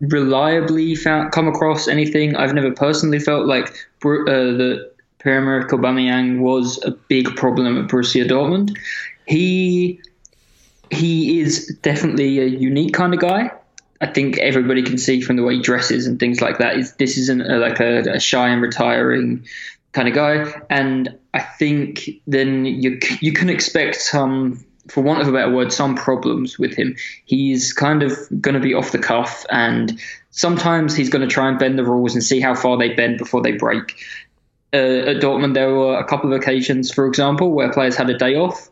reliably 0.00 0.94
found 0.94 1.32
come 1.32 1.48
across 1.48 1.88
anything. 1.88 2.36
I've 2.36 2.54
never 2.54 2.72
personally 2.72 3.18
felt 3.18 3.46
like 3.46 3.68
uh, 4.04 4.56
that 4.60 4.92
Pierre-Emerick 5.18 5.68
Aubameyang 5.68 6.40
was 6.40 6.82
a 6.84 6.90
big 6.90 7.36
problem 7.36 7.78
at 7.78 7.90
Borussia 7.90 8.26
Dortmund. 8.26 8.76
He 9.26 10.00
he 10.90 11.40
is 11.40 11.78
definitely 11.82 12.40
a 12.40 12.46
unique 12.46 12.94
kind 12.94 13.14
of 13.14 13.20
guy. 13.20 13.52
I 14.00 14.06
think 14.06 14.38
everybody 14.38 14.82
can 14.82 14.98
see 14.98 15.20
from 15.20 15.36
the 15.36 15.42
way 15.42 15.56
he 15.56 15.62
dresses 15.62 16.06
and 16.06 16.18
things 16.18 16.40
like 16.40 16.58
that. 16.58 16.76
Is 16.78 16.94
this 16.94 17.16
isn't 17.18 17.42
a, 17.42 17.58
like 17.58 17.80
a, 17.80 18.14
a 18.14 18.20
shy 18.20 18.48
and 18.48 18.62
retiring 18.62 19.46
kind 19.92 20.08
of 20.08 20.14
guy, 20.14 20.52
and 20.70 21.16
I 21.34 21.40
think 21.40 22.08
then 22.26 22.64
you 22.64 22.98
you 23.20 23.32
can 23.32 23.50
expect 23.50 23.96
some 23.96 24.64
for 24.90 25.02
want 25.02 25.22
of 25.22 25.28
a 25.28 25.32
better 25.32 25.50
word, 25.50 25.72
some 25.72 25.94
problems 25.94 26.58
with 26.58 26.74
him. 26.74 26.96
He's 27.24 27.72
kind 27.72 28.02
of 28.02 28.12
going 28.40 28.54
to 28.54 28.60
be 28.60 28.74
off 28.74 28.92
the 28.92 28.98
cuff, 28.98 29.46
and 29.50 29.98
sometimes 30.30 30.94
he's 30.94 31.10
going 31.10 31.26
to 31.26 31.32
try 31.32 31.48
and 31.48 31.58
bend 31.58 31.78
the 31.78 31.84
rules 31.84 32.14
and 32.14 32.24
see 32.24 32.40
how 32.40 32.54
far 32.54 32.76
they 32.76 32.92
bend 32.94 33.18
before 33.18 33.42
they 33.42 33.52
break. 33.52 33.96
Uh, 34.72 35.10
at 35.10 35.16
Dortmund, 35.16 35.54
there 35.54 35.74
were 35.74 35.98
a 35.98 36.04
couple 36.04 36.32
of 36.32 36.40
occasions, 36.40 36.92
for 36.92 37.06
example, 37.06 37.52
where 37.52 37.72
players 37.72 37.96
had 37.96 38.10
a 38.10 38.18
day 38.18 38.34
off, 38.34 38.68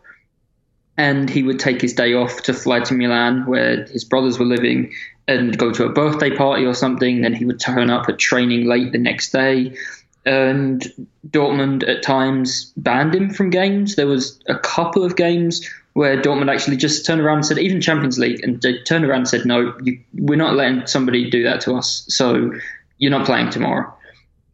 and 0.96 1.30
he 1.30 1.42
would 1.42 1.60
take 1.60 1.80
his 1.80 1.94
day 1.94 2.14
off 2.14 2.42
to 2.42 2.52
fly 2.52 2.80
to 2.80 2.94
Milan, 2.94 3.46
where 3.46 3.84
his 3.84 4.04
brothers 4.04 4.38
were 4.38 4.44
living, 4.44 4.92
and 5.28 5.56
go 5.56 5.70
to 5.72 5.84
a 5.84 5.88
birthday 5.88 6.34
party 6.34 6.64
or 6.64 6.74
something. 6.74 7.20
Then 7.20 7.34
he 7.34 7.44
would 7.44 7.60
turn 7.60 7.90
up 7.90 8.08
at 8.08 8.18
training 8.18 8.66
late 8.66 8.92
the 8.92 8.98
next 8.98 9.30
day. 9.30 9.76
And 10.24 10.82
Dortmund 11.28 11.88
at 11.88 12.02
times 12.02 12.72
banned 12.76 13.14
him 13.14 13.30
from 13.30 13.50
games. 13.50 13.96
There 13.96 14.06
was 14.06 14.40
a 14.48 14.58
couple 14.58 15.04
of 15.04 15.16
games 15.16 15.68
where 15.94 16.20
Dortmund 16.20 16.52
actually 16.52 16.76
just 16.76 17.04
turned 17.04 17.20
around 17.20 17.38
and 17.38 17.46
said, 17.46 17.58
even 17.58 17.80
Champions 17.80 18.18
League, 18.18 18.42
and 18.42 18.60
they 18.62 18.78
turned 18.82 19.04
around 19.04 19.20
and 19.20 19.28
said, 19.28 19.44
no, 19.44 19.76
you, 19.82 19.98
we're 20.14 20.36
not 20.36 20.54
letting 20.54 20.86
somebody 20.86 21.28
do 21.28 21.42
that 21.42 21.60
to 21.62 21.74
us. 21.74 22.04
So 22.08 22.52
you're 22.98 23.10
not 23.10 23.26
playing 23.26 23.50
tomorrow. 23.50 23.92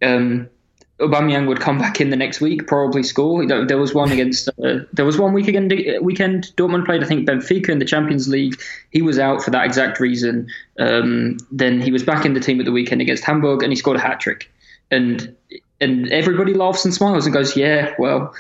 Um, 0.03 0.49
Aubameyang 1.01 1.49
would 1.49 1.61
come 1.61 1.79
back 1.85 2.01
in 2.01 2.11
the 2.11 2.17
next 2.17 2.41
week, 2.41 2.67
probably 2.67 3.03
score. 3.03 3.47
There 3.47 3.79
was 3.79 3.95
one 3.95 4.13
against. 4.13 4.49
Uh, 4.49 4.81
there 4.93 5.05
was 5.05 5.19
one 5.19 5.33
week 5.33 5.49
again. 5.49 5.71
Weekend 6.03 6.53
Dortmund 6.57 6.87
played, 6.87 7.03
I 7.03 7.07
think, 7.07 7.29
Benfica 7.29 7.71
in 7.71 7.79
the 7.79 7.85
Champions 7.85 8.29
League. 8.29 8.61
He 8.91 9.03
was 9.03 9.19
out 9.19 9.43
for 9.43 9.51
that 9.51 9.65
exact 9.65 10.01
reason. 10.01 10.49
Um, 10.79 11.39
then 11.51 11.81
he 11.81 11.91
was 11.91 12.03
back 12.03 12.25
in 12.25 12.35
the 12.35 12.41
team 12.41 12.61
at 12.61 12.67
the 12.67 12.73
weekend 12.73 13.01
against 13.01 13.25
Hamburg, 13.25 13.63
and 13.63 13.73
he 13.73 13.77
scored 13.77 13.97
a 13.97 14.01
hat 14.01 14.21
trick. 14.21 14.51
And 14.91 15.35
and 15.81 16.11
everybody 16.13 16.55
laughs 16.55 16.85
and 16.85 16.95
smiles 16.95 17.27
and 17.27 17.35
goes, 17.35 17.57
"Yeah, 17.57 17.95
well, 17.99 18.33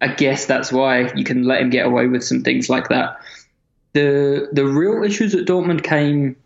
I 0.00 0.08
guess 0.08 0.46
that's 0.46 0.72
why 0.72 1.12
you 1.14 1.24
can 1.24 1.44
let 1.44 1.60
him 1.60 1.70
get 1.70 1.86
away 1.86 2.06
with 2.06 2.24
some 2.24 2.42
things 2.42 2.68
like 2.68 2.88
that." 2.88 3.18
The 3.92 4.48
the 4.52 4.66
real 4.66 5.02
issues 5.02 5.34
at 5.34 5.46
Dortmund 5.46 5.82
came 5.82 6.36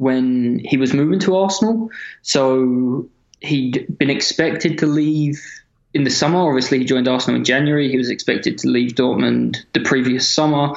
when 0.00 0.58
he 0.64 0.78
was 0.78 0.94
moving 0.94 1.18
to 1.20 1.36
Arsenal. 1.36 1.90
So 2.22 3.06
he'd 3.40 3.86
been 3.98 4.08
expected 4.08 4.78
to 4.78 4.86
leave 4.86 5.38
in 5.92 6.04
the 6.04 6.10
summer. 6.10 6.38
Obviously, 6.38 6.78
he 6.78 6.84
joined 6.84 7.06
Arsenal 7.06 7.36
in 7.36 7.44
January. 7.44 7.90
He 7.90 7.98
was 7.98 8.08
expected 8.08 8.56
to 8.58 8.68
leave 8.68 8.92
Dortmund 8.92 9.58
the 9.74 9.80
previous 9.80 10.26
summer 10.28 10.74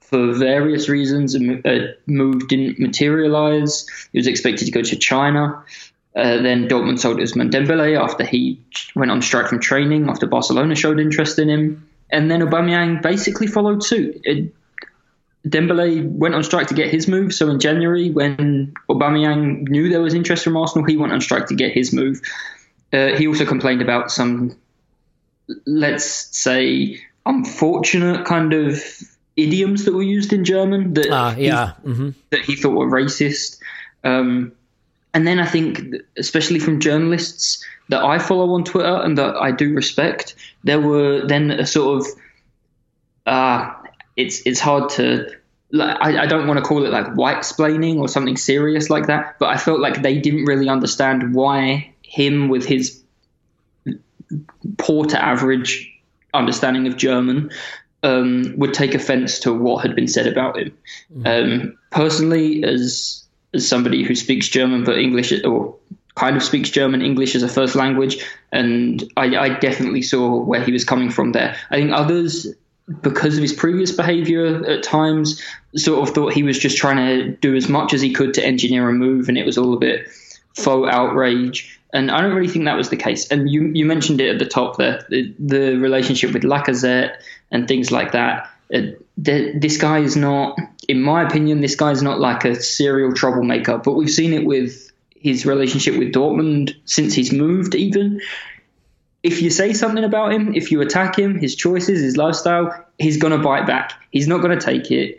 for 0.00 0.32
various 0.32 0.88
reasons. 0.88 1.36
A 1.36 1.38
uh, 1.64 1.92
move 2.06 2.48
didn't 2.48 2.80
materialize. 2.80 3.86
He 4.12 4.18
was 4.18 4.26
expected 4.26 4.64
to 4.66 4.72
go 4.72 4.82
to 4.82 4.96
China. 4.96 5.62
Uh, 6.16 6.40
then 6.42 6.68
Dortmund 6.68 7.00
sold 7.00 7.18
Ousmane 7.18 7.50
Dembele 7.50 8.00
after 8.00 8.24
he 8.24 8.60
went 8.94 9.10
on 9.10 9.20
strike 9.20 9.48
from 9.48 9.60
training, 9.60 10.08
after 10.08 10.26
Barcelona 10.26 10.76
showed 10.76 11.00
interest 11.00 11.38
in 11.38 11.48
him. 11.48 11.88
And 12.10 12.30
then 12.30 12.40
Aubameyang 12.40 13.02
basically 13.02 13.48
followed 13.48 13.82
suit. 13.82 14.20
It, 14.22 14.54
Dembele 15.46 16.08
went 16.08 16.34
on 16.34 16.44
strike 16.44 16.68
to 16.68 16.74
get 16.74 16.90
his 16.90 17.08
move. 17.08 17.34
So 17.34 17.50
in 17.50 17.58
January, 17.58 18.10
when 18.10 18.74
Aubameyang 18.88 19.68
knew 19.68 19.88
there 19.88 20.00
was 20.00 20.14
interest 20.14 20.44
from 20.44 20.56
Arsenal, 20.56 20.86
he 20.86 20.96
went 20.96 21.12
on 21.12 21.20
strike 21.20 21.46
to 21.48 21.54
get 21.54 21.72
his 21.72 21.92
move. 21.92 22.20
Uh, 22.92 23.08
he 23.08 23.26
also 23.26 23.44
complained 23.44 23.82
about 23.82 24.10
some, 24.10 24.56
let's 25.66 26.04
say, 26.04 27.00
unfortunate 27.26 28.24
kind 28.24 28.52
of 28.52 28.82
idioms 29.36 29.84
that 29.84 29.92
were 29.92 30.02
used 30.02 30.32
in 30.32 30.44
German 30.44 30.94
that 30.94 31.10
uh, 31.10 31.34
yeah. 31.36 31.72
he, 31.82 31.88
mm-hmm. 31.88 32.10
that 32.30 32.40
he 32.40 32.54
thought 32.54 32.76
were 32.76 32.88
racist. 32.88 33.58
Um, 34.04 34.52
and 35.14 35.26
then 35.26 35.38
I 35.38 35.46
think, 35.46 35.80
especially 36.18 36.58
from 36.58 36.80
journalists 36.80 37.64
that 37.88 38.02
I 38.02 38.18
follow 38.18 38.50
on 38.54 38.64
Twitter 38.64 39.00
and 39.02 39.16
that 39.16 39.36
I 39.36 39.52
do 39.52 39.72
respect, 39.72 40.34
there 40.64 40.80
were 40.80 41.24
then 41.26 41.52
a 41.52 41.64
sort 41.64 42.00
of 42.00 42.06
uh, 43.26 43.72
it's 44.16 44.42
it's 44.44 44.60
hard 44.60 44.90
to 44.90 45.30
like, 45.70 45.96
I, 46.00 46.22
I 46.22 46.26
don't 46.26 46.46
want 46.46 46.58
to 46.58 46.64
call 46.64 46.84
it 46.84 46.90
like 46.90 47.14
white 47.14 47.38
explaining 47.38 47.98
or 47.98 48.08
something 48.08 48.36
serious 48.36 48.90
like 48.90 49.06
that, 49.06 49.38
but 49.38 49.48
I 49.48 49.56
felt 49.56 49.80
like 49.80 50.02
they 50.02 50.18
didn't 50.18 50.44
really 50.44 50.68
understand 50.68 51.34
why 51.34 51.92
him 52.02 52.48
with 52.48 52.66
his 52.66 53.02
poor 54.78 55.04
to 55.06 55.22
average 55.22 55.90
understanding 56.32 56.86
of 56.86 56.96
German 56.96 57.50
um, 58.02 58.54
would 58.56 58.74
take 58.74 58.94
offense 58.94 59.38
to 59.40 59.52
what 59.52 59.84
had 59.84 59.96
been 59.96 60.08
said 60.08 60.26
about 60.26 60.58
him. 60.58 60.76
Mm-hmm. 61.12 61.26
Um, 61.26 61.78
personally, 61.90 62.64
as 62.64 63.23
as 63.23 63.23
somebody 63.58 64.02
who 64.02 64.14
speaks 64.14 64.48
German 64.48 64.84
but 64.84 64.98
English 64.98 65.32
or 65.44 65.76
kind 66.14 66.36
of 66.36 66.42
speaks 66.42 66.70
German, 66.70 67.02
English 67.02 67.34
as 67.34 67.42
a 67.42 67.48
first 67.48 67.74
language, 67.74 68.24
and 68.52 69.02
I, 69.16 69.36
I 69.36 69.48
definitely 69.58 70.02
saw 70.02 70.40
where 70.40 70.62
he 70.62 70.72
was 70.72 70.84
coming 70.84 71.10
from 71.10 71.32
there. 71.32 71.56
I 71.70 71.76
think 71.76 71.92
others 71.92 72.46
because 73.00 73.36
of 73.36 73.42
his 73.42 73.52
previous 73.52 73.92
behavior 73.92 74.64
at 74.66 74.82
times, 74.82 75.42
sort 75.74 76.06
of 76.06 76.14
thought 76.14 76.32
he 76.32 76.42
was 76.42 76.58
just 76.58 76.76
trying 76.76 76.96
to 76.96 77.30
do 77.36 77.56
as 77.56 77.68
much 77.68 77.94
as 77.94 78.00
he 78.00 78.12
could 78.12 78.34
to 78.34 78.44
engineer 78.44 78.88
a 78.88 78.92
move, 78.92 79.28
and 79.28 79.38
it 79.38 79.46
was 79.46 79.58
all 79.58 79.74
a 79.74 79.78
bit 79.78 80.06
faux 80.54 80.88
outrage. 80.92 81.80
And 81.92 82.10
I 82.10 82.20
don't 82.20 82.34
really 82.34 82.48
think 82.48 82.64
that 82.64 82.76
was 82.76 82.90
the 82.90 82.96
case. 82.96 83.28
And 83.28 83.48
you, 83.48 83.68
you 83.68 83.86
mentioned 83.86 84.20
it 84.20 84.28
at 84.28 84.38
the 84.38 84.46
top 84.46 84.76
there 84.76 85.06
the, 85.08 85.32
the 85.38 85.76
relationship 85.76 86.32
with 86.32 86.42
Lacazette 86.42 87.16
and 87.50 87.68
things 87.68 87.90
like 87.90 88.12
that. 88.12 88.50
Uh, 88.74 88.80
the, 89.16 89.52
this 89.56 89.76
guy 89.76 90.00
is 90.00 90.16
not, 90.16 90.58
in 90.88 91.00
my 91.00 91.22
opinion, 91.22 91.60
this 91.60 91.76
guy 91.76 91.92
is 91.92 92.02
not 92.02 92.18
like 92.18 92.44
a 92.44 92.60
serial 92.60 93.12
troublemaker, 93.14 93.78
but 93.78 93.92
we've 93.92 94.10
seen 94.10 94.32
it 94.32 94.44
with 94.44 94.90
his 95.14 95.46
relationship 95.46 95.96
with 95.96 96.12
Dortmund 96.12 96.74
since 96.84 97.14
he's 97.14 97.32
moved, 97.32 97.74
even 97.74 98.20
if 99.24 99.40
you 99.40 99.48
say 99.48 99.72
something 99.72 100.04
about 100.04 100.32
him, 100.32 100.54
if 100.54 100.70
you 100.70 100.82
attack 100.82 101.18
him, 101.18 101.38
his 101.38 101.56
choices, 101.56 102.02
his 102.02 102.16
lifestyle, 102.16 102.84
he's 102.98 103.16
going 103.16 103.32
to 103.32 103.38
bite 103.38 103.66
back. 103.66 103.94
He's 104.10 104.28
not 104.28 104.42
going 104.42 104.56
to 104.56 104.64
take 104.64 104.90
it. 104.90 105.18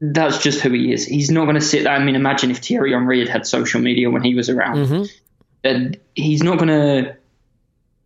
That's 0.00 0.38
just 0.42 0.60
who 0.60 0.70
he 0.72 0.92
is. 0.92 1.06
He's 1.06 1.30
not 1.30 1.44
going 1.44 1.54
to 1.54 1.60
sit 1.60 1.84
there. 1.84 1.92
I 1.92 2.02
mean, 2.02 2.16
imagine 2.16 2.50
if 2.50 2.58
Thierry 2.58 2.92
Henry 2.92 3.20
had 3.20 3.28
had 3.28 3.46
social 3.46 3.80
media 3.80 4.10
when 4.10 4.22
he 4.22 4.34
was 4.34 4.50
around. 4.50 4.76
Mm-hmm. 4.78 5.04
And 5.62 5.96
he's 6.14 6.42
not 6.42 6.58
going 6.58 6.68
to. 6.68 7.16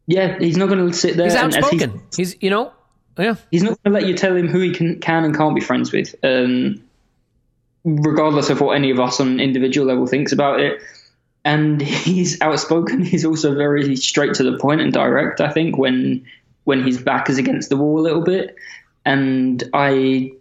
Yeah, 0.06 0.38
he's 0.38 0.58
not 0.58 0.68
going 0.68 0.86
to 0.86 0.92
sit 0.92 1.16
there. 1.16 1.26
He's 1.26 1.34
outspoken. 1.34 2.02
He's, 2.14 2.32
he's, 2.32 2.42
you 2.42 2.50
know, 2.50 2.72
yeah. 3.18 3.34
He's 3.50 3.62
not 3.62 3.82
going 3.82 3.94
to 3.94 4.00
let 4.00 4.08
you 4.08 4.16
tell 4.16 4.34
him 4.34 4.48
who 4.48 4.60
he 4.60 4.72
can 4.72 5.00
can 5.00 5.24
and 5.24 5.36
can't 5.36 5.54
be 5.54 5.60
friends 5.60 5.92
with, 5.92 6.14
um, 6.22 6.82
regardless 7.84 8.50
of 8.50 8.60
what 8.60 8.74
any 8.74 8.90
of 8.90 9.00
us 9.00 9.20
on 9.20 9.28
an 9.28 9.40
individual 9.40 9.86
level 9.86 10.06
thinks 10.06 10.32
about 10.32 10.60
it 10.60 10.80
and 11.44 11.80
he's 11.82 12.40
outspoken. 12.40 13.02
He's 13.02 13.24
also 13.24 13.54
very 13.54 13.96
straight 13.96 14.34
to 14.34 14.42
the 14.42 14.58
point 14.58 14.80
and 14.80 14.92
direct. 14.92 15.40
I 15.40 15.50
think 15.50 15.76
when 15.76 16.26
when 16.64 16.82
his 16.82 17.00
back 17.00 17.30
is 17.30 17.38
against 17.38 17.68
the 17.68 17.76
wall 17.76 17.98
a 17.98 18.02
little 18.02 18.22
bit, 18.22 18.56
and 19.04 19.62
I 19.72 20.32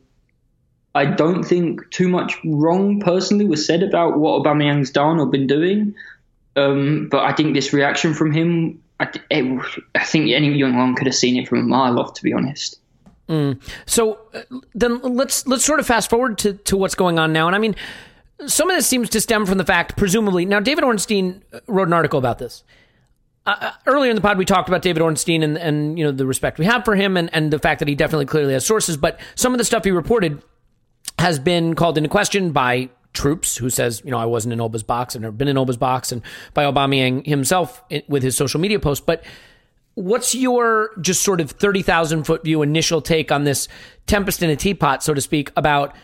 I 0.94 1.06
don't 1.06 1.44
think 1.44 1.90
too 1.92 2.10
much 2.10 2.38
wrong 2.44 3.00
personally 3.00 3.46
was 3.46 3.66
said 3.66 3.84
about 3.84 4.18
what 4.18 4.44
Aubameyang's 4.44 4.92
done 4.92 5.20
or 5.20 5.28
been 5.28 5.48
doing. 5.48 5.96
Um, 6.56 7.08
but 7.10 7.24
I 7.24 7.34
think 7.34 7.54
this 7.54 7.74
reaction 7.74 8.14
from 8.14 8.32
him, 8.32 8.82
I, 9.00 9.10
it, 9.30 9.62
I 9.96 10.04
think 10.04 10.32
any 10.32 10.54
young 10.54 10.76
one 10.76 10.96
could 10.96 11.08
have 11.08 11.16
seen 11.16 11.38
it 11.38 11.48
from 11.48 11.60
a 11.60 11.64
mile 11.64 12.00
off, 12.00 12.14
to 12.16 12.24
be 12.24 12.34
honest. 12.34 12.80
Mm. 13.28 13.62
So 13.86 14.20
uh, 14.34 14.42
then 14.74 15.00
let's 15.00 15.46
let's 15.48 15.64
sort 15.64 15.80
of 15.80 15.86
fast 15.88 16.10
forward 16.10 16.38
to 16.40 16.54
to 16.54 16.76
what's 16.76 16.96
going 16.96 17.20
on 17.20 17.32
now, 17.32 17.48
and 17.48 17.56
I 17.56 17.60
mean 17.60 17.76
some 18.48 18.70
of 18.70 18.76
this 18.76 18.88
seems 18.88 19.10
to 19.10 19.22
stem 19.22 19.46
from 19.46 19.58
the 19.58 19.66
fact, 19.66 19.98
presumably. 19.98 20.46
Now, 20.46 20.60
David 20.60 20.84
Ornstein 20.84 21.44
wrote 21.68 21.88
an 21.88 21.94
article 21.94 22.20
about 22.20 22.40
this. 22.40 22.64
Uh, 23.46 23.56
uh, 23.60 23.72
earlier 23.86 24.10
in 24.10 24.16
the 24.16 24.22
pod, 24.22 24.38
we 24.38 24.46
talked 24.46 24.70
about 24.70 24.82
David 24.82 25.02
Ornstein 25.02 25.44
and, 25.44 25.58
and 25.58 25.98
you 25.98 26.06
know 26.06 26.12
the 26.12 26.26
respect 26.26 26.60
we 26.60 26.66
have 26.66 26.86
for 26.86 26.96
him, 26.96 27.18
and, 27.18 27.30
and 27.34 27.52
the 27.52 27.60
fact 27.60 27.80
that 27.80 27.88
he 27.88 27.96
definitely 27.96 28.26
clearly 28.26 28.54
has 28.54 28.66
sources. 28.66 28.98
But 28.98 29.20
some 29.36 29.54
of 29.54 29.58
the 29.58 29.66
stuff 29.66 29.84
he 29.84 29.92
reported 29.92 30.42
has 31.18 31.40
been 31.40 31.76
called 31.76 31.98
into 31.98 32.10
question 32.10 32.52
by 32.52 32.90
Troopz, 33.14 33.58
who 33.58 33.70
says, 33.70 34.02
you 34.06 34.12
know, 34.12 34.18
I 34.18 34.26
wasn't 34.26 34.54
in 34.54 34.62
Oba's 34.62 34.84
box, 34.84 35.16
I've 35.16 35.22
never 35.22 35.32
been 35.32 35.48
in 35.48 35.58
Oba's 35.58 35.78
box, 35.78 36.12
and 36.12 36.22
by 36.54 36.64
Aubameyang 36.64 37.26
himself 37.26 37.84
with 38.08 38.24
his 38.24 38.38
social 38.38 38.60
media 38.60 38.80
post. 38.80 39.06
But 39.06 39.24
what's 39.96 40.36
your 40.36 40.92
just 41.02 41.24
sort 41.24 41.42
of 41.42 41.52
thirty 41.52 41.82
thousand 41.82 42.24
foot 42.24 42.44
view 42.44 42.62
initial 42.62 43.02
take 43.02 43.32
on 43.32 43.44
this 43.44 43.68
tempest 44.08 44.44
in 44.44 44.50
a 44.50 44.56
teapot, 44.56 45.04
so 45.04 45.14
to 45.14 45.22
speak, 45.22 45.52
about 45.58 45.96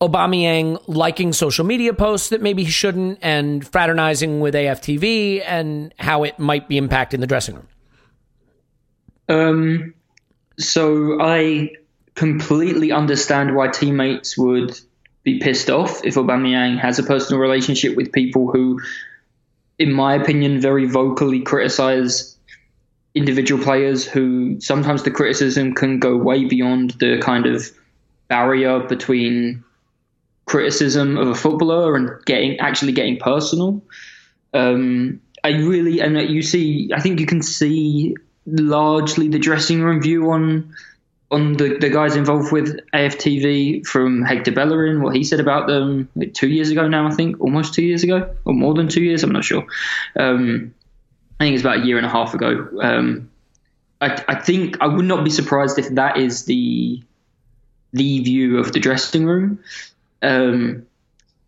Aubameyang 0.00 0.82
liking 0.86 1.32
social 1.32 1.64
media 1.64 1.92
posts 1.92 2.30
that 2.30 2.42
maybe 2.42 2.64
he 2.64 2.70
shouldn't, 2.70 3.18
and 3.22 3.66
fraternizing 3.66 4.40
with 4.40 4.54
AFTV, 4.54 5.42
and 5.44 5.94
how 5.98 6.24
it 6.24 6.38
might 6.38 6.68
be 6.68 6.80
impacting 6.80 7.20
the 7.20 7.26
dressing 7.26 7.54
room. 7.54 7.68
Um, 9.28 9.94
so 10.58 11.20
I 11.20 11.70
completely 12.14 12.92
understand 12.92 13.54
why 13.54 13.68
teammates 13.68 14.36
would 14.36 14.78
be 15.32 15.38
pissed 15.40 15.70
off 15.70 16.04
if 16.04 16.14
Aubameyang 16.14 16.78
has 16.78 16.98
a 16.98 17.02
personal 17.02 17.40
relationship 17.40 17.96
with 17.96 18.12
people 18.12 18.50
who, 18.50 18.80
in 19.78 19.92
my 19.92 20.14
opinion, 20.14 20.60
very 20.60 20.86
vocally 20.86 21.40
criticize 21.40 22.36
individual 23.14 23.62
players. 23.62 24.04
Who 24.04 24.60
sometimes 24.60 25.02
the 25.02 25.10
criticism 25.10 25.74
can 25.74 25.98
go 25.98 26.16
way 26.16 26.44
beyond 26.44 26.92
the 26.92 27.20
kind 27.20 27.46
of 27.46 27.70
barrier 28.28 28.80
between 28.80 29.64
criticism 30.46 31.16
of 31.16 31.28
a 31.28 31.34
footballer 31.34 31.96
and 31.96 32.24
getting 32.24 32.58
actually 32.58 32.92
getting 32.92 33.18
personal. 33.18 33.82
Um, 34.52 35.20
I 35.44 35.50
really 35.50 36.00
and 36.00 36.18
you 36.30 36.42
see, 36.42 36.90
I 36.94 37.00
think 37.00 37.20
you 37.20 37.26
can 37.26 37.42
see 37.42 38.16
largely 38.46 39.28
the 39.28 39.38
dressing 39.38 39.80
room 39.82 40.02
view 40.02 40.30
on 40.30 40.74
on 41.30 41.52
the, 41.54 41.78
the 41.78 41.88
guys 41.88 42.16
involved 42.16 42.52
with 42.52 42.80
AFTV 42.92 43.86
from 43.86 44.22
Hector 44.22 44.50
Bellerin, 44.50 45.00
what 45.02 45.14
he 45.14 45.22
said 45.22 45.38
about 45.38 45.68
them 45.68 46.08
two 46.34 46.48
years 46.48 46.70
ago 46.70 46.88
now, 46.88 47.06
I 47.06 47.12
think, 47.12 47.40
almost 47.40 47.72
two 47.72 47.82
years 47.84 48.02
ago, 48.02 48.34
or 48.44 48.52
more 48.52 48.74
than 48.74 48.88
two 48.88 49.02
years, 49.02 49.22
I'm 49.22 49.32
not 49.32 49.44
sure. 49.44 49.64
Um, 50.18 50.74
I 51.38 51.44
think 51.44 51.54
it's 51.54 51.62
about 51.62 51.78
a 51.78 51.86
year 51.86 51.96
and 51.96 52.06
a 52.06 52.10
half 52.10 52.34
ago. 52.34 52.68
Um, 52.82 53.30
I, 54.00 54.22
I 54.28 54.34
think 54.34 54.80
I 54.80 54.86
would 54.86 55.04
not 55.04 55.24
be 55.24 55.30
surprised 55.30 55.78
if 55.78 55.88
that 55.90 56.16
is 56.16 56.44
the 56.44 57.02
the 57.92 58.20
view 58.20 58.58
of 58.58 58.72
the 58.72 58.78
dressing 58.78 59.24
room. 59.24 59.58
Um, 60.22 60.86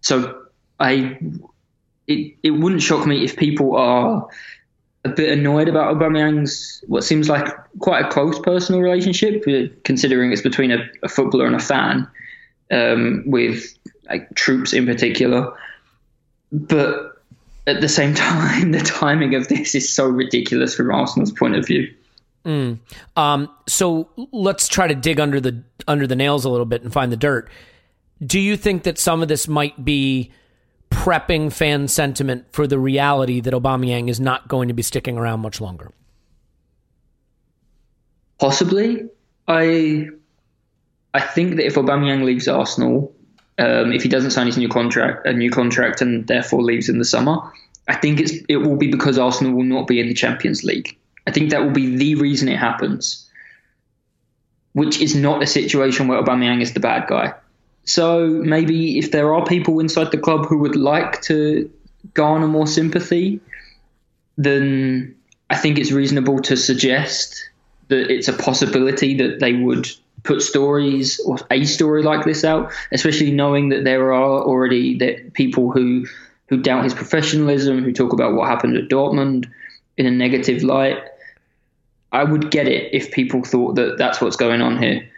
so 0.01 0.43
I, 0.81 1.19
it 2.07 2.35
it 2.43 2.51
wouldn't 2.51 2.83
shock 2.83 3.07
me 3.07 3.25
if 3.25 3.37
people 3.37 3.77
are 3.77 4.29
a 5.05 5.09
bit 5.09 5.37
annoyed 5.37 5.69
about 5.69 5.95
Aubameyang's 5.95 6.85
what 6.87 7.03
seems 7.03 7.29
like 7.29 7.49
quite 7.81 8.05
a 8.05 8.09
close 8.09 8.39
personal 8.39 8.81
relationship, 8.81 9.45
uh, 9.49 9.73
considering 9.85 10.33
it's 10.33 10.43
between 10.43 10.71
a, 10.71 10.79
a 11.03 11.09
footballer 11.09 11.47
and 11.47 11.57
a 11.57 11.61
fan, 11.61 12.09
um, 12.71 13.25
with 13.27 13.77
like 14.09 14.31
Troopz 14.35 14.77
in 14.77 14.87
particular. 14.87 15.53
But 16.53 17.21
at 17.67 17.81
the 17.81 17.89
same 17.89 18.15
time, 18.15 18.73
the 18.73 18.81
timing 18.81 19.35
of 19.35 19.49
this 19.49 19.75
is 19.75 19.93
so 19.93 20.07
ridiculous 20.07 20.75
from 20.75 20.91
Arsenal's 20.93 21.33
point 21.33 21.57
of 21.57 21.67
view. 21.67 21.93
Mm. 22.45 22.79
Um, 23.17 23.49
so 23.69 24.09
let's 24.33 24.69
try 24.69 24.87
to 24.87 24.95
dig 24.95 25.21
under 25.21 25.41
the 25.41 25.63
under 25.87 26.07
the 26.07 26.17
nails 26.17 26.45
a 26.45 26.49
little 26.49 26.67
bit 26.67 26.83
and 26.83 26.93
find 26.93 27.11
the 27.11 27.17
dirt. 27.17 27.49
Do 28.25 28.39
you 28.39 28.57
think 28.57 28.85
that 28.85 28.99
some 28.99 29.21
of 29.23 29.29
this 29.29 29.49
might 29.49 29.85
be 29.85 30.31
prepping 30.93 31.53
fan 31.53 31.89
sentiment 31.89 32.47
for 32.53 32.67
the 32.67 32.79
reality 32.79 33.41
that 33.41 33.53
Aubameyang 33.53 34.09
is 34.09 34.21
not 34.21 34.49
going 34.49 34.69
to 34.69 34.75
be 34.75 34.83
sticking 34.83 35.19
around 35.19 35.41
much 35.41 35.61
longer? 35.61 35.93
Possibly. 38.39 39.09
I 39.49 40.09
I 41.15 41.21
think 41.21 41.57
that 41.57 41.67
if 41.67 41.75
Aubameyang 41.75 42.25
leaves 42.25 42.49
Arsenal, 42.49 43.15
um, 43.59 43.93
if 43.93 44.03
he 44.03 44.09
doesn't 44.09 44.31
sign 44.31 44.47
his 44.47 44.57
new 44.57 44.69
contract, 44.69 45.27
a 45.27 45.33
new 45.33 45.51
contract, 45.51 46.01
and 46.01 46.27
therefore 46.27 46.63
leaves 46.63 46.89
in 46.89 46.99
the 46.99 47.05
summer, 47.05 47.39
I 47.89 47.97
think 47.97 48.21
it's 48.21 48.33
it 48.49 48.57
will 48.57 48.77
be 48.77 48.91
because 48.91 49.19
Arsenal 49.19 49.53
will 49.53 49.65
not 49.65 49.87
be 49.87 50.01
in 50.01 50.09
the 50.09 50.15
Champions 50.15 50.65
League. 50.65 50.97
I 51.27 51.31
think 51.31 51.51
that 51.51 51.63
will 51.63 51.73
be 51.73 51.97
the 51.97 52.15
reason 52.17 52.49
it 52.49 52.59
happens, 52.59 53.29
which 54.73 55.01
is 55.01 55.15
not 55.15 55.43
a 55.43 55.47
situation 55.47 56.09
where 56.09 56.23
Aubameyang 56.23 56.63
is 56.63 56.73
the 56.73 56.81
bad 56.81 57.07
guy. 57.09 57.35
So 57.85 58.29
maybe 58.29 58.99
if 58.99 59.11
there 59.11 59.35
are 59.35 59.45
people 59.45 59.81
inside 59.81 60.11
the 60.11 60.19
club 60.19 60.47
who 60.47 60.59
would 60.59 60.77
like 60.77 61.23
to 61.23 61.71
garner 62.15 62.49
more 62.49 62.67
sympathy, 62.67 63.41
then 64.37 65.17
I 65.51 65.57
think 65.57 65.79
it's 65.79 65.93
reasonable 65.93 66.41
to 66.43 66.57
suggest 66.57 67.49
that 67.89 68.11
it's 68.11 68.29
a 68.29 68.33
possibility 68.33 69.17
that 69.19 69.41
they 69.41 69.53
would 69.53 69.89
put 70.23 70.41
stories 70.43 71.21
or 71.21 71.39
a 71.51 71.65
story 71.65 72.03
like 72.03 72.25
this 72.25 72.45
out, 72.45 72.73
especially 72.93 73.33
knowing 73.33 73.71
that 73.71 73.85
there 73.85 74.13
are 74.13 74.43
already 74.43 74.99
that 74.99 75.35
people 75.35 75.71
who 75.73 76.07
who 76.49 76.61
doubt 76.61 76.85
his 76.85 76.95
professionalism, 76.95 77.83
who 77.83 77.93
talk 77.93 78.13
about 78.13 78.35
what 78.35 78.49
happened 78.49 78.77
at 78.77 78.89
Dortmund 78.89 79.51
in 79.97 80.07
a 80.07 80.11
negative 80.11 80.63
light. 80.63 80.99
I 82.13 82.25
would 82.25 82.51
get 82.51 82.69
it 82.69 82.93
if 82.93 83.11
people 83.11 83.43
thought 83.43 83.77
that 83.77 83.97
that's 83.97 84.21
what's 84.21 84.37
going 84.37 84.61
on 84.61 84.77
here. 84.77 85.11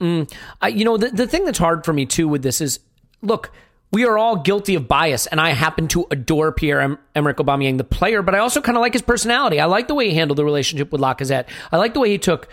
Mm, 0.00 0.32
I, 0.60 0.68
you 0.68 0.84
know, 0.84 0.96
the, 0.96 1.08
the 1.08 1.26
thing 1.26 1.44
that's 1.44 1.58
hard 1.58 1.84
for 1.84 1.92
me 1.92 2.06
too 2.06 2.28
with 2.28 2.42
this 2.42 2.60
is 2.60 2.80
look, 3.22 3.50
we 3.92 4.04
are 4.04 4.18
all 4.18 4.36
guilty 4.36 4.74
of 4.74 4.88
bias, 4.88 5.26
and 5.26 5.40
I 5.40 5.50
happen 5.50 5.86
to 5.88 6.06
adore 6.10 6.50
Pierre 6.50 6.80
em- 6.80 6.98
Emerick 7.14 7.36
Aubameyang, 7.36 7.78
the 7.78 7.84
player, 7.84 8.22
but 8.22 8.34
I 8.34 8.38
also 8.38 8.60
kind 8.60 8.76
of 8.76 8.82
like 8.82 8.92
his 8.92 9.02
personality. 9.02 9.60
I 9.60 9.66
like 9.66 9.86
the 9.86 9.94
way 9.94 10.08
he 10.08 10.16
handled 10.16 10.36
the 10.36 10.44
relationship 10.44 10.90
with 10.90 11.00
Lacazette. 11.00 11.46
I 11.70 11.76
like 11.76 11.94
the 11.94 12.00
way 12.00 12.10
he 12.10 12.18
took 12.18 12.48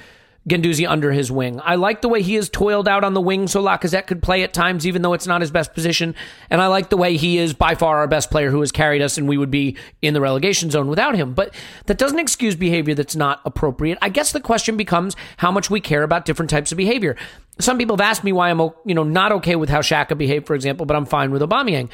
Guendouzi 0.49 0.89
under 0.89 1.11
his 1.11 1.31
wing. 1.31 1.61
I 1.63 1.75
like 1.75 2.01
the 2.01 2.09
way 2.09 2.23
he 2.23 2.33
has 2.33 2.49
toiled 2.49 2.87
out 2.87 3.03
on 3.03 3.13
the 3.13 3.21
wing 3.21 3.47
so 3.47 3.61
Lacazette 3.61 4.07
could 4.07 4.23
play 4.23 4.41
at 4.41 4.53
times, 4.53 4.87
even 4.87 5.03
though 5.03 5.13
it's 5.13 5.27
not 5.27 5.41
his 5.41 5.51
best 5.51 5.73
position. 5.73 6.15
And 6.49 6.59
I 6.59 6.67
like 6.67 6.89
the 6.89 6.97
way 6.97 7.15
he 7.15 7.37
is 7.37 7.53
by 7.53 7.75
far 7.75 7.99
our 7.99 8.07
best 8.07 8.31
player 8.31 8.49
who 8.49 8.59
has 8.61 8.71
carried 8.71 9.03
us, 9.03 9.19
and 9.19 9.27
we 9.27 9.37
would 9.37 9.51
be 9.51 9.77
in 10.01 10.15
the 10.15 10.21
relegation 10.21 10.71
zone 10.71 10.87
without 10.87 11.15
him. 11.15 11.33
But 11.33 11.53
that 11.85 11.99
doesn't 11.99 12.17
excuse 12.17 12.55
behavior 12.55 12.95
that's 12.95 13.15
not 13.15 13.39
appropriate. 13.45 13.99
I 14.01 14.09
guess 14.09 14.31
the 14.31 14.39
question 14.39 14.77
becomes 14.77 15.15
how 15.37 15.51
much 15.51 15.69
we 15.69 15.79
care 15.79 16.01
about 16.01 16.25
different 16.25 16.49
types 16.49 16.71
of 16.71 16.77
behavior. 16.77 17.15
Some 17.59 17.77
people 17.77 17.95
have 17.95 18.01
asked 18.01 18.23
me 18.23 18.31
why 18.31 18.49
I'm, 18.49 18.59
you 18.59 18.95
know, 18.95 19.03
not 19.03 19.31
okay 19.33 19.55
with 19.55 19.69
how 19.69 19.81
Xhaka 19.81 20.17
behaved, 20.17 20.47
for 20.47 20.55
example, 20.55 20.87
but 20.87 20.95
I'm 20.95 21.05
fine 21.05 21.29
with 21.29 21.43
Aubameyang. 21.43 21.89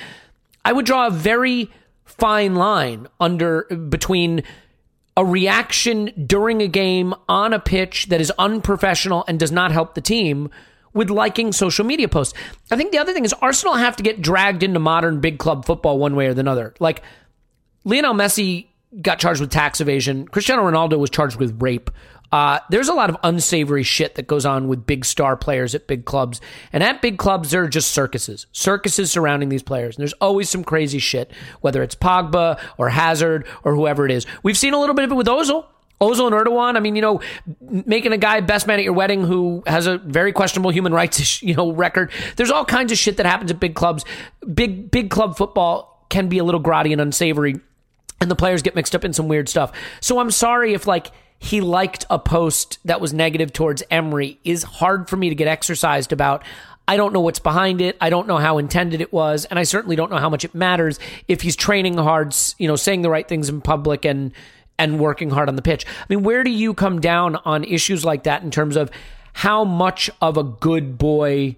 I 0.64 0.72
would 0.72 0.86
draw 0.86 1.08
a 1.08 1.12
very 1.12 1.70
fine 2.06 2.56
line 2.56 3.08
under 3.20 3.64
between 3.64 4.44
a 5.18 5.26
reaction 5.26 6.14
during 6.28 6.62
a 6.62 6.68
game 6.68 7.14
on 7.28 7.52
a 7.52 7.60
pitch 7.60 8.06
that 8.06 8.22
is 8.22 8.32
unprofessional 8.38 9.26
and 9.28 9.40
does 9.40 9.52
not 9.52 9.72
help 9.72 9.96
the 9.96 10.02
team 10.02 10.50
with 10.94 11.10
liking 11.10 11.52
social 11.52 11.84
media 11.84 12.08
posts. 12.08 12.38
I 12.72 12.78
think 12.78 12.92
the 12.92 13.00
other 13.00 13.14
thing 13.14 13.26
is 13.26 13.34
Arsenal 13.34 13.74
have 13.74 13.96
to 13.98 14.04
get 14.04 14.22
dragged 14.22 14.62
into 14.62 14.80
modern 14.80 15.20
big 15.20 15.40
club 15.40 15.66
football 15.66 15.98
one 15.98 16.16
way 16.16 16.28
or 16.28 16.36
the 16.36 16.48
other. 16.48 16.76
Like 16.80 17.02
Lionel 17.84 18.14
Messi 18.14 18.68
got 19.02 19.20
charged 19.20 19.42
with 19.42 19.50
tax 19.50 19.82
evasion. 19.82 20.28
Cristiano 20.28 20.64
Ronaldo 20.64 21.00
was 21.00 21.10
charged 21.10 21.38
with 21.38 21.62
rape. 21.62 21.90
Uh, 22.32 22.60
there's 22.70 22.90
a 22.90 22.94
lot 22.94 23.10
of 23.10 23.18
unsavory 23.24 23.84
shit 23.84 24.16
that 24.16 24.28
goes 24.28 24.46
on 24.46 24.68
with 24.68 24.86
big 24.86 25.06
star 25.06 25.38
players 25.38 25.74
at 25.74 25.88
big 25.88 26.06
clubs. 26.06 26.42
And 26.74 26.84
at 26.84 27.02
big 27.02 27.18
clubs, 27.18 27.52
there 27.52 27.64
are 27.64 27.70
just 27.70 27.92
circuses, 27.92 28.48
circuses 28.52 29.12
surrounding 29.12 29.50
these 29.50 29.64
players. 29.64 29.96
And 29.96 30.02
there's 30.02 30.14
always 30.14 30.50
some 30.50 30.64
crazy 30.64 31.00
shit, 31.00 31.32
whether 31.62 31.82
it's 31.82 31.96
Pogba 31.96 32.60
or 32.78 32.90
Hazard 32.90 33.48
or 33.64 33.76
whoever 33.76 34.06
it 34.06 34.12
is. 34.12 34.26
We've 34.44 34.58
seen 34.58 34.74
a 34.74 34.80
little 34.80 34.96
bit 34.96 35.06
of 35.06 35.12
it 35.12 35.16
with 35.16 35.28
Ozil. 35.28 35.66
Ozil 36.00 36.28
and 36.28 36.36
Erdogan, 36.36 36.76
I 36.76 36.80
mean, 36.80 36.96
you 36.96 37.02
know, 37.02 37.22
making 37.60 38.12
a 38.12 38.18
guy 38.18 38.40
best 38.42 38.68
man 38.68 38.78
at 38.78 38.86
your 38.86 38.94
wedding 38.94 39.24
who 39.24 39.64
has 39.66 39.88
a 39.88 39.98
very 39.98 40.32
questionable 40.32 40.70
human 40.70 40.94
rights, 40.94 41.42
you 41.42 41.56
know, 41.56 41.72
record. 41.72 42.12
There's 42.36 42.52
all 42.52 42.66
kinds 42.66 42.92
of 42.92 42.98
shit 42.98 43.18
that 43.18 43.26
happens 43.26 43.52
at 43.52 43.60
big 43.60 43.74
clubs. 43.74 44.06
Big, 44.54 44.92
big 44.92 45.10
club 45.10 45.38
football 45.38 46.06
can 46.10 46.28
be 46.28 46.38
a 46.38 46.44
little 46.44 46.62
grotty 46.62 46.92
and 46.92 47.02
unsavory, 47.02 47.60
and 48.22 48.30
the 48.30 48.36
players 48.36 48.62
get 48.62 48.76
mixed 48.76 48.96
up 48.96 49.04
in 49.04 49.14
some 49.14 49.28
weird 49.28 49.50
stuff. 49.50 49.72
So 50.00 50.20
I'm 50.20 50.32
sorry 50.32 50.74
if, 50.74 50.86
like, 50.86 51.12
he 51.40 51.62
liked 51.62 52.06
a 52.10 52.20
post 52.20 52.80
that 52.86 53.00
was 53.00 53.14
negative 53.14 53.54
towards 53.54 53.84
Emery 53.92 54.40
is 54.44 54.64
hard 54.64 55.10
for 55.10 55.18
me 55.18 55.30
to 55.30 55.36
get 55.36 55.48
exercised 55.48 56.12
about. 56.12 56.44
I 56.88 56.98
don't 56.98 57.14
know 57.14 57.20
what's 57.20 57.40
behind 57.40 57.82
it. 57.82 57.98
I 58.00 58.10
don't 58.10 58.28
know 58.28 58.38
how 58.38 58.58
intended 58.58 59.02
it 59.02 59.12
was, 59.12 59.46
and 59.46 59.60
I 59.60 59.64
certainly 59.64 59.96
don't 59.96 60.10
know 60.10 60.18
how 60.18 60.30
much 60.30 60.46
it 60.46 60.56
matters 60.56 61.00
if 61.28 61.42
he's 61.42 61.56
training 61.56 61.98
hard, 61.98 62.34
you 62.58 62.68
know, 62.68 62.78
saying 62.78 63.02
the 63.02 63.10
right 63.10 63.28
things 63.28 63.50
in 63.50 63.62
public 63.62 64.06
and 64.06 64.32
and 64.80 65.00
working 65.00 65.30
hard 65.30 65.50
on 65.50 65.56
the 65.56 65.62
pitch. 65.62 65.86
I 65.88 66.06
mean, 66.08 66.24
where 66.24 66.44
do 66.44 66.52
you 66.52 66.74
come 66.74 67.02
down 67.02 67.36
on 67.38 67.64
issues 67.64 68.06
like 68.06 68.24
that 68.24 68.44
in 68.44 68.52
terms 68.52 68.76
of 68.76 68.92
how 69.34 69.64
much 69.64 70.10
of 70.22 70.38
a 70.38 70.44
good 70.44 70.98
boy 70.98 71.58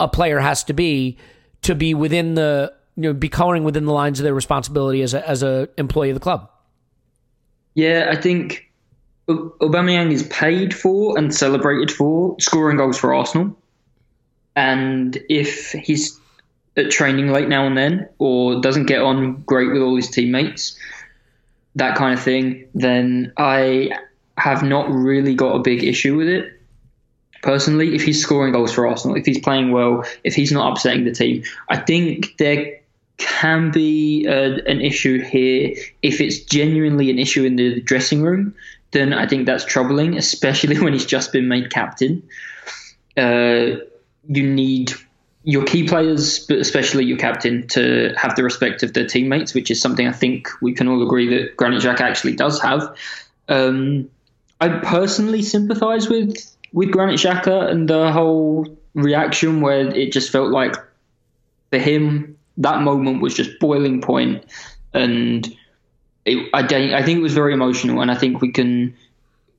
a 0.00 0.08
player 0.08 0.40
has 0.40 0.64
to 0.64 0.72
be 0.72 1.18
to 1.62 1.74
be 1.74 1.94
within 1.94 2.34
the 2.34 2.72
you 2.96 3.02
know 3.04 3.12
be 3.12 3.28
coloring 3.28 3.64
within 3.64 3.84
the 3.84 3.92
lines 3.92 4.18
of 4.18 4.24
their 4.24 4.34
responsibility 4.34 5.02
as 5.02 5.14
a 5.14 5.28
as 5.28 5.42
a 5.42 5.68
employee 5.78 6.10
of 6.10 6.14
the 6.14 6.20
club? 6.20 6.50
Yeah, 7.74 8.08
I 8.10 8.16
think 8.16 8.70
Aubameyang 9.28 10.12
is 10.12 10.22
paid 10.24 10.74
for 10.74 11.18
and 11.18 11.34
celebrated 11.34 11.90
for 11.90 12.36
scoring 12.40 12.76
goals 12.76 12.98
for 12.98 13.14
Arsenal. 13.14 13.56
And 14.56 15.18
if 15.28 15.72
he's 15.72 16.18
at 16.76 16.90
training 16.90 17.28
late 17.28 17.48
now 17.48 17.66
and 17.66 17.76
then, 17.76 18.08
or 18.18 18.60
doesn't 18.60 18.86
get 18.86 19.00
on 19.00 19.42
great 19.42 19.72
with 19.72 19.82
all 19.82 19.96
his 19.96 20.10
teammates, 20.10 20.78
that 21.76 21.96
kind 21.96 22.14
of 22.14 22.22
thing, 22.22 22.68
then 22.74 23.32
I 23.36 23.90
have 24.36 24.62
not 24.62 24.90
really 24.90 25.34
got 25.34 25.56
a 25.56 25.60
big 25.60 25.82
issue 25.82 26.16
with 26.16 26.28
it. 26.28 26.50
Personally, 27.42 27.94
if 27.94 28.02
he's 28.02 28.22
scoring 28.22 28.52
goals 28.52 28.72
for 28.72 28.86
Arsenal, 28.86 29.16
if 29.16 29.26
he's 29.26 29.40
playing 29.40 29.70
well, 29.70 30.04
if 30.22 30.34
he's 30.34 30.52
not 30.52 30.72
upsetting 30.72 31.04
the 31.04 31.12
team, 31.12 31.44
I 31.68 31.76
think 31.76 32.36
there 32.38 32.80
can 33.16 33.70
be 33.70 34.26
uh, 34.28 34.58
an 34.66 34.80
issue 34.80 35.20
here 35.22 35.74
if 36.02 36.20
it's 36.20 36.40
genuinely 36.40 37.10
an 37.10 37.18
issue 37.18 37.44
in 37.44 37.56
the 37.56 37.80
dressing 37.80 38.22
room 38.22 38.54
then 38.94 39.12
I 39.12 39.26
think 39.26 39.44
that's 39.44 39.64
troubling, 39.64 40.16
especially 40.16 40.78
when 40.82 40.94
he's 40.94 41.04
just 41.04 41.32
been 41.32 41.48
made 41.48 41.70
captain. 41.70 42.22
Uh, 43.16 43.80
you 44.26 44.48
need 44.48 44.92
your 45.42 45.64
key 45.64 45.86
players, 45.86 46.46
but 46.46 46.56
especially 46.56 47.04
your 47.04 47.18
captain, 47.18 47.66
to 47.68 48.14
have 48.16 48.34
the 48.34 48.42
respect 48.42 48.82
of 48.82 48.94
their 48.94 49.06
teammates, 49.06 49.52
which 49.52 49.70
is 49.70 49.80
something 49.80 50.08
I 50.08 50.12
think 50.12 50.48
we 50.62 50.72
can 50.72 50.88
all 50.88 51.02
agree 51.02 51.28
that 51.36 51.56
Granit 51.58 51.82
Xhaka 51.82 52.00
actually 52.00 52.34
does 52.34 52.60
have. 52.62 52.96
Um, 53.48 54.08
I 54.58 54.68
personally 54.68 55.42
sympathise 55.42 56.08
with 56.08 56.34
with 56.72 56.90
Granit 56.90 57.20
Xhaka 57.20 57.70
and 57.70 57.88
the 57.88 58.10
whole 58.10 58.66
reaction 58.94 59.60
where 59.60 59.94
it 59.94 60.12
just 60.12 60.30
felt 60.30 60.50
like 60.50 60.74
for 61.70 61.78
him 61.78 62.38
that 62.56 62.80
moment 62.80 63.20
was 63.20 63.34
just 63.34 63.58
boiling 63.58 64.00
point 64.00 64.44
and 64.92 65.54
it, 66.24 66.48
I, 66.54 66.60
I 66.60 67.02
think 67.02 67.18
it 67.18 67.22
was 67.22 67.34
very 67.34 67.52
emotional, 67.52 68.00
and 68.00 68.10
I 68.10 68.14
think 68.14 68.40
we 68.40 68.52
can 68.52 68.96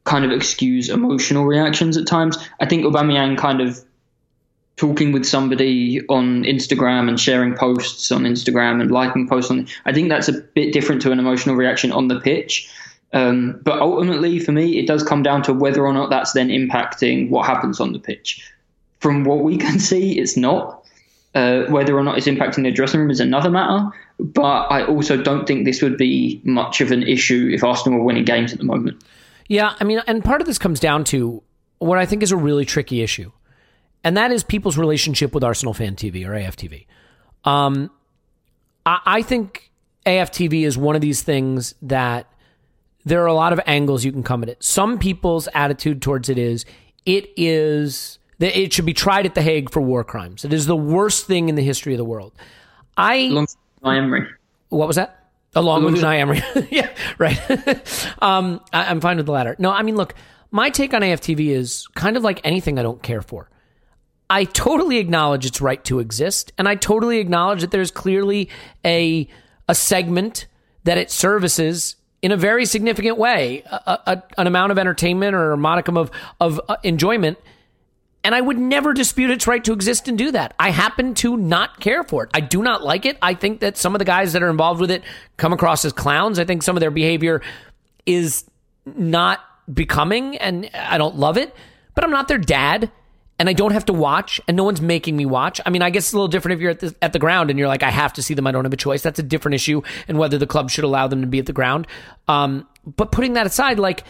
kind 0.04 0.24
of 0.24 0.32
excuse 0.32 0.90
emotional 0.90 1.46
reactions 1.46 1.98
at 1.98 2.08
times. 2.08 2.38
I 2.60 2.66
think 2.66 2.86
Aubameyang 2.86 3.38
kind 3.38 3.62
of 3.62 3.84
talking 4.78 5.12
with 5.12 5.26
somebody 5.26 6.06
on 6.08 6.44
Instagram 6.44 7.08
and 7.08 7.20
sharing 7.20 7.56
posts 7.56 8.12
on 8.12 8.24
Instagram 8.24 8.82
and 8.82 8.92
liking 8.92 9.28
posts 9.28 9.52
on. 9.52 9.68
I 9.86 9.94
think 9.94 10.10
that's 10.10 10.28
a 10.28 10.34
bit 10.34 10.74
different 10.74 11.02
to 11.04 11.12
an 11.12 11.20
emotional 11.20 11.56
reaction 11.56 11.92
on 11.92 12.08
the 12.08 12.20
pitch. 12.20 12.70
Um, 13.14 13.62
but 13.64 13.80
ultimately, 13.80 14.40
for 14.40 14.52
me, 14.52 14.78
it 14.78 14.88
does 14.88 15.02
come 15.02 15.24
down 15.24 15.44
to 15.44 15.54
whether 15.54 15.86
or 15.86 15.94
not 15.94 16.10
that's 16.10 16.34
then 16.34 16.50
impacting 16.50 17.30
what 17.30 17.46
happens 17.46 17.80
on 17.80 17.94
the 17.94 18.00
pitch. 18.00 18.52
From 19.00 19.24
what 19.24 19.40
we 19.40 19.58
can 19.58 19.80
see, 19.92 20.20
it's 20.20 20.38
not. 20.38 20.84
Uh, 21.34 21.66
whether 21.66 21.98
or 21.98 22.04
not 22.04 22.18
it's 22.18 22.28
impacting 22.28 22.64
the 22.64 22.72
dressing 22.72 23.02
room 23.02 23.12
is 23.12 23.20
another 23.20 23.50
matter. 23.50 23.90
But 24.20 24.68
I 24.72 24.86
also 24.86 25.22
don't 25.22 25.46
think 25.46 25.66
this 25.66 25.82
would 25.82 25.98
be 25.98 26.42
much 26.44 26.80
of 26.82 26.92
an 26.92 27.04
issue 27.04 27.50
if 27.54 27.64
Arsenal 27.64 28.00
were 28.00 28.06
winning 28.06 28.24
games 28.26 28.54
at 28.54 28.60
the 28.60 28.66
moment. 28.66 29.04
Yeah, 29.48 29.76
I 29.80 29.84
mean, 29.84 30.02
and 30.08 30.24
part 30.24 30.42
of 30.42 30.48
this 30.48 30.58
comes 30.58 30.80
down 30.80 31.04
to 31.06 31.44
what 31.80 31.98
I 31.98 32.06
think 32.06 32.24
is 32.24 32.32
a 32.32 32.38
really 32.38 32.66
tricky 32.66 33.02
issue. 33.02 33.32
and 34.04 34.16
that 34.18 34.32
is 34.32 34.44
people's 34.44 34.78
relationship 34.78 35.34
with 35.34 35.44
Arsenal 35.44 35.74
Fan 35.74 35.96
TV 35.96 36.26
or 36.26 36.32
AFTV. 36.32 36.86
Um, 37.44 37.90
I, 38.86 39.00
I 39.06 39.22
think 39.24 39.72
AFTV 40.06 40.64
is 40.66 40.78
one 40.78 40.96
of 40.96 41.02
these 41.02 41.24
things 41.24 41.74
that 41.82 42.32
there 43.04 43.22
are 43.24 43.28
a 43.28 43.34
lot 43.34 43.52
of 43.52 43.60
angles 43.66 44.06
you 44.06 44.12
can 44.12 44.24
come 44.24 44.44
at 44.44 44.50
it. 44.50 44.64
Some 44.64 44.98
people's 45.00 45.48
attitude 45.54 46.02
towards 46.02 46.30
it 46.30 46.38
is 46.38 46.66
it 47.06 47.30
is 47.36 48.20
that 48.40 48.58
it 48.60 48.74
should 48.74 48.86
be 48.86 48.94
tried 48.94 49.26
at 49.26 49.36
the 49.36 49.42
Hague 49.42 49.72
for 49.72 49.82
war 49.82 50.04
crimes. 50.04 50.46
It 50.46 50.54
is 50.54 50.66
the 50.68 50.76
worst 50.76 51.26
thing 51.28 51.50
in 51.50 51.56
the 51.56 51.64
history 51.64 51.94
of 51.94 51.98
the 51.98 52.06
world. 52.06 52.34
I 52.98 53.46
Unai 53.86 53.98
Emery. 53.98 54.28
What 54.70 54.88
was 54.88 54.96
that? 54.96 55.30
Along 55.54 55.86
with 55.86 55.96
Unai 55.96 56.20
Emery. 56.20 56.42
yeah, 56.72 56.90
right. 57.18 57.40
um, 58.22 58.62
I, 58.74 58.86
I'm 58.86 59.00
fine 59.00 59.18
with 59.18 59.26
the 59.26 59.32
latter. 59.32 59.56
No, 59.60 59.72
I 59.72 59.84
mean, 59.84 59.96
look, 59.96 60.16
my 60.52 60.70
take 60.70 60.94
on 60.94 61.02
AFTV 61.02 61.50
is 61.50 61.88
kind 61.96 62.18
of 62.18 62.24
like 62.24 62.42
anything 62.44 62.78
I 62.78 62.84
don't 62.84 63.02
care 63.02 63.22
for. 63.22 63.50
I 64.30 64.46
totally 64.46 64.98
acknowledge 64.98 65.46
its 65.46 65.62
right 65.62 65.84
to 65.86 66.00
exist, 66.00 66.52
and 66.58 66.68
I 66.68 66.76
totally 66.76 67.20
acknowledge 67.20 67.62
that 67.62 67.72
there's 67.72 67.92
clearly 67.92 68.50
a 68.84 69.28
a 69.68 69.76
segment 69.76 70.48
that 70.84 70.98
it 70.98 71.12
services 71.12 71.96
in 72.22 72.32
a 72.32 72.38
very 72.38 72.66
significant 72.66 73.18
way, 73.18 73.64
a, 73.66 74.00
a, 74.08 74.24
an 74.38 74.48
amount 74.48 74.72
of 74.72 74.80
entertainment 74.80 75.36
or 75.36 75.52
a 75.52 75.58
modicum 75.58 75.96
of 75.96 76.10
of 76.42 76.60
uh, 76.68 76.78
enjoyment. 76.84 77.38
And 78.26 78.36
I 78.36 78.42
would 78.42 78.58
never 78.58 78.94
dispute 78.94 79.30
its 79.30 79.48
right 79.48 79.64
to 79.64 79.72
exist 79.72 80.08
and 80.08 80.18
do 80.18 80.32
that. 80.32 80.54
I 80.60 80.72
happen 80.72 81.14
to 81.16 81.38
not 81.38 81.80
care 81.80 82.04
for 82.04 82.24
it. 82.24 82.32
I 82.34 82.42
do 82.42 82.62
not 82.62 82.84
like 82.84 83.06
it. 83.06 83.18
I 83.22 83.36
think 83.36 83.60
that 83.62 83.78
some 83.78 83.96
of 83.96 84.00
the 84.00 84.06
guys 84.06 84.34
that 84.34 84.44
are 84.44 84.50
involved 84.50 84.82
with 84.82 84.92
it 84.92 85.04
come 85.38 85.54
across 85.54 85.86
as 85.86 85.94
clowns. 85.94 86.40
I 86.40 86.44
think 86.44 86.64
some 86.64 86.76
of 86.76 86.82
their 86.82 86.92
behavior 86.92 87.42
is 88.06 88.44
not 88.86 89.42
becoming, 89.72 90.38
and 90.38 90.70
I 90.74 90.98
don't 90.98 91.16
love 91.16 91.38
it. 91.38 91.56
But 91.94 92.04
I'm 92.04 92.12
not 92.12 92.28
their 92.28 92.38
dad 92.38 92.92
and 93.38 93.50
I 93.50 93.54
don't 93.54 93.72
have 93.72 93.86
to 93.86 93.94
watch, 93.94 94.40
and 94.48 94.56
no 94.56 94.64
one's 94.64 94.82
making 94.82 95.18
me 95.18 95.26
watch. 95.26 95.60
I 95.66 95.70
mean, 95.70 95.82
I 95.82 95.90
guess 95.90 96.06
it's 96.06 96.14
a 96.14 96.16
little 96.16 96.30
different 96.30 96.56
if 96.56 96.62
you're 96.62 96.72
at 96.72 96.80
the 96.80 96.96
at 97.02 97.14
the 97.14 97.20
ground 97.20 97.50
and 97.50 97.60
you're 97.60 97.68
like, 97.68 97.84
I 97.84 97.90
have 97.90 98.14
to 98.14 98.24
see 98.24 98.34
them. 98.34 98.48
I 98.48 98.52
don't 98.52 98.64
have 98.64 98.74
a 98.74 98.78
choice. 98.78 99.02
That's 99.02 99.20
a 99.20 99.24
different 99.24 99.56
issue, 99.56 99.82
and 100.08 100.18
whether 100.18 100.38
the 100.38 100.48
club 100.48 100.70
should 100.70 100.86
allow 100.86 101.08
them 101.08 101.22
to 101.22 101.28
be 101.28 101.40
at 101.40 101.46
the 101.46 101.54
ground. 101.54 101.88
Um, 102.28 102.68
but 102.86 103.12
putting 103.12 103.34
that 103.34 103.46
aside, 103.46 103.78
like, 103.78 104.04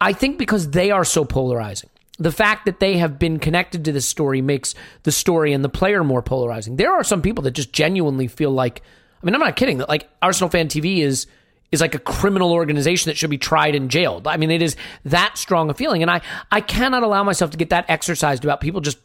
I 0.00 0.12
think 0.12 0.38
because 0.38 0.70
they 0.70 0.90
are 0.90 1.04
so 1.04 1.24
polarizing, 1.24 1.90
the 2.18 2.32
fact 2.32 2.66
that 2.66 2.80
they 2.80 2.96
have 2.98 3.18
been 3.18 3.38
connected 3.38 3.84
to 3.84 3.92
this 3.92 4.06
story 4.06 4.40
makes 4.40 4.74
the 5.02 5.12
story 5.12 5.52
and 5.52 5.64
the 5.64 5.68
player 5.68 6.04
more 6.04 6.22
polarizing. 6.22 6.76
There 6.76 6.92
are 6.92 7.04
some 7.04 7.22
people 7.22 7.42
that 7.42 7.52
just 7.52 7.72
genuinely 7.72 8.28
feel 8.28 8.50
like, 8.50 8.82
I 9.22 9.26
mean, 9.26 9.34
I'm 9.34 9.40
not 9.40 9.56
kidding. 9.56 9.78
That 9.78 9.88
like 9.88 10.08
Arsenal 10.22 10.48
Fan 10.48 10.68
TV 10.68 10.98
is 10.98 11.26
is 11.72 11.80
like 11.80 11.94
a 11.94 11.98
criminal 11.98 12.52
organization 12.52 13.10
that 13.10 13.16
should 13.16 13.30
be 13.30 13.38
tried 13.38 13.74
and 13.74 13.90
jailed. 13.90 14.28
I 14.28 14.36
mean, 14.36 14.50
it 14.52 14.62
is 14.62 14.76
that 15.04 15.36
strong 15.36 15.70
a 15.70 15.74
feeling. 15.74 16.02
And 16.02 16.10
I, 16.10 16.20
I 16.52 16.60
cannot 16.60 17.02
allow 17.02 17.24
myself 17.24 17.50
to 17.50 17.56
get 17.56 17.70
that 17.70 17.86
exercised 17.88 18.44
about 18.44 18.60
people 18.60 18.80
just 18.80 18.98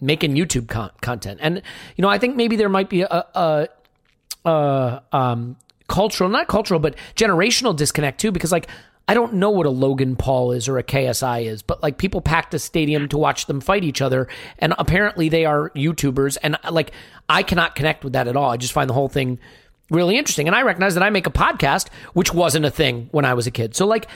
making 0.00 0.36
YouTube 0.36 0.68
con- 0.68 0.92
content. 1.00 1.40
And, 1.42 1.56
you 1.96 2.02
know, 2.02 2.08
I 2.08 2.18
think 2.18 2.36
maybe 2.36 2.54
there 2.54 2.68
might 2.68 2.88
be 2.88 3.02
a, 3.02 3.08
a, 3.34 3.68
a 4.44 5.02
um, 5.10 5.56
cultural, 5.88 6.30
not 6.30 6.46
cultural, 6.46 6.78
but 6.78 6.94
generational 7.16 7.74
disconnect 7.74 8.20
too, 8.20 8.30
because 8.30 8.52
like, 8.52 8.68
I 9.10 9.14
don't 9.14 9.34
know 9.34 9.50
what 9.50 9.66
a 9.66 9.70
Logan 9.70 10.14
Paul 10.14 10.52
is 10.52 10.68
or 10.68 10.78
a 10.78 10.84
KSI 10.84 11.46
is, 11.46 11.62
but 11.62 11.82
like 11.82 11.98
people 11.98 12.20
packed 12.20 12.54
a 12.54 12.60
stadium 12.60 13.08
to 13.08 13.18
watch 13.18 13.46
them 13.46 13.60
fight 13.60 13.82
each 13.82 14.00
other, 14.00 14.28
and 14.60 14.72
apparently 14.78 15.28
they 15.28 15.44
are 15.44 15.70
YouTubers, 15.70 16.38
and 16.44 16.56
like 16.70 16.92
I 17.28 17.42
cannot 17.42 17.74
connect 17.74 18.04
with 18.04 18.12
that 18.12 18.28
at 18.28 18.36
all. 18.36 18.52
I 18.52 18.56
just 18.56 18.72
find 18.72 18.88
the 18.88 18.94
whole 18.94 19.08
thing 19.08 19.40
really 19.90 20.16
interesting. 20.16 20.46
And 20.46 20.54
I 20.54 20.62
recognize 20.62 20.94
that 20.94 21.02
I 21.02 21.10
make 21.10 21.26
a 21.26 21.32
podcast, 21.32 21.88
which 22.12 22.32
wasn't 22.32 22.66
a 22.66 22.70
thing 22.70 23.08
when 23.10 23.24
I 23.24 23.34
was 23.34 23.48
a 23.48 23.50
kid. 23.50 23.74
So, 23.74 23.84
like, 23.84 24.06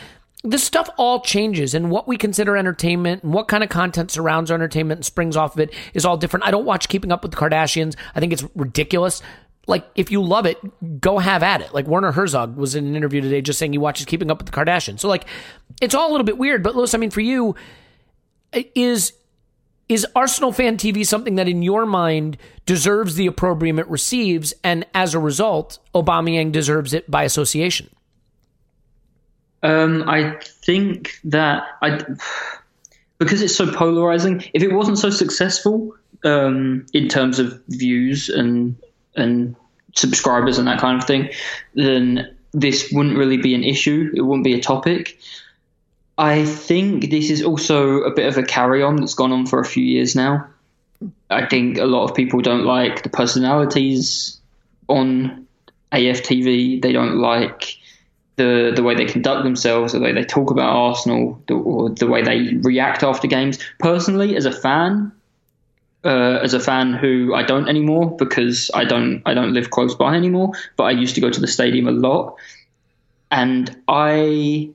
this 0.45 0.63
stuff 0.63 0.89
all 0.97 1.23
changes, 1.23 1.75
and 1.75 1.91
what 1.91 2.07
we 2.07 2.17
consider 2.17 2.57
entertainment 2.57 3.25
and 3.25 3.35
what 3.35 3.49
kind 3.49 3.65
of 3.65 3.71
content 3.71 4.13
surrounds 4.13 4.53
our 4.53 4.55
entertainment 4.55 4.99
and 4.99 5.05
springs 5.05 5.37
off 5.37 5.55
of 5.55 5.61
it 5.61 5.75
is 5.93 6.05
all 6.05 6.17
different. 6.17 6.47
I 6.47 6.53
don't 6.53 6.67
watch 6.67 6.89
Keeping 6.89 7.11
Up 7.11 7.25
with 7.25 7.33
the 7.33 7.37
Kardashians. 7.37 7.97
I 8.15 8.21
think 8.21 8.33
it's 8.33 8.45
ridiculous. 8.55 9.23
Like, 9.67 9.87
if 9.95 10.11
you 10.11 10.23
love 10.23 10.47
it, 10.47 10.59
go 11.01 11.19
have 11.19 11.43
at 11.43 11.61
it. 11.61 11.73
Like, 11.73 11.87
Werner 11.87 12.13
Herzog 12.13 12.57
was 12.57 12.75
in 12.75 12.87
an 12.87 12.97
interview 12.97 13.21
today 13.21 13.41
just 13.41 13.59
saying 13.59 13.73
he 13.73 13.79
watches 13.79 14.07
Keeping 14.07 14.31
Up 14.31 14.39
with 14.39 14.47
the 14.47 14.53
Kardashians. 14.53 15.01
So, 15.01 15.09
like, 15.09 15.25
it's 15.81 15.95
all 15.95 16.09
a 16.09 16.13
little 16.13 16.25
bit 16.25 16.39
weird. 16.39 16.63
But, 16.63 16.77
Lewis, 16.77 16.95
I 16.95 16.99
mean, 16.99 17.11
for 17.11 17.21
you, 17.21 17.55
is 18.75 19.13
is 19.89 20.07
Arsenal 20.17 20.51
fan 20.51 20.77
TV 20.79 21.07
something 21.07 21.35
that 21.35 21.47
in 21.47 21.63
your 21.63 21.85
mind 21.85 22.39
deserves 22.65 23.17
the 23.17 23.27
opprobrium 23.27 23.79
it 23.79 23.89
receives, 23.89 24.55
and 24.65 24.87
as 24.95 25.15
a 25.15 25.19
result, 25.19 25.79
Aubameyang 25.95 26.53
deserves 26.53 26.95
it 26.95 27.11
by 27.11 27.25
association? 27.25 27.91
Um, 29.63 30.09
I 30.09 30.39
think 30.43 31.19
that 31.25 31.65
I 31.83 32.01
because 33.19 33.43
it's 33.43 33.57
so 33.57 33.71
polarizing. 33.71 34.45
If 34.55 34.63
it 34.63 34.73
wasn't 34.73 34.99
so 34.99 35.11
successful 35.11 35.95
um, 36.25 36.87
in 36.93 37.09
terms 37.09 37.39
of 37.39 37.63
views 37.69 38.29
and 38.29 38.77
and 39.17 39.57
subscribers 39.95 40.59
and 40.59 40.69
that 40.69 40.81
kind 40.81 41.01
of 41.01 41.07
thing, 41.07 41.31
then 41.75 42.35
this 42.53 42.91
wouldn't 42.93 43.17
really 43.17 43.37
be 43.37 43.55
an 43.55 43.65
issue. 43.65 44.13
It 44.15 44.23
wouldn't 44.23 44.45
be 44.45 44.55
a 44.55 44.61
topic. 44.61 45.19
I 46.17 46.45
think 46.45 47.11
this 47.11 47.31
is 47.31 47.43
also 47.43 48.03
a 48.03 48.15
bit 48.15 48.27
of 48.27 48.39
a 48.39 48.43
carry 48.43 48.83
on 48.83 48.97
that's 48.97 49.15
gone 49.15 49.33
on 49.33 49.47
for 49.47 49.61
a 49.61 49.65
few 49.65 49.85
years 49.85 50.15
now. 50.15 50.47
I 51.29 51.47
think 51.47 51.79
a 51.79 51.87
lot 51.87 52.09
of 52.09 52.15
people 52.15 52.41
don't 52.41 52.65
like 52.65 53.03
the 53.03 53.09
personalities 53.09 54.41
on 54.89 55.47
AFTV. 55.93 56.81
They 56.81 56.93
don't 56.93 57.17
like 57.17 57.79
the 58.37 58.73
the 58.75 58.83
way 58.83 58.95
they 58.95 59.07
conduct 59.07 59.45
themselves, 59.45 59.93
the 59.93 60.01
way 60.01 60.13
they 60.13 60.25
talk 60.25 60.51
about 60.51 60.75
Arsenal, 60.75 61.43
the, 61.49 61.55
or 61.55 61.91
the 61.91 62.07
way 62.07 62.23
they 62.23 62.55
react 62.63 63.03
after 63.03 63.27
games. 63.27 63.59
Personally, 63.79 64.37
as 64.37 64.47
a 64.47 64.53
fan, 64.53 65.13
uh, 66.05 66.39
as 66.43 66.55
a 66.55 66.61
fan 66.61 66.93
who 66.93 67.35
I 67.35 67.43
don't 67.43 67.69
anymore 67.69 68.17
because 68.17 68.71
I 68.75 68.85
don't 68.85 69.23
I 69.25 69.35
don't 69.35 69.55
live 69.55 69.71
close 69.71 69.95
by 69.95 70.15
anymore, 70.15 70.53
but 70.77 70.85
I 70.85 70.91
used 70.91 71.15
to 71.15 71.21
go 71.21 71.31
to 71.31 71.41
the 71.41 71.47
stadium 71.47 71.89
a 71.89 71.93
lot, 71.93 72.37
and 73.31 73.75
I 73.89 74.71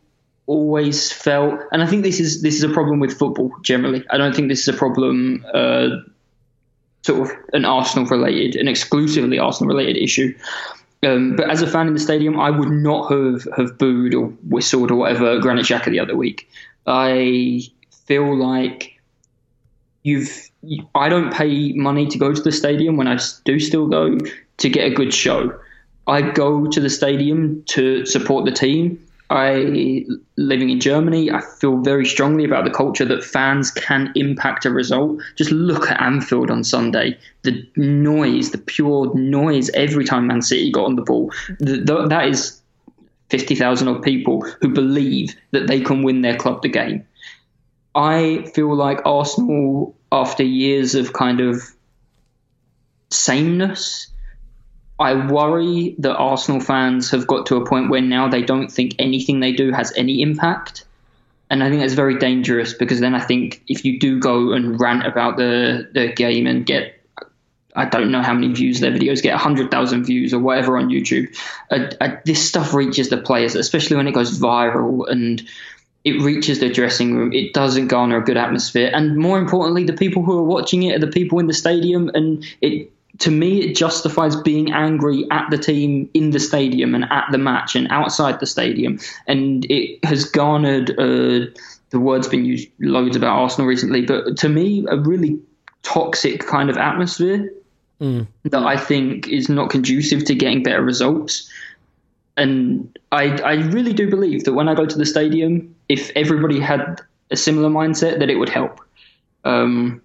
always 0.50 1.12
felt, 1.12 1.60
and 1.72 1.84
I 1.84 1.86
think 1.86 2.02
this 2.02 2.20
is 2.20 2.42
this 2.42 2.56
is 2.56 2.64
a 2.64 2.70
problem 2.70 3.00
with 3.00 3.18
football 3.18 3.52
generally. 3.62 4.04
I 4.10 4.18
don't 4.18 4.36
think 4.36 4.50
this 4.50 4.62
is 4.62 4.68
a 4.68 4.74
problem, 4.74 5.46
uh, 5.54 5.90
sort 7.04 7.30
of 7.30 7.38
an 7.54 7.66
Arsenal 7.66 8.06
related, 8.08 8.56
an 8.56 8.68
exclusively 8.68 9.38
Arsenal 9.38 9.74
related 9.74 9.98
issue. 9.98 10.36
Um, 11.04 11.36
but 11.36 11.50
as 11.50 11.62
a 11.62 11.68
fan 11.68 11.88
in 11.88 11.94
the 11.94 12.00
stadium, 12.00 12.40
I 12.40 12.50
would 12.50 12.72
not 12.72 13.12
have 13.12 13.48
have 13.56 13.78
booed 13.78 14.16
or 14.16 14.28
whistled 14.50 14.92
or 14.92 14.96
whatever 14.96 15.40
Granit 15.40 15.66
Xhaka 15.66 15.92
the 15.92 16.00
other 16.00 16.16
week. 16.16 16.50
I 16.88 17.62
feel 18.08 18.36
like 18.36 19.00
you've. 20.04 20.49
I 20.96 21.10
don't 21.10 21.34
pay 21.34 21.74
money 21.74 22.08
to 22.08 22.18
go 22.18 22.34
to 22.34 22.42
the 22.42 22.52
stadium 22.52 22.98
when 22.98 23.08
I 23.08 23.18
do 23.46 23.60
still 23.60 23.88
go 23.88 24.18
to 24.58 24.70
get 24.70 24.92
a 24.92 24.94
good 24.94 25.14
show. 25.14 25.58
I 26.08 26.22
go 26.22 26.66
to 26.66 26.80
the 26.80 26.90
stadium 26.90 27.64
to 27.68 28.06
support 28.06 28.46
the 28.46 28.52
team 28.52 29.00
I 29.30 30.06
living 30.38 30.72
in 30.72 30.80
Germany, 30.80 31.30
I 31.30 31.42
feel 31.42 31.78
very 31.78 32.06
strongly 32.06 32.46
about 32.46 32.64
the 32.64 32.72
culture 32.72 33.06
that 33.06 33.24
fans 33.24 33.70
can 33.70 34.12
impact 34.16 34.66
a 34.66 34.72
result. 34.72 35.22
Just 35.36 35.52
look 35.52 35.90
at 35.90 36.02
Anfield 36.02 36.50
on 36.50 36.64
Sunday. 36.64 37.18
The 37.44 37.64
noise, 37.76 38.50
the 38.50 38.58
pure 38.58 39.14
noise 39.14 39.70
every 39.72 40.04
time 40.04 40.26
Man 40.26 40.42
City 40.42 40.72
got 40.72 40.86
on 40.86 40.96
the 40.96 41.04
ball. 41.04 41.32
The, 41.60 41.78
the, 41.78 42.08
that 42.08 42.28
is 42.28 42.60
50,000 43.30 43.88
odd 43.88 44.02
people 44.02 44.42
who 44.62 44.70
believe 44.70 45.36
that 45.52 45.68
they 45.68 45.80
can 45.80 46.02
win 46.02 46.24
their 46.24 46.36
club 46.36 46.64
the 46.64 46.70
game. 46.70 47.06
I 47.94 48.50
feel 48.56 48.76
like 48.76 49.00
Arsenal, 49.06 49.96
after 50.12 50.44
years 50.44 50.96
of 50.96 51.14
kind 51.14 51.42
of 51.42 51.62
sameness, 53.10 54.08
I 55.00 55.14
worry 55.32 55.96
that 56.00 56.16
Arsenal 56.16 56.60
fans 56.60 57.12
have 57.12 57.26
got 57.26 57.46
to 57.48 57.56
a 57.56 57.66
point 57.66 57.90
where 57.90 58.02
now 58.02 58.28
they 58.28 58.42
don't 58.42 58.70
think 58.70 58.96
anything 59.00 59.40
they 59.40 59.54
do 59.54 59.72
has 59.72 59.94
any 59.96 60.22
impact. 60.22 60.86
And 61.50 61.64
I 61.64 61.70
think 61.70 61.82
that's 61.82 61.94
very 61.94 62.20
dangerous 62.20 62.74
because 62.74 63.00
then 63.00 63.16
I 63.16 63.22
think 63.22 63.64
if 63.68 63.86
you 63.86 64.00
do 64.00 64.20
go 64.20 64.52
and 64.52 64.80
rant 64.80 65.08
about 65.08 65.38
the, 65.38 65.90
the 65.94 66.12
game 66.12 66.46
and 66.46 66.66
get, 66.66 67.02
I 67.76 67.86
don't 67.86 68.12
know 68.12 68.22
how 68.22 68.34
many 68.34 68.54
views 68.54 68.82
their 68.82 68.92
videos 68.92 69.24
get, 69.24 69.34
100,000 69.34 70.04
views 70.04 70.34
or 70.34 70.40
whatever 70.40 70.78
on 70.78 70.90
YouTube, 70.90 71.36
uh, 71.72 71.92
uh, 72.02 72.18
this 72.26 72.48
stuff 72.48 72.74
reaches 72.74 73.10
the 73.10 73.18
players, 73.18 73.56
especially 73.56 73.96
when 73.96 74.08
it 74.08 74.14
goes 74.14 74.38
viral 74.38 75.10
and 75.10 75.48
it 76.04 76.22
reaches 76.22 76.60
the 76.60 76.70
dressing 76.70 77.16
room. 77.16 77.34
It 77.34 77.54
doesn't 77.54 77.88
garner 77.88 78.18
a 78.18 78.24
good 78.24 78.38
atmosphere. 78.38 78.90
And 78.94 79.18
more 79.18 79.38
importantly, 79.38 79.84
the 79.84 79.94
people 79.94 80.24
who 80.24 80.38
are 80.40 80.44
watching 80.44 80.84
it 80.84 80.96
are 80.96 81.06
the 81.06 81.12
people 81.12 81.40
in 81.40 81.48
the 81.48 81.54
stadium 81.54 82.10
and 82.14 82.46
it 82.62 82.92
to 83.20 83.32
me, 83.32 83.62
it 83.62 83.76
justifies 83.76 84.36
being 84.36 84.72
angry 84.72 85.26
at 85.30 85.50
the 85.50 85.58
team 85.58 86.10
in 86.14 86.32
the 86.32 86.40
stadium 86.40 86.96
and 86.96 87.04
at 87.12 87.26
the 87.32 87.38
match 87.38 87.76
and 87.76 87.88
outside 87.92 88.40
the 88.40 88.46
stadium. 88.46 89.00
And 89.28 89.66
it 89.70 90.04
has 90.06 90.24
garnered, 90.24 90.92
uh, 90.92 91.52
the 91.90 92.00
word's 92.00 92.30
been 92.30 92.46
used 92.46 92.70
loads 92.80 93.18
about 93.18 93.38
Arsenal 93.38 93.68
recently, 93.68 94.06
but 94.06 94.38
to 94.38 94.50
me, 94.50 94.86
a 94.90 94.96
really 94.96 95.38
toxic 95.84 96.46
kind 96.46 96.70
of 96.70 96.78
atmosphere 96.78 97.52
mm. 98.00 98.26
that 98.46 98.64
I 98.64 98.78
think 98.78 99.28
is 99.28 99.50
not 99.50 99.70
conducive 99.70 100.24
to 100.26 100.36
getting 100.36 100.64
better 100.64 100.82
results. 100.82 101.50
And 102.38 102.98
I, 103.12 103.38
I 103.42 103.54
really 103.56 103.92
do 103.92 104.10
believe 104.10 104.46
that 104.46 104.54
when 104.54 104.70
I 104.70 104.76
go 104.76 104.86
to 104.86 104.98
the 104.98 105.06
stadium, 105.06 105.76
if 105.90 106.12
everybody 106.16 106.60
had 106.60 107.02
a 107.32 107.36
similar 107.36 107.70
mindset, 107.70 108.20
that 108.20 108.30
it 108.30 108.36
would 108.36 108.50
help. 108.50 108.80
Um, 109.44 110.02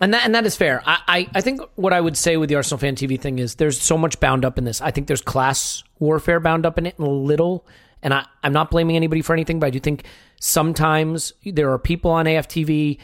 And 0.00 0.14
that 0.14 0.24
and 0.24 0.34
that 0.34 0.46
is 0.46 0.56
fair. 0.56 0.82
I, 0.86 0.98
I, 1.06 1.28
I 1.34 1.40
think 1.40 1.60
what 1.74 1.92
I 1.92 2.00
would 2.00 2.16
say 2.16 2.36
with 2.36 2.48
the 2.48 2.54
Arsenal 2.54 2.78
fan 2.78 2.94
TV 2.94 3.20
thing 3.20 3.38
is 3.38 3.56
there's 3.56 3.80
so 3.80 3.98
much 3.98 4.18
bound 4.20 4.44
up 4.44 4.58
in 4.58 4.64
this. 4.64 4.80
I 4.80 4.90
think 4.90 5.06
there's 5.06 5.22
class 5.22 5.82
warfare 5.98 6.40
bound 6.40 6.64
up 6.66 6.78
in 6.78 6.86
it 6.86 6.98
a 6.98 7.04
little. 7.04 7.66
And 8.02 8.14
I, 8.14 8.24
I'm 8.44 8.52
not 8.52 8.70
blaming 8.70 8.94
anybody 8.94 9.22
for 9.22 9.32
anything, 9.32 9.58
but 9.58 9.66
I 9.66 9.70
do 9.70 9.80
think 9.80 10.04
sometimes 10.40 11.32
there 11.44 11.72
are 11.72 11.78
people 11.78 12.12
on 12.12 12.26
AFTV 12.26 12.98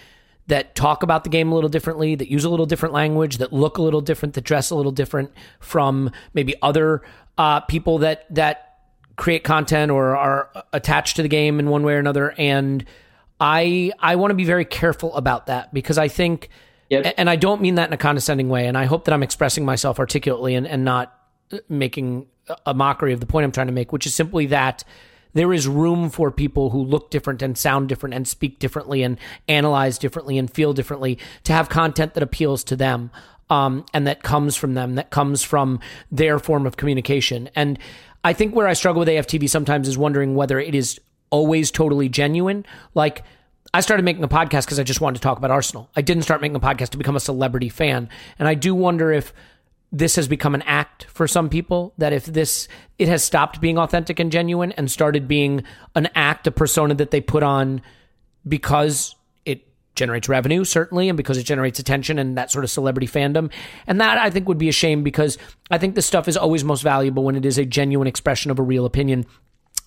that 0.47 0.75
talk 0.75 1.03
about 1.03 1.25
the 1.25 1.31
game 1.31 1.51
a 1.51 1.55
little 1.55 1.71
differently, 1.71 2.15
that 2.15 2.31
use 2.31 2.45
a 2.45 2.51
little 2.51 2.67
different 2.67 2.95
language, 2.95 3.39
that 3.39 3.53
look 3.53 3.79
a 3.79 3.83
little 3.83 4.03
different, 4.03 4.35
that 4.35 4.45
dress 4.45 4.71
a 4.71 4.77
little 4.77 4.93
different 4.93 5.33
from 5.59 6.13
maybe 6.33 6.55
other 6.63 7.03
uh, 7.39 7.61
people 7.61 7.99
that 7.99 8.27
that 8.33 8.74
create 9.17 9.45
content 9.45 9.91
or 9.91 10.17
are 10.17 10.51
attached 10.73 11.17
to 11.17 11.23
the 11.23 11.29
game 11.29 11.59
in 11.59 11.69
one 11.69 11.83
way 11.83 11.95
or 11.95 11.99
another. 11.99 12.35
And 12.37 12.85
I 13.41 13.93
I 13.99 14.17
want 14.17 14.31
to 14.31 14.35
be 14.35 14.45
very 14.45 14.65
careful 14.65 15.15
about 15.15 15.47
that 15.47 15.73
because 15.73 15.99
I 15.99 16.09
think 16.09 16.49
Yep. 16.91 17.15
And 17.17 17.31
I 17.31 17.37
don't 17.37 17.63
mean 17.63 17.77
that 17.77 17.89
in 17.89 17.95
a 17.95 17.97
condescending 17.97 18.49
way. 18.49 18.67
And 18.67 18.77
I 18.77 18.85
hope 18.85 19.07
that 19.07 19.15
I'm 19.15 19.23
expressing 19.23 19.65
myself 19.65 19.99
articulately 19.99 20.55
and, 20.55 20.67
and 20.67 20.85
not 20.85 21.19
making 21.69 22.27
a 22.67 22.75
mockery 22.75 23.13
of 23.13 23.21
the 23.21 23.27
point 23.27 23.45
I'm 23.45 23.53
trying 23.53 23.69
to 23.69 23.73
make, 23.73 23.93
which 23.93 24.07
is 24.07 24.15
simply 24.15 24.47
that 24.47 24.85
there 25.33 25.53
is 25.53 25.67
room 25.67 26.11
for 26.11 26.31
people 26.31 26.71
who 26.71 26.83
look 26.83 27.11
different 27.11 27.43
and 27.43 27.57
sound 27.57 27.89
different 27.89 28.15
and 28.15 28.29
speak 28.29 28.59
differently 28.59 29.03
and 29.03 29.19
analyze 29.49 29.99
differently 29.99 30.39
and 30.39 30.51
feel 30.51 30.73
differently 30.73 31.19
to 31.45 31.53
have 31.53 31.69
content 31.69 32.15
that 32.15 32.23
appeals 32.23 32.63
to 32.65 32.77
them 32.77 33.11
um, 33.51 33.85
and 33.93 34.07
that 34.07 34.23
comes 34.23 34.57
from 34.57 34.75
them, 34.75 34.95
that 34.95 35.11
comes 35.11 35.43
from 35.43 35.81
their 36.11 36.39
form 36.39 36.67
of 36.67 36.77
communication. 36.77 37.51
And 37.55 37.79
I 38.25 38.33
think 38.33 38.55
where 38.55 38.67
I 38.67 38.73
struggle 38.73 39.01
with 39.01 39.09
AFTV 39.09 39.49
sometimes 39.49 39.87
is 39.87 39.99
wondering 39.99 40.35
whether 40.35 40.59
it 40.59 40.75
is 40.75 40.99
always 41.31 41.71
totally 41.71 42.09
genuine. 42.09 42.65
Like, 42.95 43.23
I 43.75 43.81
started 43.81 44.05
making 44.05 44.25
a 44.25 44.29
podcast 44.29 44.65
because 44.65 44.79
I 44.79 44.83
just 44.83 45.01
wanted 45.01 45.17
to 45.17 45.23
talk 45.23 45.37
about 45.37 45.51
Arsenal. 45.51 45.91
I 45.95 46.01
didn't 46.01 46.23
start 46.23 46.41
making 46.41 46.57
a 46.57 46.61
podcast 46.61 46.91
to 46.91 46.99
become 46.99 47.17
a 47.17 47.21
celebrity 47.21 47.69
fan. 47.69 48.09
And 48.39 48.49
I 48.49 48.55
do 48.55 48.75
wonder 48.75 49.13
if 49.13 49.33
this 49.93 50.17
has 50.17 50.27
become 50.27 50.55
an 50.55 50.63
act 50.63 51.05
for 51.05 51.29
some 51.29 51.49
people 51.49 51.95
that 51.99 52.13
if 52.13 52.27
this 52.27 52.67
it 52.99 53.07
has 53.07 53.23
stopped 53.23 53.61
being 53.61 53.79
authentic 53.79 54.19
and 54.19 54.33
genuine 54.33 54.73
and 54.73 54.91
started 54.91 55.29
being 55.29 55.63
an 55.95 56.09
act 56.17 56.49
a 56.49 56.51
persona 56.51 56.95
that 56.95 57.13
they 57.13 57.21
put 57.21 57.45
on 57.45 57.81
because 58.47 59.15
generates 59.95 60.29
revenue 60.29 60.65
certainly 60.65 61.09
and 61.09 61.17
because 61.17 61.39
it 61.39 61.45
generates 61.45 61.79
attention 61.79 62.19
and 62.19 62.37
that 62.37 62.51
sort 62.51 62.65
of 62.65 62.71
celebrity 62.71 63.07
fandom 63.07 63.51
and 63.87 64.01
that 64.01 64.19
i 64.19 64.29
think 64.29 64.49
would 64.49 64.59
be 64.59 64.69
a 64.69 64.73
shame 64.73 65.03
because 65.03 65.39
i 65.71 65.79
think 65.79 65.95
this 65.95 66.07
stuff 66.07 66.27
is 66.27 66.37
always 66.37 66.65
most 66.65 66.83
valuable 66.83 67.23
when 67.23 67.37
it 67.37 67.47
is 67.47 67.59
a 67.59 67.65
genuine 67.65 68.09
expression 68.09 68.51
of 68.51 68.59
a 68.59 68.63
real 68.63 68.85
opinion 68.85 69.25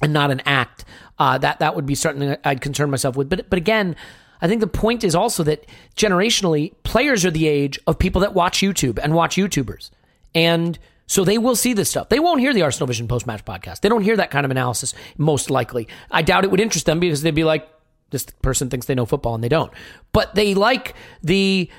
and 0.02 0.14
not 0.14 0.32
an 0.32 0.42
act. 0.46 0.86
Uh, 1.20 1.38
that 1.38 1.60
that 1.60 1.76
would 1.76 1.86
be 1.86 1.96
something 1.96 2.36
I'd 2.44 2.62
concern 2.62 2.90
myself 2.92 3.16
with. 3.16 3.30
But 3.30 3.50
but 3.50 3.58
again, 3.58 3.96
I 4.42 4.48
think 4.48 4.62
the 4.62 4.68
point 4.68 5.04
is 5.04 5.16
also 5.16 5.44
that 5.44 5.66
generationally, 5.96 6.74
players 6.84 7.26
are 7.26 7.32
the 7.32 7.48
age 7.48 7.80
of 7.88 7.98
people 7.98 8.22
that 8.22 8.34
watch 8.34 8.60
YouTube 8.60 9.00
and 9.02 9.14
watch 9.16 9.36
YouTubers, 9.36 9.90
and 10.36 10.78
so 11.08 11.24
they 11.24 11.38
will 11.38 11.56
see 11.56 11.74
this 11.74 11.90
stuff. 11.90 12.10
They 12.10 12.20
won't 12.20 12.40
hear 12.40 12.54
the 12.54 12.62
Arsenal 12.62 12.88
Vision 12.88 13.08
post 13.08 13.26
match 13.26 13.44
podcast. 13.46 13.82
They 13.82 13.90
don't 13.90 14.04
hear 14.04 14.18
that 14.18 14.30
kind 14.30 14.46
of 14.46 14.52
analysis. 14.52 14.94
Most 15.18 15.50
likely, 15.50 15.88
I 16.12 16.22
doubt 16.22 16.44
it 16.44 16.52
would 16.52 16.60
interest 16.60 16.86
them 16.86 17.00
because 17.00 17.22
they'd 17.22 17.32
be 17.32 17.44
like, 17.44 17.68
"This 18.10 18.26
person 18.42 18.70
thinks 18.70 18.86
they 18.86 18.96
know 18.96 19.06
football 19.06 19.36
and 19.36 19.44
they 19.44 19.50
don't." 19.50 19.72
But 20.12 20.36
they 20.36 20.54
like 20.54 20.96
the 21.22 21.70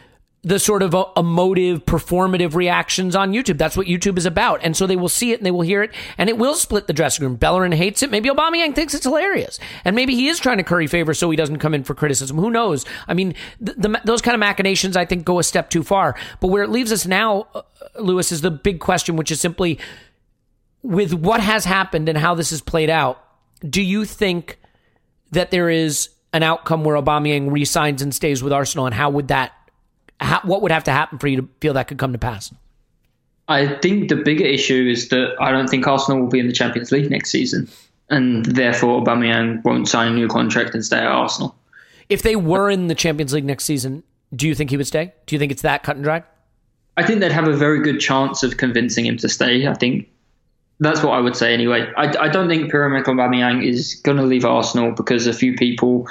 the 0.43 0.59
sort 0.59 0.83
of 0.83 0.95
uh, 0.95 1.05
emotive, 1.17 1.85
performative 1.85 2.55
reactions 2.55 3.17
on 3.17 3.33
YouTube. 3.33 3.59
That's 3.59 3.77
what 3.77 3.87
YouTube 3.87 4.17
is 4.17 4.27
about. 4.27 4.61
And 4.63 4.77
so 4.77 4.87
they 4.87 4.97
will 4.97 5.09
see 5.09 5.33
it 5.33 5.41
and 5.41 5.47
they 5.47 5.51
will 5.51 5.63
hear 5.63 5.83
it 5.83 5.93
and 6.17 6.29
it 6.29 6.39
will 6.39 6.55
split 6.55 6.87
the 6.87 6.93
dressing 6.93 7.25
room. 7.25 7.37
Bellerin 7.37 7.73
hates 7.73 8.03
it. 8.03 8.11
Maybe 8.11 8.29
Aubameyang 8.29 8.75
thinks 8.75 8.95
it's 8.95 9.05
hilarious. 9.05 9.59
And 9.85 9.97
maybe 9.97 10.15
he 10.15 10.29
is 10.29 10.39
trying 10.39 10.59
to 10.59 10.63
curry 10.63 10.87
favor 10.87 11.13
so 11.13 11.29
he 11.29 11.37
doesn't 11.37 11.59
come 11.59 11.75
in 11.75 11.83
for 11.83 11.95
criticism. 11.95 12.39
Who 12.39 12.51
knows? 12.51 12.85
I 13.09 13.15
mean, 13.15 13.35
the, 13.61 13.75
the, 13.75 14.01
those 14.05 14.23
kind 14.23 14.35
of 14.35 14.39
machinations, 14.39 14.97
I 14.97 15.05
think, 15.05 15.25
go 15.25 15.41
a 15.41 15.43
step 15.43 15.71
too 15.71 15.83
far. 15.83 16.15
But 16.41 16.49
where 16.49 16.63
it 16.63 16.71
leaves 16.71 16.93
us 16.93 17.05
now, 17.05 17.49
uh, 17.55 17.63
Lewis, 17.99 18.31
is 18.31 18.41
the 18.41 18.51
big 18.53 18.79
question, 18.79 19.17
which 19.17 19.33
is 19.33 19.41
simply 19.41 19.79
with 20.83 21.13
what 21.13 21.41
has 21.41 21.65
happened 21.65 22.09
and 22.09 22.17
how 22.17 22.35
this 22.37 22.51
has 22.51 22.61
played 22.61 22.91
out, 22.91 23.23
do 23.69 23.83
you 23.83 24.05
think 24.05 24.61
that 25.33 25.51
there 25.51 25.69
is 25.69 26.11
an 26.33 26.43
outcome 26.43 26.85
where 26.85 26.97
Aubameyang 26.97 27.51
resigns 27.51 28.03
and 28.03 28.15
stays 28.15 28.43
with 28.43 28.53
Arsenal? 28.53 28.87
And 28.87 28.95
how 28.95 29.11
would 29.11 29.29
that 29.29 29.53
how, 30.21 30.41
what 30.43 30.63
would 30.63 30.73
have 30.73 30.85
to 30.85 30.91
happen 30.91 31.19
for 31.19 31.29
you 31.29 31.43
to 31.43 31.49
feel 31.61 31.75
that 31.75 31.89
could 31.89 31.99
come 31.99 32.13
to 32.13 32.19
pass? 32.19 32.53
I 33.49 33.67
think 33.67 34.09
the 34.09 34.17
bigger 34.17 34.45
issue 34.45 34.89
is 34.91 35.09
that 35.09 35.35
I 35.41 35.51
don't 35.51 35.69
think 35.69 35.87
Arsenal 35.87 36.21
will 36.21 36.29
be 36.29 36.39
in 36.39 36.47
the 36.47 36.53
Champions 36.53 36.93
League 36.93 37.11
next 37.11 37.31
season, 37.31 37.69
and 38.11 38.45
therefore 38.45 39.03
Aubameyang 39.03 39.65
won't 39.65 39.89
sign 39.89 40.13
a 40.13 40.15
new 40.15 40.29
contract 40.29 40.75
and 40.75 40.85
stay 40.85 40.99
at 40.99 41.07
Arsenal. 41.07 41.57
If 42.09 42.23
they 42.23 42.37
were 42.37 42.69
in 42.69 42.89
the 42.89 42.95
Champions 42.95 43.33
League 43.33 43.45
next 43.45 43.65
season, 43.65 44.03
do 44.35 44.47
you 44.47 44.55
think 44.55 44.71
he 44.71 44.77
would 44.77 44.87
stay? 44.87 45.15
Do 45.27 45.35
you 45.35 45.39
think 45.39 45.53
it's 45.53 45.63
that 45.63 45.83
cut 45.83 45.97
and 45.97 46.05
dry? 46.05 46.25
I 46.97 47.05
think 47.05 47.21
they'd 47.21 47.33
have 47.33 47.49
a 47.49 47.57
very 47.57 47.81
good 47.83 48.01
chance 48.01 48.43
of 48.43 48.57
convincing 48.57 49.07
him 49.07 49.17
to 49.19 49.29
stay. 49.29 49.67
I 49.67 49.75
think 49.75 50.09
that's 50.81 51.03
what 51.03 51.13
I 51.13 51.21
would 51.21 51.37
say 51.37 51.53
anyway. 51.53 51.91
I, 51.97 52.15
I 52.19 52.29
don't 52.29 52.49
think 52.49 52.71
Pierre-Emerick 52.71 53.07
Aubameyang 53.07 53.67
is 53.67 53.97
going 53.97 54.17
to 54.19 54.23
leave 54.23 54.45
Arsenal 54.45 54.93
because 54.93 55.27
a 55.27 55.33
few 55.33 55.55
people 55.55 56.09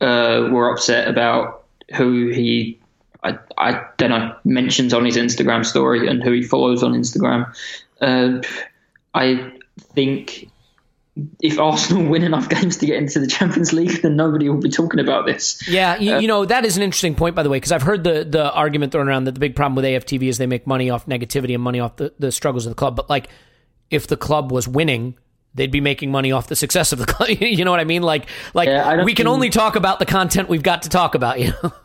uh, 0.00 0.48
were 0.50 0.70
upset 0.70 1.08
about 1.08 1.64
who 1.94 2.28
he 2.28 2.78
I, 3.22 3.38
I 3.56 3.84
don't 3.98 4.10
know 4.10 4.34
mentions 4.44 4.92
on 4.92 5.04
his 5.04 5.16
Instagram 5.16 5.64
story 5.64 6.08
and 6.08 6.22
who 6.22 6.32
he 6.32 6.42
follows 6.42 6.82
on 6.82 6.92
Instagram. 6.92 7.54
Uh, 8.00 8.40
I 9.14 9.52
think 9.94 10.50
if 11.40 11.58
Arsenal 11.58 12.04
win 12.08 12.24
enough 12.24 12.48
games 12.48 12.78
to 12.78 12.86
get 12.86 12.96
into 12.96 13.20
the 13.20 13.26
Champions 13.26 13.72
League, 13.72 14.02
then 14.02 14.16
nobody 14.16 14.48
will 14.48 14.60
be 14.60 14.70
talking 14.70 14.98
about 14.98 15.26
this. 15.26 15.62
Yeah, 15.68 15.96
you, 15.96 16.14
uh, 16.14 16.18
you 16.18 16.26
know 16.26 16.44
that 16.44 16.64
is 16.64 16.76
an 16.76 16.82
interesting 16.82 17.14
point, 17.14 17.36
by 17.36 17.42
the 17.42 17.50
way, 17.50 17.58
because 17.58 17.72
I've 17.72 17.82
heard 17.82 18.02
the 18.02 18.24
the 18.24 18.52
argument 18.52 18.92
thrown 18.92 19.08
around 19.08 19.24
that 19.24 19.32
the 19.32 19.40
big 19.40 19.54
problem 19.54 19.76
with 19.76 19.84
AFTV 19.84 20.24
is 20.24 20.38
they 20.38 20.46
make 20.46 20.66
money 20.66 20.90
off 20.90 21.06
negativity 21.06 21.54
and 21.54 21.62
money 21.62 21.78
off 21.80 21.96
the, 21.96 22.12
the 22.18 22.32
struggles 22.32 22.66
of 22.66 22.70
the 22.70 22.76
club. 22.76 22.96
But 22.96 23.08
like, 23.08 23.28
if 23.92 24.06
the 24.06 24.16
club 24.16 24.50
was 24.50 24.66
winning, 24.66 25.16
they'd 25.54 25.70
be 25.70 25.80
making 25.80 26.10
money 26.10 26.32
off 26.32 26.48
the 26.48 26.56
success 26.56 26.92
of 26.92 26.98
the 26.98 27.06
club. 27.06 27.28
you 27.40 27.64
know 27.64 27.70
what 27.70 27.80
I 27.80 27.84
mean? 27.84 28.02
Like, 28.02 28.28
like 28.54 28.68
yeah, 28.68 29.04
we 29.04 29.14
can 29.14 29.26
only 29.26 29.50
talk 29.50 29.76
about 29.76 29.98
the 29.98 30.06
content 30.06 30.48
we've 30.48 30.62
got 30.62 30.82
to 30.82 30.88
talk 30.88 31.14
about. 31.14 31.40
You 31.40 31.52
know. 31.62 31.72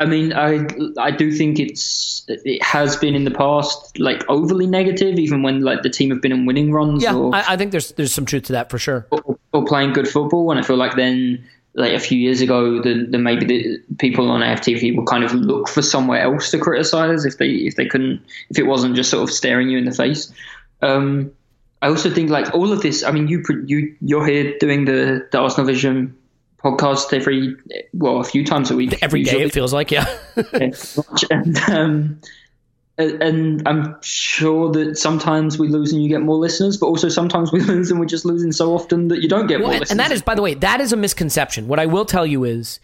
I 0.00 0.06
mean, 0.06 0.32
I 0.32 0.66
I 0.98 1.12
do 1.12 1.30
think 1.30 1.60
it's 1.60 2.24
it 2.28 2.62
has 2.62 2.96
been 2.96 3.14
in 3.14 3.24
the 3.24 3.30
past 3.30 3.98
like 3.98 4.28
overly 4.28 4.66
negative, 4.66 5.18
even 5.18 5.42
when 5.42 5.60
like 5.60 5.82
the 5.82 5.90
team 5.90 6.10
have 6.10 6.20
been 6.20 6.32
in 6.32 6.46
winning 6.46 6.72
runs. 6.72 7.02
Yeah, 7.02 7.14
or, 7.14 7.34
I, 7.34 7.44
I 7.50 7.56
think 7.56 7.70
there's 7.70 7.92
there's 7.92 8.12
some 8.12 8.26
truth 8.26 8.44
to 8.44 8.52
that 8.52 8.70
for 8.70 8.78
sure. 8.78 9.06
Or, 9.10 9.38
or, 9.52 9.64
playing 9.64 9.92
good 9.92 10.08
football, 10.08 10.50
and 10.50 10.58
I 10.58 10.64
feel 10.64 10.76
like 10.76 10.96
then 10.96 11.44
like 11.74 11.92
a 11.92 12.00
few 12.00 12.18
years 12.18 12.40
ago, 12.40 12.82
the, 12.82 13.06
the 13.08 13.18
maybe 13.18 13.46
the 13.46 13.78
people 13.98 14.30
on 14.30 14.40
AFTV 14.40 14.96
would 14.96 15.06
kind 15.06 15.24
of 15.24 15.32
look 15.32 15.68
for 15.68 15.82
somewhere 15.82 16.20
else 16.20 16.50
to 16.52 16.58
criticize 16.58 17.24
if 17.24 17.38
they 17.38 17.48
if 17.48 17.76
they 17.76 17.86
couldn't 17.86 18.20
if 18.50 18.58
it 18.58 18.64
wasn't 18.64 18.96
just 18.96 19.10
sort 19.10 19.22
of 19.22 19.34
staring 19.34 19.68
you 19.70 19.78
in 19.78 19.84
the 19.84 19.92
face. 19.92 20.32
Um, 20.84 21.32
I 21.82 21.88
also 21.88 22.10
think 22.10 22.30
like 22.30 22.54
all 22.54 22.72
of 22.72 22.82
this. 22.82 23.02
I 23.02 23.10
mean, 23.10 23.28
you 23.28 23.44
you 23.66 23.94
you're 24.00 24.26
here 24.26 24.56
doing 24.58 24.84
the 24.84 25.26
the 25.30 25.38
Arsenal 25.38 25.66
Vision 25.66 26.16
podcast 26.64 27.12
every 27.12 27.56
well 27.92 28.20
a 28.20 28.24
few 28.24 28.44
times 28.44 28.70
a 28.70 28.76
week. 28.76 28.98
Every 29.02 29.20
usually. 29.20 29.40
day 29.40 29.44
it 29.46 29.52
feels 29.52 29.72
like 29.72 29.90
yeah. 29.90 30.06
and, 31.30 31.58
um, 31.68 32.20
and 32.96 33.68
I'm 33.68 33.96
sure 34.02 34.72
that 34.72 34.96
sometimes 34.96 35.58
we 35.58 35.68
lose 35.68 35.92
and 35.92 36.02
you 36.02 36.08
get 36.08 36.22
more 36.22 36.36
listeners, 36.36 36.76
but 36.76 36.86
also 36.86 37.08
sometimes 37.08 37.52
we 37.52 37.60
lose 37.72 37.90
and 37.90 38.00
we're 38.00 38.06
just 38.06 38.24
losing 38.24 38.52
so 38.52 38.74
often 38.74 39.08
that 39.08 39.20
you 39.20 39.28
don't 39.28 39.46
get 39.46 39.60
well, 39.60 39.68
more. 39.68 39.76
And, 39.76 39.90
and 39.90 40.00
that 40.00 40.12
is, 40.12 40.22
by 40.22 40.34
the 40.34 40.42
way, 40.42 40.54
that 40.54 40.80
is 40.80 40.92
a 40.92 40.96
misconception. 40.96 41.68
What 41.68 41.78
I 41.78 41.86
will 41.86 42.04
tell 42.04 42.24
you 42.24 42.44
is 42.44 42.80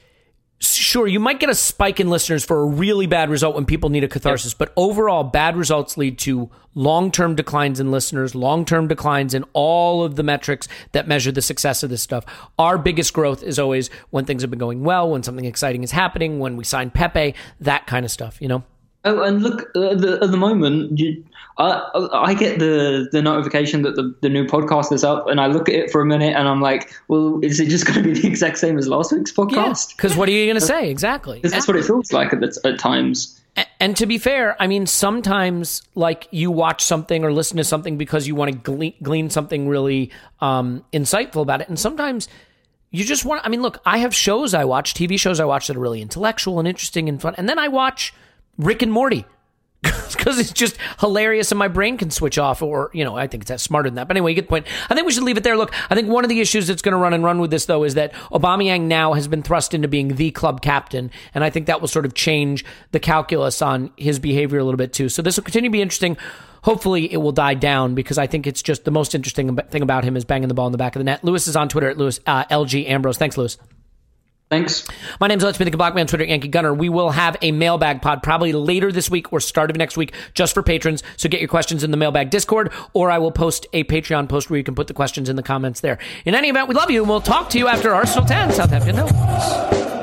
sure, 0.61 1.07
you 1.07 1.21
might 1.21 1.41
get 1.41 1.49
a 1.49 1.55
spike 1.55 2.01
in 2.01 2.11
listeners 2.11 2.45
for 2.45 2.61
a 2.61 2.65
really 2.65 3.07
bad 3.07 3.31
result 3.31 3.55
when 3.55 3.65
people 3.65 3.91
need 3.91 4.05
a 4.05 4.09
catharsis, 4.09 4.53
yep. 4.53 4.59
but 4.59 4.73
overall, 4.77 5.25
bad 5.25 5.57
results 5.57 5.97
lead 5.97 6.19
to 6.19 6.51
long 6.75 7.11
term 7.11 7.35
declines 7.35 7.81
in 7.81 7.91
listeners, 7.91 8.35
long 8.35 8.65
term 8.65 8.87
declines 8.87 9.35
in 9.35 9.45
all 9.53 10.05
of 10.05 10.17
the 10.17 10.23
metrics 10.23 10.69
that 10.93 11.09
measure 11.09 11.33
the 11.33 11.43
success 11.43 11.83
of 11.83 11.91
this 11.91 12.03
stuff. 12.03 12.25
Our 12.59 12.79
biggest 12.79 13.13
growth 13.13 13.43
is 13.43 13.59
always 13.59 13.89
when 14.11 14.25
things 14.25 14.43
have 14.43 14.51
been 14.51 14.59
going 14.59 14.85
well, 14.85 15.11
when 15.11 15.23
something 15.23 15.45
exciting 15.45 15.83
is 15.83 15.93
happening, 15.93 16.39
when 16.39 16.57
we 16.57 16.65
sign 16.65 16.91
Pepe, 16.91 17.35
that 17.61 17.87
kind 17.87 18.05
of 18.05 18.11
stuff, 18.11 18.41
you 18.41 18.49
know? 18.49 18.63
Oh, 19.05 19.23
and 19.23 19.43
look, 19.43 19.63
uh, 19.75 19.95
the, 19.95 20.19
at 20.23 20.31
the 20.31 20.37
moment, 20.37 20.99
you, 20.99 21.25
I, 21.57 22.09
I 22.13 22.35
get 22.35 22.59
the, 22.59 23.09
the 23.13 23.23
notification 23.23 23.81
that 23.83 23.97
the, 23.97 24.15
the 24.21 24.29
new 24.29 24.45
podcast 24.45 24.93
is 24.93 25.05
up, 25.05 25.27
and 25.27 25.41
I 25.41 25.47
look 25.47 25.71
at 25.71 25.75
it 25.75 25.91
for 25.91 26.03
a 26.03 26.07
minute, 26.07 26.35
and 26.37 26.47
I'm 26.47 26.61
like, 26.61 26.93
well, 27.09 27.41
is 27.43 27.61
it 27.61 27.69
just 27.69 27.87
going 27.89 28.03
to 28.03 28.13
be 28.13 28.21
the 28.21 28.27
exact 28.27 28.59
same 28.59 28.77
as 28.77 28.89
last 28.89 29.13
week's 29.13 29.33
podcast? 29.33 29.97
Because 29.97 30.13
yeah, 30.13 30.19
what 30.19 30.29
are 30.29 30.33
you 30.33 30.47
going 30.47 30.55
to 30.61 30.67
say 30.67 30.91
exactly? 30.91 31.41
That's 31.43 31.67
what 31.67 31.77
it 31.77 31.85
feels 31.85 32.13
like 32.13 32.33
at, 32.33 32.43
at 32.43 32.79
times. 32.79 33.41
And 33.81 33.97
to 33.97 34.07
be 34.07 34.19
fair, 34.19 34.61
I 34.61 34.67
mean, 34.67 34.87
sometimes 34.87 35.83
like 35.95 36.29
you 36.31 36.51
watch 36.51 36.85
something 36.85 37.25
or 37.25 37.33
listen 37.33 37.57
to 37.57 37.65
something 37.65 37.97
because 37.97 38.27
you 38.29 38.35
want 38.35 38.53
to 38.53 38.59
glean, 38.59 38.95
glean 39.03 39.31
something 39.31 39.67
really 39.67 40.11
um, 40.41 40.85
insightful 40.93 41.43
about 41.43 41.63
it, 41.63 41.69
and 41.69 41.79
sometimes 41.79 42.29
you 42.91 43.05
just 43.05 43.25
want. 43.25 43.45
I 43.45 43.49
mean, 43.49 43.63
look, 43.63 43.81
I 43.85 43.99
have 43.99 44.15
shows 44.15 44.55
I 44.55 44.65
watch, 44.65 44.95
TV 44.95 45.19
shows 45.19 45.41
I 45.41 45.45
watch 45.47 45.67
that 45.67 45.77
are 45.77 45.81
really 45.81 46.03
intellectual 46.03 46.59
and 46.59 46.69
interesting 46.69 47.09
and 47.09 47.21
fun, 47.21 47.35
and 47.39 47.49
then 47.49 47.59
I 47.59 47.69
watch 47.69 48.15
Rick 48.59 48.83
and 48.83 48.93
Morty 48.93 49.25
because 49.83 50.39
it's 50.39 50.53
just 50.53 50.77
hilarious 50.99 51.51
and 51.53 51.59
my 51.59 51.69
brain 51.69 51.97
can 51.97 52.11
switch 52.11 52.39
off. 52.39 52.63
Or 52.63 52.91
you 52.93 53.05
know, 53.05 53.17
I 53.17 53.27
think 53.27 53.49
it's 53.49 53.63
smarter 53.63 53.89
than 53.89 53.97
that. 53.97 54.09
But 54.09 54.17
anyway, 54.17 54.33
you 54.33 54.35
get 54.35 54.43
the 54.43 54.49
point. 54.49 54.67
I 54.89 54.95
think 54.95 55.07
we 55.07 55.13
should 55.13 55.23
leave 55.23 55.39
it 55.39 55.45
there. 55.45 55.57
Look, 55.57 55.75
I 55.91 55.95
think 55.95 56.09
one 56.09 56.25
of 56.25 56.29
the 56.29 56.41
issues 56.41 56.67
that's 56.67 56.83
going 56.83 56.93
to 56.93 56.99
run 56.99 57.15
and 57.15 57.25
run 57.25 57.41
with 57.41 57.51
this 57.51 57.67
though 57.67 57.85
is 57.85 57.95
that 57.95 58.13
Aubameyang 58.31 58.83
now 58.83 59.15
has 59.15 59.29
been 59.29 59.43
thrust 59.43 59.73
into 59.73 59.89
being 59.89 60.17
the 60.17 60.31
club 60.33 60.61
captain, 60.61 61.11
and 61.35 61.43
I 61.43 61.51
think 61.51 61.67
that 61.67 61.81
will 61.81 61.89
sort 61.89 62.05
of 62.05 62.15
change 62.15 62.65
the 62.93 63.01
calculus 63.01 63.63
on 63.63 63.91
his 63.97 64.19
behavior 64.19 64.59
a 64.59 64.65
little 64.65 64.79
bit 64.79 64.93
too. 64.93 65.09
So 65.09 65.23
this 65.23 65.37
will 65.37 65.45
continue 65.45 65.71
to 65.71 65.73
be 65.73 65.83
interesting 65.83 66.17
hopefully 66.63 67.11
it 67.11 67.17
will 67.17 67.33
die 67.33 67.55
down 67.55 67.95
because 67.95 68.19
I 68.19 68.27
think 68.27 68.47
it's 68.47 68.63
just 68.63 68.85
the 68.85 68.91
most 68.91 69.15
interesting 69.15 69.57
thing 69.57 69.83
about 69.83 70.05
him 70.05 70.15
is 70.15 70.27
banging 70.27 70.49
the 70.49 70.55
ball 70.55 70.67
in 70.67 70.73
the 70.73 70.79
back 70.79 70.95
of 70.95 71.01
the 71.01 71.05
net. 71.05 71.25
Lewis 71.25 71.49
is 71.49 71.57
on 71.57 71.71
Twitter 71.71 71.89
at 71.89 71.97
Lewis 71.97 72.21
uh, 72.27 72.45
LG 72.45 72.89
Ambrose. 72.89 73.17
Thanks, 73.17 73.39
Lewis. 73.39 73.57
Thanks. 74.51 74.85
My 75.21 75.29
name 75.29 75.39
is 75.39 75.45
Let's 75.45 75.59
Be 75.59 75.65
the 75.65 75.77
Black 75.77 75.95
Man, 75.95 76.09
Twitter, 76.09 76.25
Yankee 76.25 76.49
Gunner. 76.49 76.75
We 76.75 76.89
will 76.89 77.11
have 77.11 77.37
a 77.41 77.53
mailbag 77.53 78.03
pod 78.03 78.21
probably 78.21 78.53
later 78.53 78.91
this 78.91 79.09
week 79.09 79.33
or 79.33 79.39
start 79.39 79.71
of 79.71 79.77
next 79.77 79.97
week 79.97 80.13
just 80.35 80.55
for 80.55 80.63
patrons. 80.65 81.05
So 81.17 81.29
get 81.29 81.41
your 81.41 81.49
questions 81.49 81.85
in 81.85 81.93
the 81.93 81.97
mailbag 81.97 82.31
Discord, 82.31 82.73
or 82.93 83.13
I 83.13 83.19
will 83.19 83.31
post 83.31 83.69
a 83.73 83.85
Patreon 83.85 84.29
post 84.29 84.51
where 84.51 84.59
you 84.59 84.65
can 84.65 84.75
put 84.75 84.89
the 84.89 84.95
questions 84.95 85.29
in 85.29 85.37
the 85.37 85.45
comments 85.45 85.83
there. 85.83 85.99
In 86.25 86.35
any 86.35 86.49
event, 86.49 86.69
we 86.69 86.75
love 86.75 86.91
you, 86.91 87.03
and 87.03 87.09
we'll 87.09 87.21
talk 87.21 87.49
to 87.51 87.59
you 87.59 87.69
after 87.69 87.95
Arsenal 87.95 88.27
10, 88.27 88.53
Southampton. 88.53 88.97
No. 88.97 90.00